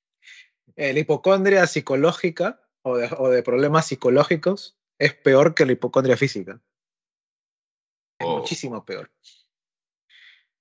La 0.76 0.98
hipocondria 0.98 1.68
psicológica 1.68 2.68
o 2.82 2.98
de, 2.98 3.44
problemas 3.44 3.88
psicológicos 3.88 4.78
es 4.98 5.14
peor 5.14 5.54
que 5.54 5.66
la 5.66 5.74
hipocondria 5.74 6.18
física. 6.18 6.62
Es 8.20 8.28
oh. 8.28 8.40
muchísimo 8.40 8.84
peor. 8.86 9.12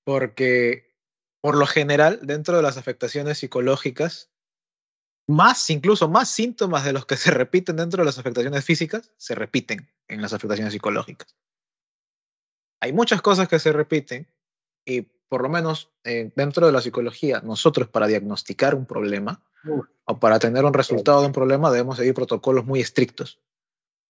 Porque, 0.04 0.96
por 1.40 1.56
lo 1.56 1.66
general, 1.66 2.20
dentro 2.22 2.56
de 2.56 2.62
las 2.62 2.76
afectaciones 2.76 3.38
psicológicas, 3.38 4.30
más, 5.28 5.70
incluso 5.70 6.08
más 6.08 6.28
síntomas 6.28 6.84
de 6.84 6.92
los 6.92 7.06
que 7.06 7.16
se 7.16 7.30
repiten 7.30 7.76
dentro 7.76 8.02
de 8.02 8.06
las 8.06 8.18
afectaciones 8.18 8.64
físicas, 8.64 9.12
se 9.16 9.34
repiten 9.34 9.88
en 10.08 10.20
las 10.20 10.32
afectaciones 10.32 10.72
psicológicas 10.72 11.34
hay 12.82 12.92
muchas 12.92 13.22
cosas 13.22 13.48
que 13.48 13.60
se 13.60 13.72
repiten 13.72 14.26
y 14.84 15.02
por 15.02 15.42
lo 15.42 15.48
menos 15.48 15.92
eh, 16.02 16.32
dentro 16.34 16.66
de 16.66 16.72
la 16.72 16.80
psicología, 16.80 17.40
nosotros 17.40 17.86
para 17.86 18.08
diagnosticar 18.08 18.74
un 18.74 18.86
problema 18.86 19.40
o 20.04 20.18
para 20.18 20.40
tener 20.40 20.64
un 20.64 20.74
resultado 20.74 21.20
de 21.20 21.28
un 21.28 21.32
problema 21.32 21.70
debemos 21.70 21.96
seguir 21.96 22.12
protocolos 22.12 22.66
muy 22.66 22.80
estrictos. 22.80 23.40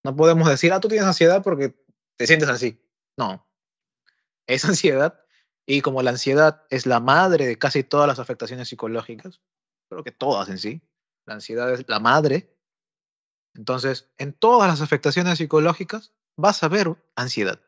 No 0.03 0.17
podemos 0.17 0.49
decir, 0.49 0.73
ah, 0.73 0.81
tú 0.81 0.89
tienes 0.89 1.07
ansiedad 1.07 1.43
porque 1.43 1.77
te 2.17 2.27
sientes 2.27 2.49
así. 2.49 2.83
No, 3.19 3.47
es 4.47 4.65
ansiedad 4.65 5.21
y 5.67 5.83
como 5.83 6.01
la 6.01 6.13
ansiedad 6.13 6.63
es 6.71 6.87
la 6.87 6.99
madre 6.99 7.47
de 7.47 7.59
casi 7.59 7.85
todas 7.85 8.09
las 8.09 8.21
afectaciones 8.21 8.69
psicológicas, 8.69 9.43
creo 9.91 10.03
que 10.03 10.13
todas 10.13 10.49
en 10.49 10.57
sí, 10.57 10.81
la 11.27 11.35
ansiedad 11.35 11.71
es 11.75 11.87
la 11.89 12.01
madre. 12.01 12.57
Entonces, 13.55 14.09
en 14.17 14.33
todas 14.33 14.67
las 14.67 14.81
afectaciones 14.81 15.37
psicológicas 15.37 16.15
vas 16.39 16.63
a 16.63 16.69
ver 16.69 16.97
ansiedad 17.17 17.61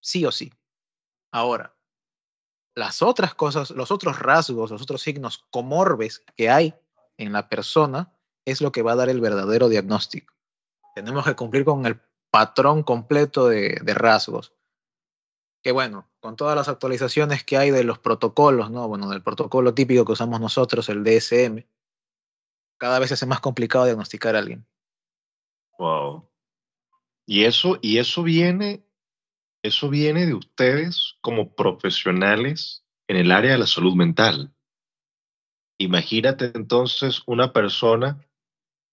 sí 0.00 0.24
o 0.24 0.32
sí. 0.32 0.52
Ahora, 1.32 1.74
las 2.74 3.02
otras 3.02 3.34
cosas, 3.34 3.70
los 3.70 3.90
otros 3.90 4.18
rasgos, 4.18 4.70
los 4.70 4.82
otros 4.82 5.02
signos 5.02 5.44
comorbes 5.50 6.24
que 6.36 6.48
hay 6.48 6.74
en 7.16 7.32
la 7.32 7.48
persona 7.48 8.12
es 8.44 8.60
lo 8.60 8.72
que 8.72 8.82
va 8.82 8.92
a 8.92 8.96
dar 8.96 9.08
el 9.08 9.20
verdadero 9.20 9.68
diagnóstico. 9.68 10.34
Tenemos 10.94 11.24
que 11.24 11.36
cumplir 11.36 11.64
con 11.64 11.86
el 11.86 12.00
patrón 12.30 12.82
completo 12.82 13.48
de, 13.48 13.80
rasgos. 13.84 14.54
Que 15.62 15.72
bueno, 15.72 16.08
con 16.20 16.36
todas 16.36 16.56
las 16.56 16.68
actualizaciones 16.68 17.44
que 17.44 17.56
hay 17.56 17.70
de 17.70 17.84
los 17.84 17.98
protocolos, 17.98 18.70
¿no? 18.70 18.86
Bueno, 18.88 19.08
del 19.10 19.22
protocolo 19.22 19.74
típico 19.74 20.04
que 20.04 20.12
usamos 20.12 20.40
nosotros, 20.40 20.88
el 20.88 21.02
DSM, 21.02 21.66
cada 22.78 22.98
vez 23.00 23.12
hace 23.12 23.26
más 23.26 23.40
complicado 23.40 23.84
diagnosticar 23.84 24.36
a 24.36 24.38
alguien. 24.38 24.66
Wow. 25.78 26.28
Y 27.26 27.44
eso, 27.44 27.78
y 27.82 27.98
eso 27.98 28.22
viene 28.22 28.87
eso 29.62 29.88
viene 29.88 30.26
de 30.26 30.34
ustedes 30.34 31.16
como 31.20 31.54
profesionales 31.54 32.84
en 33.08 33.16
el 33.16 33.32
área 33.32 33.52
de 33.52 33.58
la 33.58 33.66
salud 33.66 33.94
mental. 33.94 34.52
Imagínate 35.78 36.52
entonces 36.54 37.22
una 37.26 37.52
persona 37.52 38.24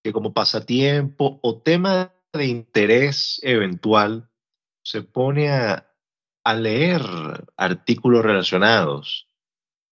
que 0.04 0.14
como 0.14 0.34
pasatiempo 0.34 1.40
o 1.42 1.62
tema 1.62 2.14
de 2.32 2.46
interés 2.46 3.40
eventual 3.44 4.30
se 4.84 5.02
pone 5.02 5.50
a, 5.50 5.92
leer 6.58 7.02
artículos 7.58 8.24
relacionados 8.24 9.28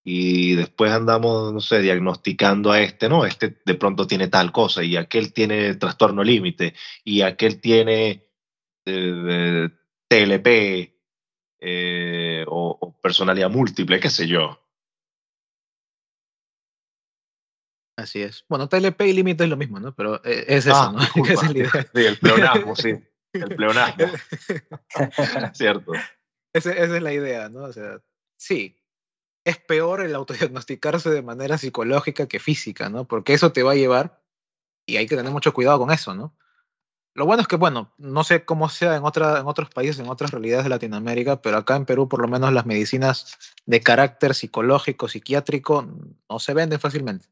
y 0.05 0.53
después 0.53 0.91
andamos, 0.91 1.51
no 1.51 1.59
sé, 1.59 1.81
diagnosticando 1.81 2.71
a 2.71 2.79
este, 2.79 3.09
no, 3.09 3.25
este 3.25 3.59
de 3.65 3.73
pronto 3.73 4.05
tiene 4.05 4.27
tal 4.27 4.51
cosa 4.51 4.83
y 4.83 4.95
aquel 4.95 5.33
tiene 5.33 5.73
trastorno 5.73 6.23
límite 6.23 6.75
y 7.03 7.21
aquel 7.21 7.59
tiene 7.59 8.29
eh, 8.85 9.67
TLP 10.09 10.93
eh, 11.59 12.45
o, 12.47 12.97
personalidad 13.01 13.49
múltiple, 13.49 13.99
qué 13.99 14.09
sé 14.09 14.27
yo. 14.27 14.59
Así 17.97 18.21
es. 18.21 18.45
Bueno, 18.49 18.67
TLP 18.67 19.01
y 19.01 19.13
límite 19.13 19.43
es 19.43 19.49
lo 19.49 19.57
mismo, 19.57 19.79
¿no? 19.79 19.93
Pero 19.95 20.23
e, 20.25 20.45
es, 20.47 20.65
eso, 20.65 20.75
ah, 20.75 20.91
¿no? 20.91 20.99
Es 21.29 21.43
la 21.43 21.51
idea. 21.51 21.69
Sí, 21.93 22.05
el 22.05 22.17
pleonasmo, 22.17 22.75
sí. 22.75 22.93
El 23.33 23.55
pleonasmo. 23.55 24.05
Cierto. 25.53 25.91
Esa, 26.53 26.71
esa 26.71 26.97
es 26.97 27.01
la 27.03 27.13
idea, 27.13 27.49
¿no? 27.49 27.63
O 27.63 27.73
sea, 27.73 28.01
sí, 28.37 28.75
es 29.45 29.57
peor 29.57 30.01
el 30.01 30.15
autodiagnosticarse 30.15 31.09
de 31.09 31.21
manera 31.21 31.57
psicológica 31.57 32.27
que 32.27 32.39
física, 32.39 32.89
¿no? 32.89 33.07
Porque 33.07 33.33
eso 33.33 33.51
te 33.51 33.63
va 33.63 33.71
a 33.73 33.75
llevar, 33.75 34.21
y 34.85 34.97
hay 34.97 35.07
que 35.07 35.15
tener 35.15 35.31
mucho 35.31 35.53
cuidado 35.53 35.79
con 35.79 35.91
eso, 35.91 36.13
¿no? 36.15 36.35
Lo 37.15 37.25
bueno 37.27 37.41
es 37.41 37.47
que, 37.47 37.57
bueno, 37.57 37.93
no 37.97 38.23
sé 38.23 38.43
cómo 38.43 38.69
sea 38.69 38.95
en, 38.95 39.03
otra, 39.03 39.39
en 39.39 39.45
otros 39.45 39.69
países, 39.69 39.99
en 39.99 40.09
otras 40.09 40.31
realidades 40.31 40.63
de 40.63 40.69
Latinoamérica, 40.69 41.41
pero 41.41 41.57
acá 41.57 41.75
en 41.75 41.85
Perú 41.85 42.09
por 42.09 42.21
lo 42.21 42.27
menos 42.27 42.51
las 42.51 42.65
medicinas 42.65 43.37
de 43.67 43.81
carácter 43.81 44.33
psicológico, 44.33 45.07
psiquiátrico, 45.07 45.87
no 46.29 46.39
se 46.39 46.53
venden 46.55 46.79
fácilmente. 46.79 47.27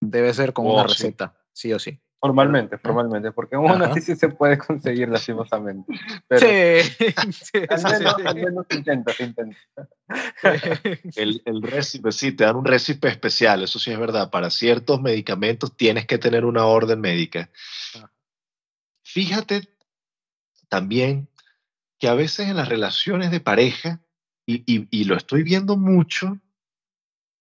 Debe 0.00 0.32
ser 0.32 0.52
con 0.52 0.66
Oh, 0.66 0.74
una 0.74 0.82
sí. 0.84 0.88
receta, 0.94 1.34
sí 1.52 1.72
o 1.72 1.78
sí. 1.78 2.00
Formalmente, 2.22 2.76
formalmente, 2.76 3.32
porque 3.32 3.56
uno 3.56 3.72
Ajá. 3.82 3.94
sí, 3.94 4.02
sí 4.02 4.14
se 4.14 4.28
puede 4.28 4.58
conseguir 4.58 5.08
lastimosamente. 5.08 5.90
Pero 6.28 6.40
sí, 6.40 6.90
sí, 7.32 7.58
al, 7.68 7.78
sí, 7.78 7.86
menos, 7.86 8.14
sí. 8.16 8.22
al 8.26 8.34
menos 8.34 8.66
se 8.68 8.76
intenta, 8.76 9.12
se 9.14 9.24
intenta. 9.24 9.58
El, 11.16 11.42
el 11.46 11.62
récipe, 11.62 12.12
sí, 12.12 12.32
te 12.32 12.44
dan 12.44 12.56
un 12.56 12.64
récipe 12.64 13.08
especial, 13.08 13.62
eso 13.62 13.78
sí 13.78 13.90
es 13.90 13.98
verdad. 13.98 14.30
Para 14.30 14.50
ciertos 14.50 15.00
medicamentos 15.00 15.74
tienes 15.76 16.06
que 16.06 16.18
tener 16.18 16.44
una 16.44 16.66
orden 16.66 17.00
médica. 17.00 17.48
Ah. 17.96 18.10
Fíjate 19.12 19.68
también 20.68 21.28
que 21.98 22.06
a 22.06 22.14
veces 22.14 22.48
en 22.48 22.56
las 22.56 22.68
relaciones 22.68 23.32
de 23.32 23.40
pareja, 23.40 24.00
y, 24.46 25.04
lo 25.04 25.16
estoy 25.16 25.42
viendo 25.42 25.76
mucho, 25.76 26.40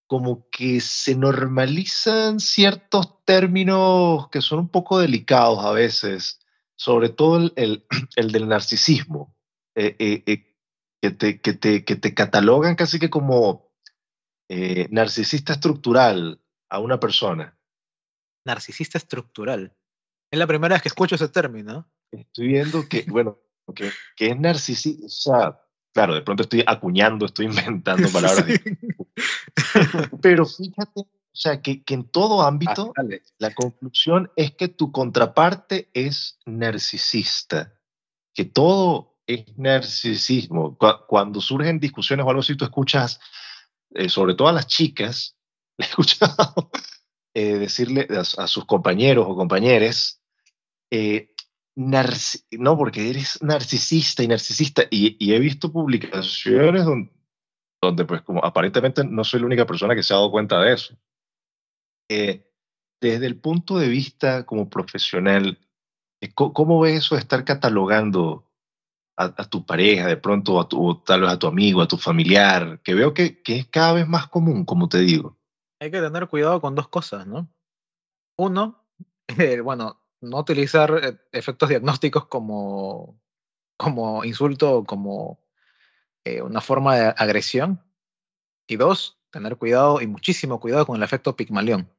como 0.07 0.49
que 0.49 0.81
se 0.81 1.15
normalizan 1.15 2.39
ciertos 2.39 3.23
términos 3.23 4.29
que 4.29 4.41
son 4.41 4.59
un 4.59 4.69
poco 4.69 4.97
delicados 4.97 5.63
a 5.63 5.71
veces, 5.71 6.39
sobre 6.75 7.09
todo 7.09 7.37
el, 7.37 7.53
el- 7.55 7.85
el 8.15 8.31
del 8.31 8.47
narcisismo. 8.47 9.35
Eh, 9.75 9.95
eh, 9.99 10.23
eh, 10.25 10.45
que 11.01 11.11
te, 11.11 11.39
que 11.85 11.95
te, 11.95 12.13
catalogan 12.15 12.75
casi 12.75 12.99
que 12.99 13.09
como 13.11 13.71
narcisista 14.89 15.53
estructural 15.53 16.41
a 16.67 16.79
una 16.79 16.99
persona. 16.99 17.57
Narcisista 18.43 18.97
estructural. 18.97 19.78
Es 20.31 20.37
la 20.39 20.47
primera 20.47 20.75
vez 20.75 20.81
que 20.81 20.89
escucho 20.89 21.15
ese 21.15 21.29
término. 21.29 21.87
Estoy 22.11 22.47
viendo 22.47 22.87
que, 22.87 23.03
bueno, 23.07 23.39
que, 23.75 23.91
que 24.15 24.27
es 24.29 24.39
narcisista, 24.39 25.05
o 25.05 25.09
sea, 25.09 25.59
claro, 25.93 26.15
de 26.15 26.21
pronto 26.21 26.43
estoy 26.43 26.63
acuñando, 26.65 27.25
estoy 27.25 27.45
inventando 27.47 28.07
palabras, 28.13 28.45
pero 30.21 30.45
fíjate, 30.45 31.01
o 31.01 31.07
sea, 31.33 31.61
que, 31.61 31.83
que 31.83 31.93
en 31.93 32.03
todo 32.09 32.41
ámbito 32.41 32.93
Ah, 32.97 33.03
la 33.37 33.53
conclusión 33.53 34.31
es 34.35 34.51
que 34.51 34.67
tu 34.67 34.91
contraparte 34.91 35.89
es 35.93 36.39
narcisista, 36.45 37.73
que 38.33 38.45
todo 38.45 39.19
es 39.27 39.45
narcisismo. 39.57 40.77
Cu- 40.77 41.05
Cuando 41.07 41.39
surgen 41.41 41.79
discusiones 41.79 42.25
o 42.25 42.29
algo 42.29 42.41
así, 42.41 42.55
tú 42.55 42.65
escuchas, 42.65 43.19
eh, 43.91 44.09
sobre 44.09 44.33
todo 44.33 44.47
a 44.47 44.53
las 44.53 44.67
chicas, 44.67 45.35
he 45.77 45.83
escuchado 45.83 46.71
eh, 47.33 47.57
decirle 47.59 48.07
a, 48.09 48.21
a 48.43 48.47
sus 48.47 48.65
compañeros 48.65 49.25
o 49.29 49.35
compañeres, 49.35 50.18
eh, 50.91 51.33
no, 51.75 52.77
porque 52.77 53.09
eres 53.09 53.41
narcisista 53.41 54.23
y 54.23 54.27
narcisista, 54.27 54.83
y, 54.89 55.15
y 55.19 55.33
he 55.33 55.39
visto 55.39 55.71
publicaciones 55.71 56.83
donde, 56.83 57.11
donde, 57.81 58.05
pues, 58.05 58.21
como 58.21 58.43
aparentemente 58.43 59.03
no 59.05 59.23
soy 59.23 59.39
la 59.39 59.45
única 59.45 59.65
persona 59.65 59.95
que 59.95 60.03
se 60.03 60.13
ha 60.13 60.17
dado 60.17 60.31
cuenta 60.31 60.59
de 60.61 60.73
eso. 60.73 60.97
Eh, 62.09 62.45
desde 63.01 63.27
el 63.27 63.39
punto 63.39 63.77
de 63.77 63.87
vista 63.87 64.45
como 64.45 64.69
profesional, 64.69 65.57
eh, 66.21 66.33
¿cómo 66.33 66.81
ves 66.81 66.97
eso 66.97 67.15
de 67.15 67.21
estar 67.21 67.45
catalogando 67.45 68.51
a, 69.17 69.25
a 69.25 69.49
tu 69.49 69.65
pareja, 69.65 70.07
de 70.07 70.17
pronto 70.17 70.59
a 70.59 70.67
tu, 70.67 71.01
tal 71.05 71.21
vez 71.21 71.29
a 71.29 71.39
tu 71.39 71.47
amigo, 71.47 71.81
a 71.81 71.87
tu 71.87 71.97
familiar, 71.97 72.81
que 72.83 72.93
veo 72.93 73.13
que, 73.13 73.41
que 73.41 73.57
es 73.57 73.67
cada 73.67 73.93
vez 73.93 74.07
más 74.07 74.27
común, 74.27 74.65
como 74.65 74.89
te 74.89 74.99
digo? 74.99 75.37
Hay 75.81 75.91
que 75.91 76.01
tener 76.01 76.27
cuidado 76.27 76.59
con 76.59 76.75
dos 76.75 76.89
cosas, 76.89 77.25
¿no? 77.25 77.47
Uno, 78.37 78.85
eh, 79.39 79.61
bueno, 79.61 79.98
no 80.21 80.39
utilizar 80.39 80.99
eh, 81.03 81.17
efectos 81.31 81.69
diagnósticos 81.69 82.27
como, 82.27 83.19
como 83.77 84.23
insulto 84.23 84.77
o 84.77 84.85
como 84.85 85.39
eh, 86.23 86.41
una 86.41 86.61
forma 86.61 86.95
de 86.95 87.13
agresión. 87.17 87.81
Y 88.67 88.75
dos, 88.75 89.19
tener 89.31 89.57
cuidado 89.57 90.01
y 90.01 90.07
muchísimo 90.07 90.59
cuidado 90.59 90.85
con 90.85 90.95
el 90.95 91.03
efecto 91.03 91.35
Pigmalión. 91.35 91.89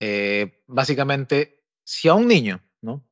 Eh, 0.00 0.62
básicamente, 0.66 1.64
si 1.84 2.08
a 2.08 2.14
un 2.14 2.28
niño, 2.28 2.62
¿no? 2.82 3.04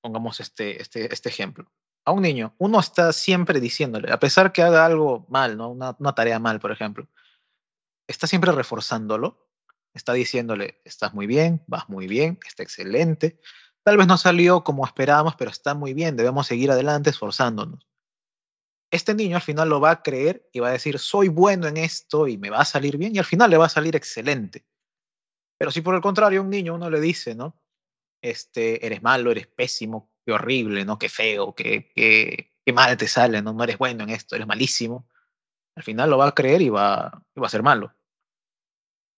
Pongamos 0.00 0.40
este, 0.40 0.80
este, 0.80 1.12
este 1.12 1.28
ejemplo. 1.28 1.70
A 2.04 2.12
un 2.12 2.22
niño, 2.22 2.54
uno 2.58 2.80
está 2.80 3.12
siempre 3.12 3.60
diciéndole, 3.60 4.10
a 4.10 4.18
pesar 4.18 4.52
que 4.52 4.62
haga 4.62 4.86
algo 4.86 5.26
mal, 5.28 5.56
¿no? 5.56 5.68
Una, 5.68 5.94
una 5.98 6.14
tarea 6.14 6.38
mal, 6.38 6.58
por 6.58 6.72
ejemplo, 6.72 7.06
está 8.08 8.26
siempre 8.26 8.50
reforzándolo, 8.52 9.49
está 9.94 10.12
diciéndole, 10.12 10.80
estás 10.84 11.14
muy 11.14 11.26
bien, 11.26 11.62
vas 11.66 11.88
muy 11.88 12.06
bien, 12.06 12.38
está 12.46 12.62
excelente. 12.62 13.40
Tal 13.82 13.96
vez 13.96 14.06
no 14.06 14.18
salió 14.18 14.62
como 14.62 14.86
esperábamos, 14.86 15.34
pero 15.36 15.50
está 15.50 15.74
muy 15.74 15.94
bien, 15.94 16.16
debemos 16.16 16.46
seguir 16.46 16.70
adelante 16.70 17.10
esforzándonos. 17.10 17.86
Este 18.90 19.14
niño 19.14 19.36
al 19.36 19.42
final 19.42 19.68
lo 19.68 19.80
va 19.80 19.92
a 19.92 20.02
creer 20.02 20.48
y 20.52 20.60
va 20.60 20.68
a 20.68 20.72
decir, 20.72 20.98
soy 20.98 21.28
bueno 21.28 21.68
en 21.68 21.76
esto 21.76 22.26
y 22.26 22.38
me 22.38 22.50
va 22.50 22.58
a 22.58 22.64
salir 22.64 22.96
bien, 22.96 23.14
y 23.14 23.18
al 23.18 23.24
final 23.24 23.50
le 23.50 23.56
va 23.56 23.66
a 23.66 23.70
salir 23.70 23.96
excelente. 23.96 24.66
Pero 25.58 25.70
si 25.70 25.80
por 25.80 25.94
el 25.94 26.00
contrario 26.00 26.42
un 26.42 26.50
niño 26.50 26.74
uno 26.74 26.90
le 26.90 27.00
dice, 27.00 27.34
¿no? 27.34 27.62
Este, 28.22 28.84
eres 28.84 29.02
malo, 29.02 29.30
eres 29.30 29.46
pésimo, 29.46 30.10
qué 30.24 30.32
horrible, 30.32 30.84
¿no? 30.84 30.98
Qué 30.98 31.08
feo, 31.08 31.54
qué, 31.54 31.90
qué, 31.94 32.52
qué 32.64 32.72
mal 32.72 32.96
te 32.96 33.08
sale, 33.08 33.40
¿no? 33.42 33.52
No 33.52 33.64
eres 33.64 33.78
bueno 33.78 34.02
en 34.04 34.10
esto, 34.10 34.34
eres 34.34 34.46
malísimo. 34.46 35.08
Al 35.76 35.82
final 35.82 36.10
lo 36.10 36.18
va 36.18 36.28
a 36.28 36.34
creer 36.34 36.62
y 36.62 36.68
va, 36.68 37.24
y 37.34 37.40
va 37.40 37.46
a 37.46 37.50
ser 37.50 37.62
malo. 37.62 37.94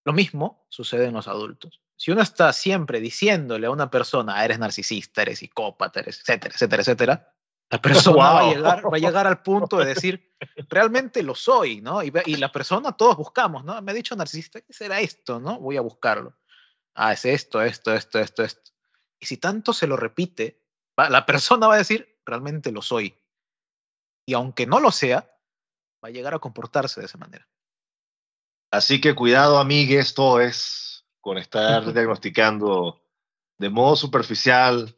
Lo 0.05 0.13
mismo 0.13 0.67
sucede 0.69 1.07
en 1.07 1.15
los 1.15 1.29
adultos. 1.29 1.81
Si 1.97 2.11
uno 2.11 2.23
está 2.23 2.53
siempre 2.53 3.01
diciéndole 3.01 3.67
a 3.67 3.71
una 3.71 3.91
persona, 3.91 4.37
"Ah, 4.37 4.45
eres 4.45 4.59
narcisista, 4.59 5.23
eres 5.23 5.39
psicópata, 5.39 6.01
eres 6.01 6.21
etcétera, 6.21 6.55
etcétera, 6.55 6.83
etcétera, 6.83 7.35
la 7.71 7.81
persona 8.17 8.33
va, 8.33 8.41
a 8.41 8.43
Wow. 8.43 8.53
llegar, 8.55 8.93
va 8.93 8.97
a 8.97 9.01
llegar 9.01 9.27
al 9.27 9.43
punto 9.43 9.79
de 9.79 9.87
decir, 9.87 10.35
realmente 10.69 11.23
lo 11.23 11.35
soy, 11.35 11.81
¿no? 11.81 12.03
Y, 12.03 12.13
y 12.27 12.37
la 12.37 12.51
persona, 12.51 12.93
todos 12.93 13.17
buscamos, 13.17 13.65
¿no? 13.65 13.81
Me 13.81 13.93
ha 13.93 13.95
dicho 13.95 14.17
narcisista, 14.17 14.61
¿qué 14.61 14.73
será 14.73 15.01
esto, 15.01 15.39
no? 15.39 15.59
Voy 15.61 15.77
a 15.77 15.81
buscarlo. 15.81 16.37
Ah, 16.95 17.13
es 17.13 17.25
esto, 17.25 17.63
esto, 17.63 17.95
esto, 17.95 18.19
esto, 18.19 18.43
esto. 18.43 18.73
Y 19.21 19.27
si 19.27 19.37
tanto 19.37 19.73
se 19.73 19.87
lo 19.87 19.97
repite, 19.97 20.65
va- 20.99 21.09
la 21.09 21.25
persona 21.25 21.69
va 21.69 21.75
a 21.75 21.79
decir, 21.79 22.19
realmente 22.27 22.73
lo 22.73 22.83
soy. 22.83 23.17
Y 24.27 24.35
aunque 24.35 24.67
no 24.67 24.81
lo 24.81 24.91
sea, 24.91 25.31
va 26.05 26.09
a 26.09 26.11
llegar 26.11 26.35
a 26.35 26.39
comportarse 26.41 27.01
de 27.01 27.07
esa 27.07 27.19
manera. 27.19 27.49
Así 28.73 29.03
que 29.03 29.15
cuidado, 29.15 29.59
amigues, 29.59 30.15
todo 30.15 30.41
es 30.41 31.05
con 31.21 31.37
estar 31.37 31.93
diagnosticando 31.93 33.05
de 33.59 33.69
modo 33.69 33.97
superficial 33.97 34.97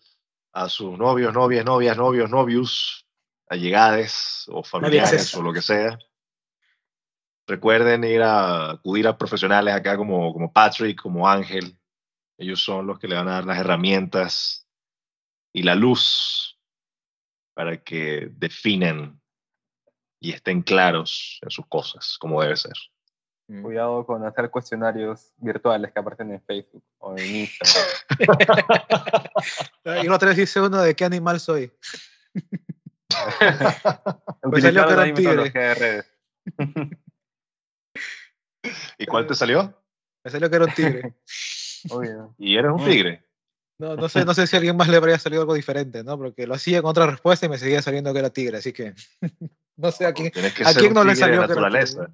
a 0.52 0.68
sus 0.68 0.96
novios, 0.96 1.34
novias, 1.34 1.64
novias, 1.64 1.96
novios, 1.96 2.30
novios, 2.30 3.08
allegades 3.48 4.44
o 4.46 4.62
familiares 4.62 5.34
o 5.34 5.42
lo 5.42 5.52
que 5.52 5.60
sea. 5.60 5.98
Recuerden 7.48 8.04
ir 8.04 8.22
a 8.22 8.70
acudir 8.70 9.08
a 9.08 9.18
profesionales 9.18 9.74
acá 9.74 9.96
como, 9.96 10.32
como 10.32 10.52
Patrick, 10.52 11.02
como 11.02 11.28
Ángel. 11.28 11.76
Ellos 12.38 12.62
son 12.62 12.86
los 12.86 13.00
que 13.00 13.08
le 13.08 13.16
van 13.16 13.26
a 13.26 13.32
dar 13.32 13.44
las 13.44 13.58
herramientas 13.58 14.68
y 15.52 15.64
la 15.64 15.74
luz 15.74 16.60
para 17.54 17.82
que 17.82 18.28
definen 18.30 19.20
y 20.20 20.30
estén 20.30 20.62
claros 20.62 21.40
en 21.42 21.50
sus 21.50 21.66
cosas, 21.66 22.16
como 22.20 22.40
debe 22.40 22.56
ser. 22.56 22.74
Cuidado 23.46 24.06
con 24.06 24.24
hacer 24.24 24.50
cuestionarios 24.50 25.32
virtuales 25.36 25.92
que 25.92 26.00
aparecen 26.00 26.32
en 26.32 26.42
Facebook 26.42 26.82
o 26.98 27.16
en 27.16 27.36
Instagram. 27.36 27.86
Y 30.02 30.08
otra 30.08 30.28
vez 30.28 30.38
dice 30.38 30.60
uno 30.60 30.80
de 30.80 30.94
qué 30.94 31.04
animal 31.04 31.40
soy. 31.40 31.70
Utilizando 34.42 34.60
salió 34.60 34.86
que 34.86 34.92
era 34.92 35.02
un 35.04 35.14
tigre. 35.14 35.52
¿Y 38.98 39.06
cuál 39.06 39.26
te 39.26 39.34
salió? 39.34 39.74
Me 40.24 40.30
salió 40.30 40.48
que 40.48 40.56
era 40.56 40.64
un 40.64 40.72
tigre. 40.72 41.14
Obvio. 41.90 42.34
Y 42.38 42.56
eres 42.56 42.72
un 42.72 42.82
tigre. 42.84 43.22
No, 43.76 43.96
no, 43.96 44.08
sé, 44.08 44.24
no 44.24 44.32
sé 44.34 44.46
si 44.46 44.54
a 44.56 44.58
alguien 44.58 44.76
más 44.76 44.88
le 44.88 44.96
habría 44.96 45.18
salido 45.18 45.42
algo 45.42 45.54
diferente, 45.54 46.04
¿no? 46.04 46.16
Porque 46.16 46.46
lo 46.46 46.54
hacía 46.54 46.80
con 46.80 46.90
otra 46.90 47.06
respuesta 47.06 47.46
y 47.46 47.48
me 47.48 47.58
seguía 47.58 47.82
saliendo 47.82 48.12
que 48.12 48.20
era 48.20 48.30
tigre, 48.30 48.58
así 48.58 48.72
que 48.72 48.94
no 49.76 49.90
sé 49.90 50.06
a 50.06 50.12
quién. 50.12 50.30
¿a 50.64 50.74
quién 50.74 50.94
no 50.94 51.02
le 51.04 51.16
salió 51.16 51.40
que 51.40 51.44
era 51.44 51.48
naturaleza. 51.48 52.08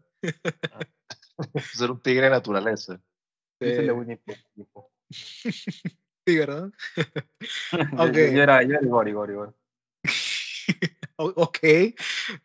ser 1.75 1.91
un 1.91 2.01
tigre 2.01 2.25
de 2.25 2.31
naturaleza. 2.31 3.01
La 3.61 3.93
Winnie 3.93 4.17
Pooh. 4.17 4.91
tigre, 6.25 6.47
¿no? 6.47 6.73
Yo- 8.13 8.43
era, 8.43 8.63
yo 8.63 8.75
era 8.75 8.83
Igor, 8.83 9.09
Igor, 9.09 9.31
Igor. 9.31 9.55
Ok, 11.23 11.59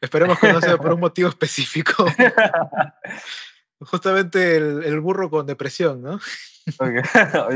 esperemos 0.01 0.37
que 0.37 0.51
no 0.51 0.59
sea 0.59 0.77
por 0.77 0.93
un 0.93 0.99
motivo 0.99 1.29
específico. 1.29 2.05
Justamente 3.79 4.57
el, 4.57 4.99
burro 4.99 5.29
con 5.29 5.45
depresión, 5.45 6.01
¿no? 6.01 6.19
Oye, 6.79 7.01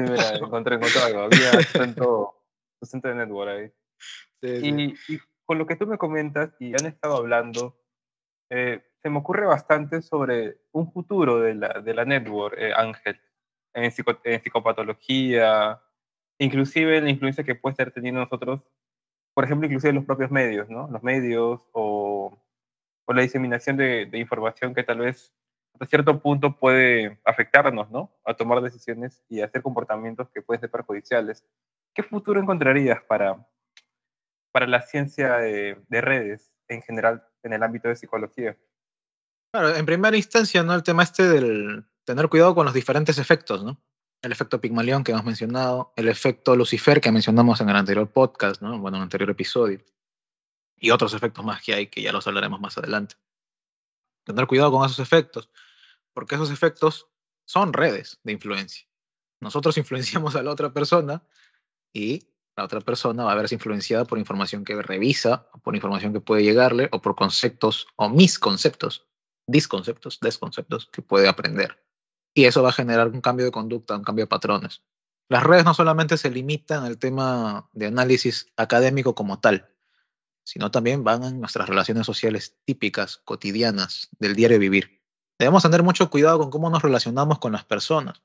mira, 0.02 0.38
encontré, 0.38 0.76
encontré 0.76 1.02
algo. 1.02 1.24
Había 1.24 1.52
acento, 1.52 2.46
de 2.82 3.16
network 3.16 3.50
ahí. 3.50 3.72
Y, 4.42 5.20
con 5.46 5.58
lo 5.58 5.66
que 5.66 5.76
tú 5.76 5.88
me 5.88 5.98
comentas 5.98 6.52
y 6.60 6.74
han 6.74 6.86
estado 6.86 7.18
hablando, 7.18 7.82
eh, 8.50 8.82
se 9.02 9.10
me 9.10 9.20
ocurre 9.20 9.46
bastante 9.46 10.02
sobre 10.02 10.58
un 10.72 10.92
futuro 10.92 11.40
de 11.40 11.56
la, 11.56 11.82
de 11.82 11.94
la 11.94 12.06
network, 12.06 12.56
eh, 12.58 12.74
Ángel, 12.76 13.20
en, 13.74 13.84
en, 14.24 14.42
psicopatología, 14.42 15.82
inclusive 16.38 17.02
la 17.02 17.10
influencia 17.10 17.44
que 17.44 17.56
puede 17.56 17.74
estar 17.74 17.92
teniendo 17.92 18.22
nosotros, 18.22 18.62
por 19.34 19.46
ejemplo, 19.46 19.68
inclusive 19.68 19.94
los 19.94 20.06
propios 20.06 20.32
medios, 20.32 20.70
¿no? 20.70 20.90
Los 20.90 21.04
medios 21.04 21.70
o, 21.72 22.38
o 23.06 23.14
la 23.14 23.22
diseminación 23.22 23.78
de, 23.78 24.06
de, 24.06 24.18
información 24.20 24.74
que 24.74 24.84
tal 24.84 25.00
vez 25.00 25.34
hasta 25.74 25.86
cierto 25.86 26.22
punto 26.22 26.58
puede 26.58 27.20
afectarnos, 27.24 27.90
¿no? 27.92 28.12
A 28.26 28.34
tomar 28.34 28.62
decisiones 28.62 29.24
y 29.30 29.42
hacer 29.42 29.62
comportamientos 29.62 30.30
que 30.30 30.42
pueden 30.42 30.60
ser 30.60 30.72
perjudiciales. 30.72 31.46
¿Qué 31.94 32.04
futuro 32.04 32.40
encontrarías 32.40 33.02
para, 33.04 33.48
para 34.52 34.68
la 34.68 34.82
ciencia 34.82 35.38
de, 35.38 35.78
redes 35.90 36.52
en 36.68 36.82
general 36.82 37.26
en 37.44 37.54
el 37.54 37.64
ámbito 37.64 37.88
de 37.88 37.96
psicología. 37.96 38.58
Claro, 39.52 39.76
en 39.76 39.86
primera 39.86 40.16
instancia, 40.16 40.62
¿no? 40.62 40.76
El 40.76 40.84
tema 40.84 41.02
este 41.02 41.28
del 41.28 41.84
tener 42.04 42.30
cuidado 42.30 42.54
con 42.54 42.66
los 42.66 42.74
diferentes 42.74 43.18
efectos, 43.18 43.64
¿no? 43.64 43.82
El 44.22 44.32
efecto 44.32 44.62
Pigmalión 44.62 45.04
que 45.04 45.12
hemos 45.12 45.26
mencionado, 45.26 45.92
el 45.96 46.08
efecto 46.08 46.56
Lucifer 46.56 47.02
que 47.02 47.12
mencionamos 47.12 47.60
en 47.60 47.70
el 47.70 47.76
anterior 47.76 48.12
podcast, 48.12 48.62
¿no? 48.62 48.78
Bueno, 48.78 48.98
en 48.98 49.02
el 49.02 49.04
anterior 49.06 49.32
episodio. 49.32 49.84
Y 50.78 50.92
otros 50.92 51.16
efectos 51.16 51.44
más 51.44 51.64
que 51.64 51.74
hay 51.74 51.88
que 51.88 52.02
ya 52.04 52.12
los 52.12 52.28
hablaremos 52.28 52.60
más 52.60 52.78
adelante. 52.78 53.16
Tener 54.24 54.46
cuidado 54.46 54.72
con 54.72 54.86
esos 54.86 55.00
efectos, 55.00 55.50
porque 56.14 56.36
esos 56.36 56.52
efectos 56.52 57.08
son 57.46 57.74
redes 57.74 58.20
de 58.24 58.34
influencia. 58.34 58.88
Nosotros 59.40 59.78
influenciamos 59.80 60.36
a 60.36 60.44
la 60.44 60.52
otra 60.52 60.74
persona 60.74 61.24
y 61.92 62.30
la 62.56 62.66
otra 62.66 62.82
persona 62.82 63.24
va 63.24 63.32
a 63.32 63.36
verse 63.36 63.56
influenciada 63.56 64.06
por 64.06 64.20
información 64.20 64.64
que 64.64 64.80
revisa, 64.80 65.50
por 65.64 65.76
información 65.76 66.14
que 66.14 66.20
puede 66.20 66.44
llegarle, 66.44 66.88
o 66.92 67.02
por 67.02 67.16
conceptos 67.16 67.88
o 67.96 68.10
mis 68.10 68.38
conceptos, 68.38 69.09
disconceptos, 69.50 70.20
desconceptos 70.22 70.88
que 70.92 71.02
puede 71.02 71.28
aprender. 71.28 71.84
Y 72.34 72.46
eso 72.46 72.62
va 72.62 72.70
a 72.70 72.74
generar 72.74 73.08
un 73.08 73.22
cambio 73.22 73.46
de 73.46 73.52
conducta, 73.52 73.96
un 73.96 74.04
cambio 74.04 74.24
de 74.26 74.30
patrones. 74.30 74.84
Las 75.28 75.44
redes 75.44 75.66
no 75.66 75.74
solamente 75.74 76.18
se 76.18 76.30
limitan 76.30 76.84
al 76.84 76.98
tema 76.98 77.70
de 77.74 77.88
análisis 77.88 78.52
académico 78.56 79.16
como 79.16 79.40
tal, 79.40 79.70
sino 80.44 80.72
también 80.72 81.04
van 81.04 81.24
en 81.24 81.40
nuestras 81.40 81.70
relaciones 81.70 82.06
sociales 82.06 82.58
típicas, 82.66 83.18
cotidianas, 83.18 84.10
del 84.20 84.36
diario 84.36 84.60
vivir. 84.60 85.02
Debemos 85.38 85.64
tener 85.64 85.84
mucho 85.84 86.10
cuidado 86.10 86.40
con 86.40 86.50
cómo 86.50 86.70
nos 86.70 86.82
relacionamos 86.82 87.40
con 87.40 87.52
las 87.52 87.66
personas. 87.66 88.22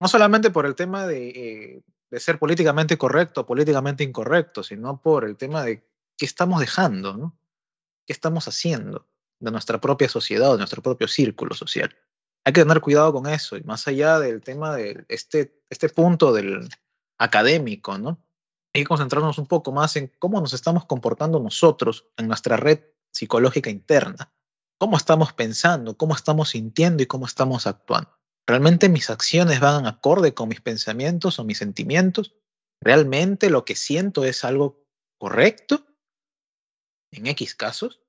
No 0.00 0.08
solamente 0.08 0.50
por 0.50 0.66
el 0.66 0.74
tema 0.74 1.06
de 1.06 1.82
eh, 2.10 2.18
ser 2.18 2.38
políticamente 2.38 2.98
correcto 2.98 3.42
o 3.42 3.46
políticamente 3.46 4.04
incorrecto, 4.04 4.62
sino 4.62 5.00
por 5.00 5.24
el 5.24 5.36
tema 5.36 5.62
de 5.62 5.86
qué 6.16 6.26
estamos 6.26 6.60
dejando, 6.60 7.16
¿no? 7.16 7.38
¿Qué 8.06 8.12
estamos 8.12 8.46
haciendo 8.46 9.06
de 9.44 9.50
nuestra 9.50 9.80
propia 9.80 10.08
sociedad, 10.08 10.52
de 10.52 10.58
nuestro 10.58 10.82
propio 10.82 11.06
círculo 11.08 11.54
social? 11.54 11.94
Hay 12.44 12.52
que 12.52 12.62
tener 12.62 12.80
cuidado 12.80 13.12
con 13.12 13.26
eso, 13.26 13.56
y 13.56 13.62
más 13.62 13.86
allá 13.88 14.18
del 14.18 14.42
tema 14.42 14.74
de 14.74 15.04
este, 15.08 15.62
este 15.70 15.88
punto 15.88 16.32
del 16.32 16.68
académico, 17.18 17.96
¿no? 17.98 18.22
Hay 18.74 18.82
que 18.82 18.88
concentrarnos 18.88 19.38
un 19.38 19.46
poco 19.46 19.72
más 19.72 19.96
en 19.96 20.12
cómo 20.18 20.40
nos 20.40 20.52
estamos 20.52 20.84
comportando 20.84 21.38
nosotros 21.38 22.06
en 22.16 22.26
nuestra 22.26 22.56
red 22.56 22.80
psicológica 23.12 23.70
interna. 23.70 24.32
Cómo 24.78 24.96
estamos 24.96 25.32
pensando, 25.32 25.96
cómo 25.96 26.14
estamos 26.14 26.50
sintiendo 26.50 27.02
y 27.02 27.06
cómo 27.06 27.26
estamos 27.26 27.66
actuando. 27.66 28.10
¿Realmente 28.46 28.88
mis 28.88 29.08
acciones 29.08 29.60
van 29.60 29.86
acorde 29.86 30.34
con 30.34 30.48
mis 30.48 30.60
pensamientos 30.60 31.38
o 31.38 31.44
mis 31.44 31.58
sentimientos? 31.58 32.34
¿Realmente 32.80 33.48
lo 33.48 33.64
que 33.64 33.76
siento 33.76 34.24
es 34.24 34.44
algo 34.44 34.84
correcto 35.18 35.86
en 37.12 37.28
X 37.28 37.54
casos? 37.54 38.03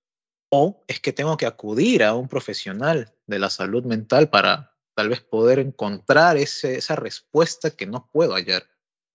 ¿O 0.49 0.83
es 0.87 0.99
que 0.99 1.13
tengo 1.13 1.37
que 1.37 1.45
acudir 1.45 2.03
a 2.03 2.13
un 2.13 2.27
profesional 2.27 3.13
de 3.27 3.39
la 3.39 3.49
salud 3.49 3.83
mental 3.83 4.29
para 4.29 4.75
tal 4.95 5.09
vez 5.09 5.21
poder 5.21 5.59
encontrar 5.59 6.37
esa 6.37 6.95
respuesta 6.95 7.71
que 7.71 7.85
no 7.85 8.09
puedo 8.11 8.33
hallar? 8.33 8.63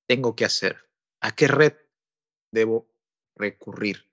Tengo 0.07 0.37
que 0.37 0.45
hacer. 0.45 0.89
¿A 1.21 1.35
qué 1.35 1.49
red 1.49 1.75
debo 2.53 2.91
recurrir? 3.37 4.11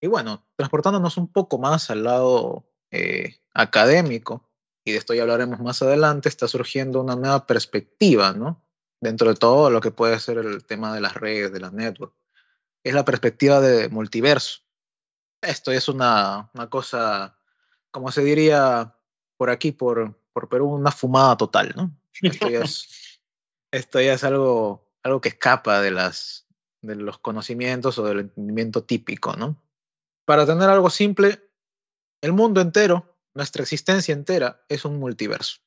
Y 0.00 0.06
bueno, 0.06 0.46
transportándonos 0.56 1.16
un 1.16 1.32
poco 1.32 1.58
más 1.58 1.90
al 1.90 2.04
lado 2.04 2.68
eh, 2.90 3.36
académico, 3.54 4.48
y 4.84 4.92
de 4.92 4.98
esto 4.98 5.14
ya 5.14 5.22
hablaremos 5.22 5.58
más 5.60 5.82
adelante, 5.82 6.28
está 6.28 6.46
surgiendo 6.46 7.00
una 7.00 7.16
nueva 7.16 7.44
perspectiva, 7.46 8.32
¿no? 8.32 8.62
Dentro 9.00 9.28
de 9.28 9.34
todo 9.34 9.68
lo 9.68 9.80
que 9.80 9.90
puede 9.90 10.18
ser 10.20 10.38
el 10.38 10.64
tema 10.64 10.94
de 10.94 11.00
las 11.00 11.14
redes, 11.14 11.52
de 11.52 11.60
las 11.60 11.72
networks. 11.72 12.16
Es 12.84 12.94
la 12.94 13.04
perspectiva 13.04 13.60
de 13.60 13.88
multiverso. 13.88 14.60
Esto 15.46 15.70
es 15.70 15.88
una, 15.88 16.50
una 16.54 16.68
cosa, 16.68 17.38
como 17.90 18.10
se 18.10 18.22
diría 18.22 18.94
por 19.36 19.50
aquí, 19.50 19.72
por, 19.72 20.20
por 20.32 20.48
Perú, 20.48 20.72
una 20.72 20.90
fumada 20.90 21.36
total, 21.36 21.72
¿no? 21.76 21.96
Esto 22.20 22.48
ya 22.48 22.60
es, 22.60 23.20
esto 23.70 24.00
ya 24.00 24.14
es 24.14 24.24
algo, 24.24 24.90
algo 25.02 25.20
que 25.20 25.30
escapa 25.30 25.80
de, 25.80 25.90
las, 25.90 26.46
de 26.82 26.96
los 26.96 27.18
conocimientos 27.18 27.98
o 27.98 28.04
del 28.04 28.20
entendimiento 28.20 28.84
típico, 28.84 29.36
¿no? 29.36 29.62
Para 30.24 30.44
tener 30.44 30.68
algo 30.68 30.90
simple, 30.90 31.48
el 32.20 32.32
mundo 32.32 32.60
entero 32.60 33.16
nuestra 33.34 33.62
existencia 33.62 34.14
entera 34.14 34.64
es 34.68 34.84
un 34.86 34.98
multiverso. 34.98 35.60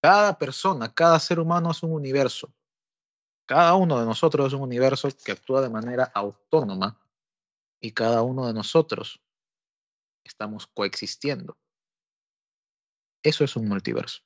Cada 0.00 0.38
persona, 0.38 0.94
cada 0.94 1.18
ser 1.18 1.40
humano 1.40 1.72
es 1.72 1.82
un 1.82 1.92
universo. 1.92 2.54
Cada 3.46 3.74
uno 3.74 3.98
de 3.98 4.06
nosotros 4.06 4.46
es 4.46 4.52
un 4.52 4.60
universo 4.60 5.08
que 5.24 5.32
actúa 5.32 5.60
de 5.60 5.70
manera 5.70 6.04
autónoma 6.14 6.96
y 7.80 7.92
cada 7.92 8.22
uno 8.22 8.46
de 8.46 8.54
nosotros 8.54 9.20
estamos 10.24 10.66
coexistiendo. 10.66 11.56
Eso 13.22 13.44
es 13.44 13.56
un 13.56 13.68
multiverso. 13.68 14.22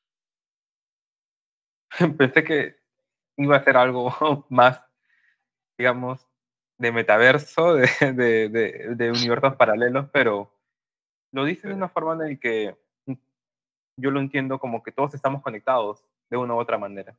Pensé 2.18 2.44
que 2.44 2.76
iba 3.36 3.56
a 3.56 3.64
ser 3.64 3.76
algo 3.76 4.46
más, 4.48 4.80
digamos, 5.78 6.26
de 6.78 6.92
metaverso, 6.92 7.74
de, 8.00 8.48
de, 8.48 8.94
de 8.96 9.10
universos 9.10 9.56
paralelos, 9.56 10.08
pero 10.12 10.52
lo 11.32 11.44
dice 11.44 11.68
de 11.68 11.74
una 11.74 11.88
forma 11.88 12.12
en 12.12 12.18
la 12.18 12.36
que 12.36 12.76
yo 13.96 14.10
lo 14.10 14.20
entiendo 14.20 14.58
como 14.58 14.82
que 14.82 14.92
todos 14.92 15.14
estamos 15.14 15.42
conectados 15.42 16.04
de 16.30 16.36
una 16.36 16.54
u 16.54 16.58
otra 16.58 16.78
manera. 16.78 17.16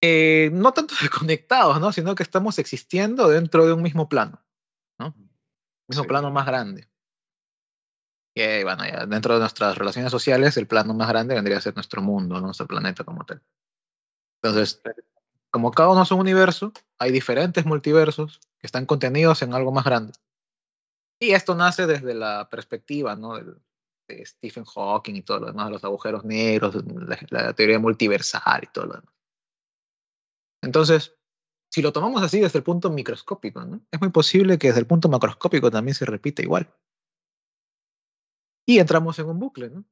Eh, 0.00 0.50
no 0.52 0.72
tanto 0.72 0.94
conectados, 1.18 1.80
¿no? 1.80 1.92
Sino 1.92 2.14
que 2.14 2.22
estamos 2.22 2.58
existiendo 2.58 3.28
dentro 3.28 3.66
de 3.66 3.72
un 3.72 3.82
mismo 3.82 4.08
plano, 4.08 4.43
mismo 5.88 6.04
plano 6.04 6.30
más 6.30 6.46
grande. 6.46 6.88
Y 8.36 8.64
bueno, 8.64 8.82
dentro 9.06 9.34
de 9.34 9.40
nuestras 9.40 9.78
relaciones 9.78 10.10
sociales, 10.10 10.56
el 10.56 10.66
plano 10.66 10.92
más 10.92 11.08
grande 11.08 11.34
vendría 11.34 11.58
a 11.58 11.60
ser 11.60 11.74
nuestro 11.74 12.02
mundo, 12.02 12.40
nuestro 12.40 12.66
planeta 12.66 13.04
como 13.04 13.24
tal. 13.24 13.40
Entonces, 14.42 14.82
como 15.50 15.70
cada 15.70 15.90
uno 15.90 16.02
es 16.02 16.10
un 16.10 16.18
universo, 16.18 16.72
hay 16.98 17.12
diferentes 17.12 17.64
multiversos 17.64 18.40
que 18.58 18.66
están 18.66 18.86
contenidos 18.86 19.40
en 19.42 19.54
algo 19.54 19.70
más 19.70 19.84
grande. 19.84 20.12
Y 21.20 21.30
esto 21.30 21.54
nace 21.54 21.86
desde 21.86 22.12
la 22.12 22.48
perspectiva 22.50 23.14
¿no? 23.14 23.36
de, 23.36 23.54
Stephen 24.26 24.64
Hawking 24.64 25.14
y 25.14 25.22
todo 25.22 25.40
lo 25.40 25.46
demás, 25.46 25.70
los 25.70 25.84
agujeros 25.84 26.24
negros, 26.24 26.74
la, 27.30 27.52
teoría 27.54 27.78
multiversal 27.78 28.64
y 28.64 28.66
todo 28.66 28.86
lo 28.86 28.94
demás. 28.94 29.14
Entonces, 30.60 31.16
si 31.74 31.82
lo 31.82 31.92
tomamos 31.92 32.22
así 32.22 32.38
desde 32.38 32.60
el 32.60 32.62
punto 32.62 32.88
microscópico, 32.88 33.64
¿no? 33.64 33.80
es 33.90 34.00
muy 34.00 34.10
posible 34.10 34.58
que 34.58 34.68
desde 34.68 34.78
el 34.78 34.86
punto 34.86 35.08
macroscópico 35.08 35.72
también 35.72 35.96
se 35.96 36.04
repita 36.04 36.40
igual. 36.40 36.72
Y 38.64 38.78
entramos 38.78 39.18
en 39.18 39.26
un 39.26 39.40
bucle, 39.40 39.70
¿no? 39.70 39.84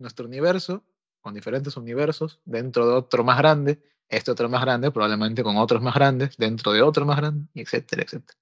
Nuestro 0.00 0.26
universo, 0.26 0.84
con 1.20 1.32
diferentes 1.32 1.76
universos, 1.76 2.40
dentro 2.44 2.88
de 2.88 2.94
otro 2.94 3.22
más 3.22 3.38
grande, 3.38 3.80
este 4.08 4.32
otro 4.32 4.48
más 4.48 4.62
grande, 4.62 4.90
probablemente 4.90 5.44
con 5.44 5.56
otros 5.58 5.80
más 5.80 5.94
grandes, 5.94 6.36
dentro 6.38 6.72
de 6.72 6.82
otro 6.82 7.06
más 7.06 7.18
grande, 7.18 7.46
etcétera, 7.54 8.02
etcétera. 8.02 8.36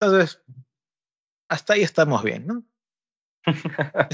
Entonces, 0.00 0.42
hasta 1.50 1.74
ahí 1.74 1.82
estamos 1.82 2.22
bien, 2.22 2.46
¿no? 2.46 2.64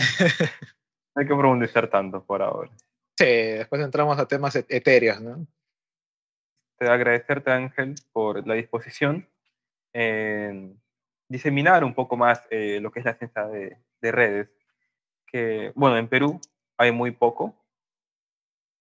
Hay 1.14 1.28
que 1.28 1.36
profundizar 1.36 1.88
tanto 1.88 2.24
por 2.24 2.42
ahora. 2.42 2.72
Sí, 3.16 3.24
después 3.24 3.80
entramos 3.82 4.18
a 4.18 4.26
temas 4.26 4.56
etéreos, 4.56 5.20
¿no? 5.20 5.46
Te 6.78 6.88
agradecerte, 6.88 7.50
Ángel, 7.50 7.96
por 8.12 8.46
la 8.46 8.54
disposición 8.54 9.28
en 9.92 10.80
diseminar 11.28 11.82
un 11.84 11.94
poco 11.94 12.16
más 12.16 12.42
eh, 12.50 12.78
lo 12.80 12.92
que 12.92 13.00
es 13.00 13.04
la 13.04 13.14
ciencia 13.14 13.46
de, 13.46 13.78
redes. 14.00 14.48
Que, 15.26 15.72
bueno, 15.74 15.96
en 15.98 16.08
Perú 16.08 16.40
hay 16.76 16.92
muy 16.92 17.10
poco. 17.10 17.54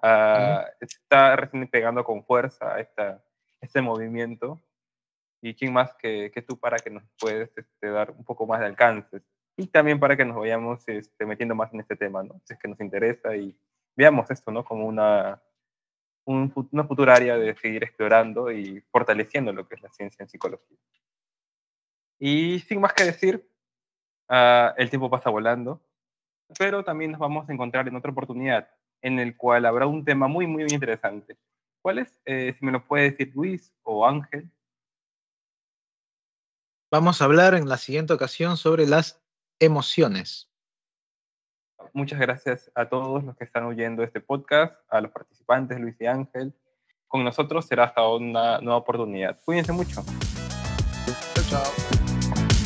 Uh, 0.03 0.61
Está 0.79 1.35
recién 1.35 1.67
pegando 1.67 2.03
con 2.03 2.23
fuerza 2.23 2.79
esta, 2.79 3.23
este 3.61 3.81
movimiento 3.81 4.61
y 5.41 5.55
quién 5.55 5.73
más 5.73 5.95
que, 5.95 6.31
que 6.31 6.41
tú 6.43 6.59
para 6.59 6.77
que 6.77 6.91
nos 6.91 7.03
puedes 7.19 7.49
este, 7.57 7.89
dar 7.89 8.11
un 8.11 8.23
poco 8.23 8.45
más 8.45 8.59
de 8.59 8.67
alcance 8.67 9.21
y 9.57 9.67
también 9.67 9.99
para 9.99 10.15
que 10.15 10.23
nos 10.23 10.37
vayamos 10.37 10.87
este, 10.87 11.25
metiendo 11.25 11.55
más 11.55 11.73
en 11.73 11.79
este 11.79 11.95
tema, 11.95 12.21
¿no? 12.23 12.39
Si 12.45 12.53
es 12.53 12.59
que 12.59 12.67
nos 12.67 12.79
interesa 12.79 13.35
y 13.35 13.57
veamos 13.95 14.29
esto, 14.29 14.51
¿no? 14.51 14.63
Como 14.63 14.85
una, 14.85 15.41
una 16.27 16.83
futura 16.83 17.15
área 17.15 17.37
de 17.37 17.55
seguir 17.55 17.83
explorando 17.83 18.51
y 18.51 18.81
fortaleciendo 18.91 19.53
lo 19.53 19.67
que 19.67 19.75
es 19.75 19.81
la 19.81 19.89
ciencia 19.89 20.23
en 20.23 20.29
psicología. 20.29 20.77
Y 22.19 22.59
sin 22.59 22.81
más 22.81 22.93
que 22.93 23.05
decir, 23.05 23.49
uh, 24.29 24.73
el 24.75 24.89
tiempo 24.89 25.09
pasa 25.09 25.29
volando, 25.29 25.81
pero 26.57 26.83
también 26.83 27.11
nos 27.11 27.19
vamos 27.19 27.47
a 27.47 27.53
encontrar 27.53 27.87
en 27.87 27.95
otra 27.95 28.11
oportunidad 28.11 28.69
en 29.01 29.19
el 29.19 29.37
cual 29.37 29.65
habrá 29.65 29.87
un 29.87 30.03
tema 30.03 30.27
muy, 30.27 30.47
muy 30.47 30.63
interesante. 30.63 31.37
¿Cuál 31.81 31.99
es? 31.99 32.19
Eh, 32.25 32.53
si 32.57 32.65
me 32.65 32.71
lo 32.71 32.85
puede 32.85 33.11
decir 33.11 33.31
Luis 33.33 33.73
o 33.83 34.05
Ángel. 34.05 34.49
Vamos 36.91 37.21
a 37.21 37.25
hablar 37.25 37.53
en 37.53 37.69
la 37.69 37.77
siguiente 37.77 38.13
ocasión 38.13 38.57
sobre 38.57 38.87
las 38.87 39.21
emociones. 39.59 40.49
Muchas 41.93 42.19
gracias 42.19 42.71
a 42.75 42.85
todos 42.85 43.23
los 43.23 43.35
que 43.35 43.43
están 43.43 43.65
oyendo 43.65 44.03
este 44.03 44.19
podcast, 44.21 44.73
a 44.89 45.01
los 45.01 45.11
participantes, 45.11 45.79
Luis 45.79 45.95
y 45.99 46.05
Ángel. 46.05 46.53
Con 47.07 47.23
nosotros 47.23 47.65
será 47.65 47.85
hasta 47.85 48.07
una 48.07 48.59
nueva 48.59 48.77
oportunidad. 48.77 49.37
Cuídense 49.45 49.71
mucho. 49.71 50.03
Chao, 51.33 51.43
chao. 51.49 51.71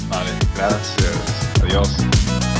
Vale, 0.09 0.31
gracias. 0.55 1.61
Adiós. 1.63 2.50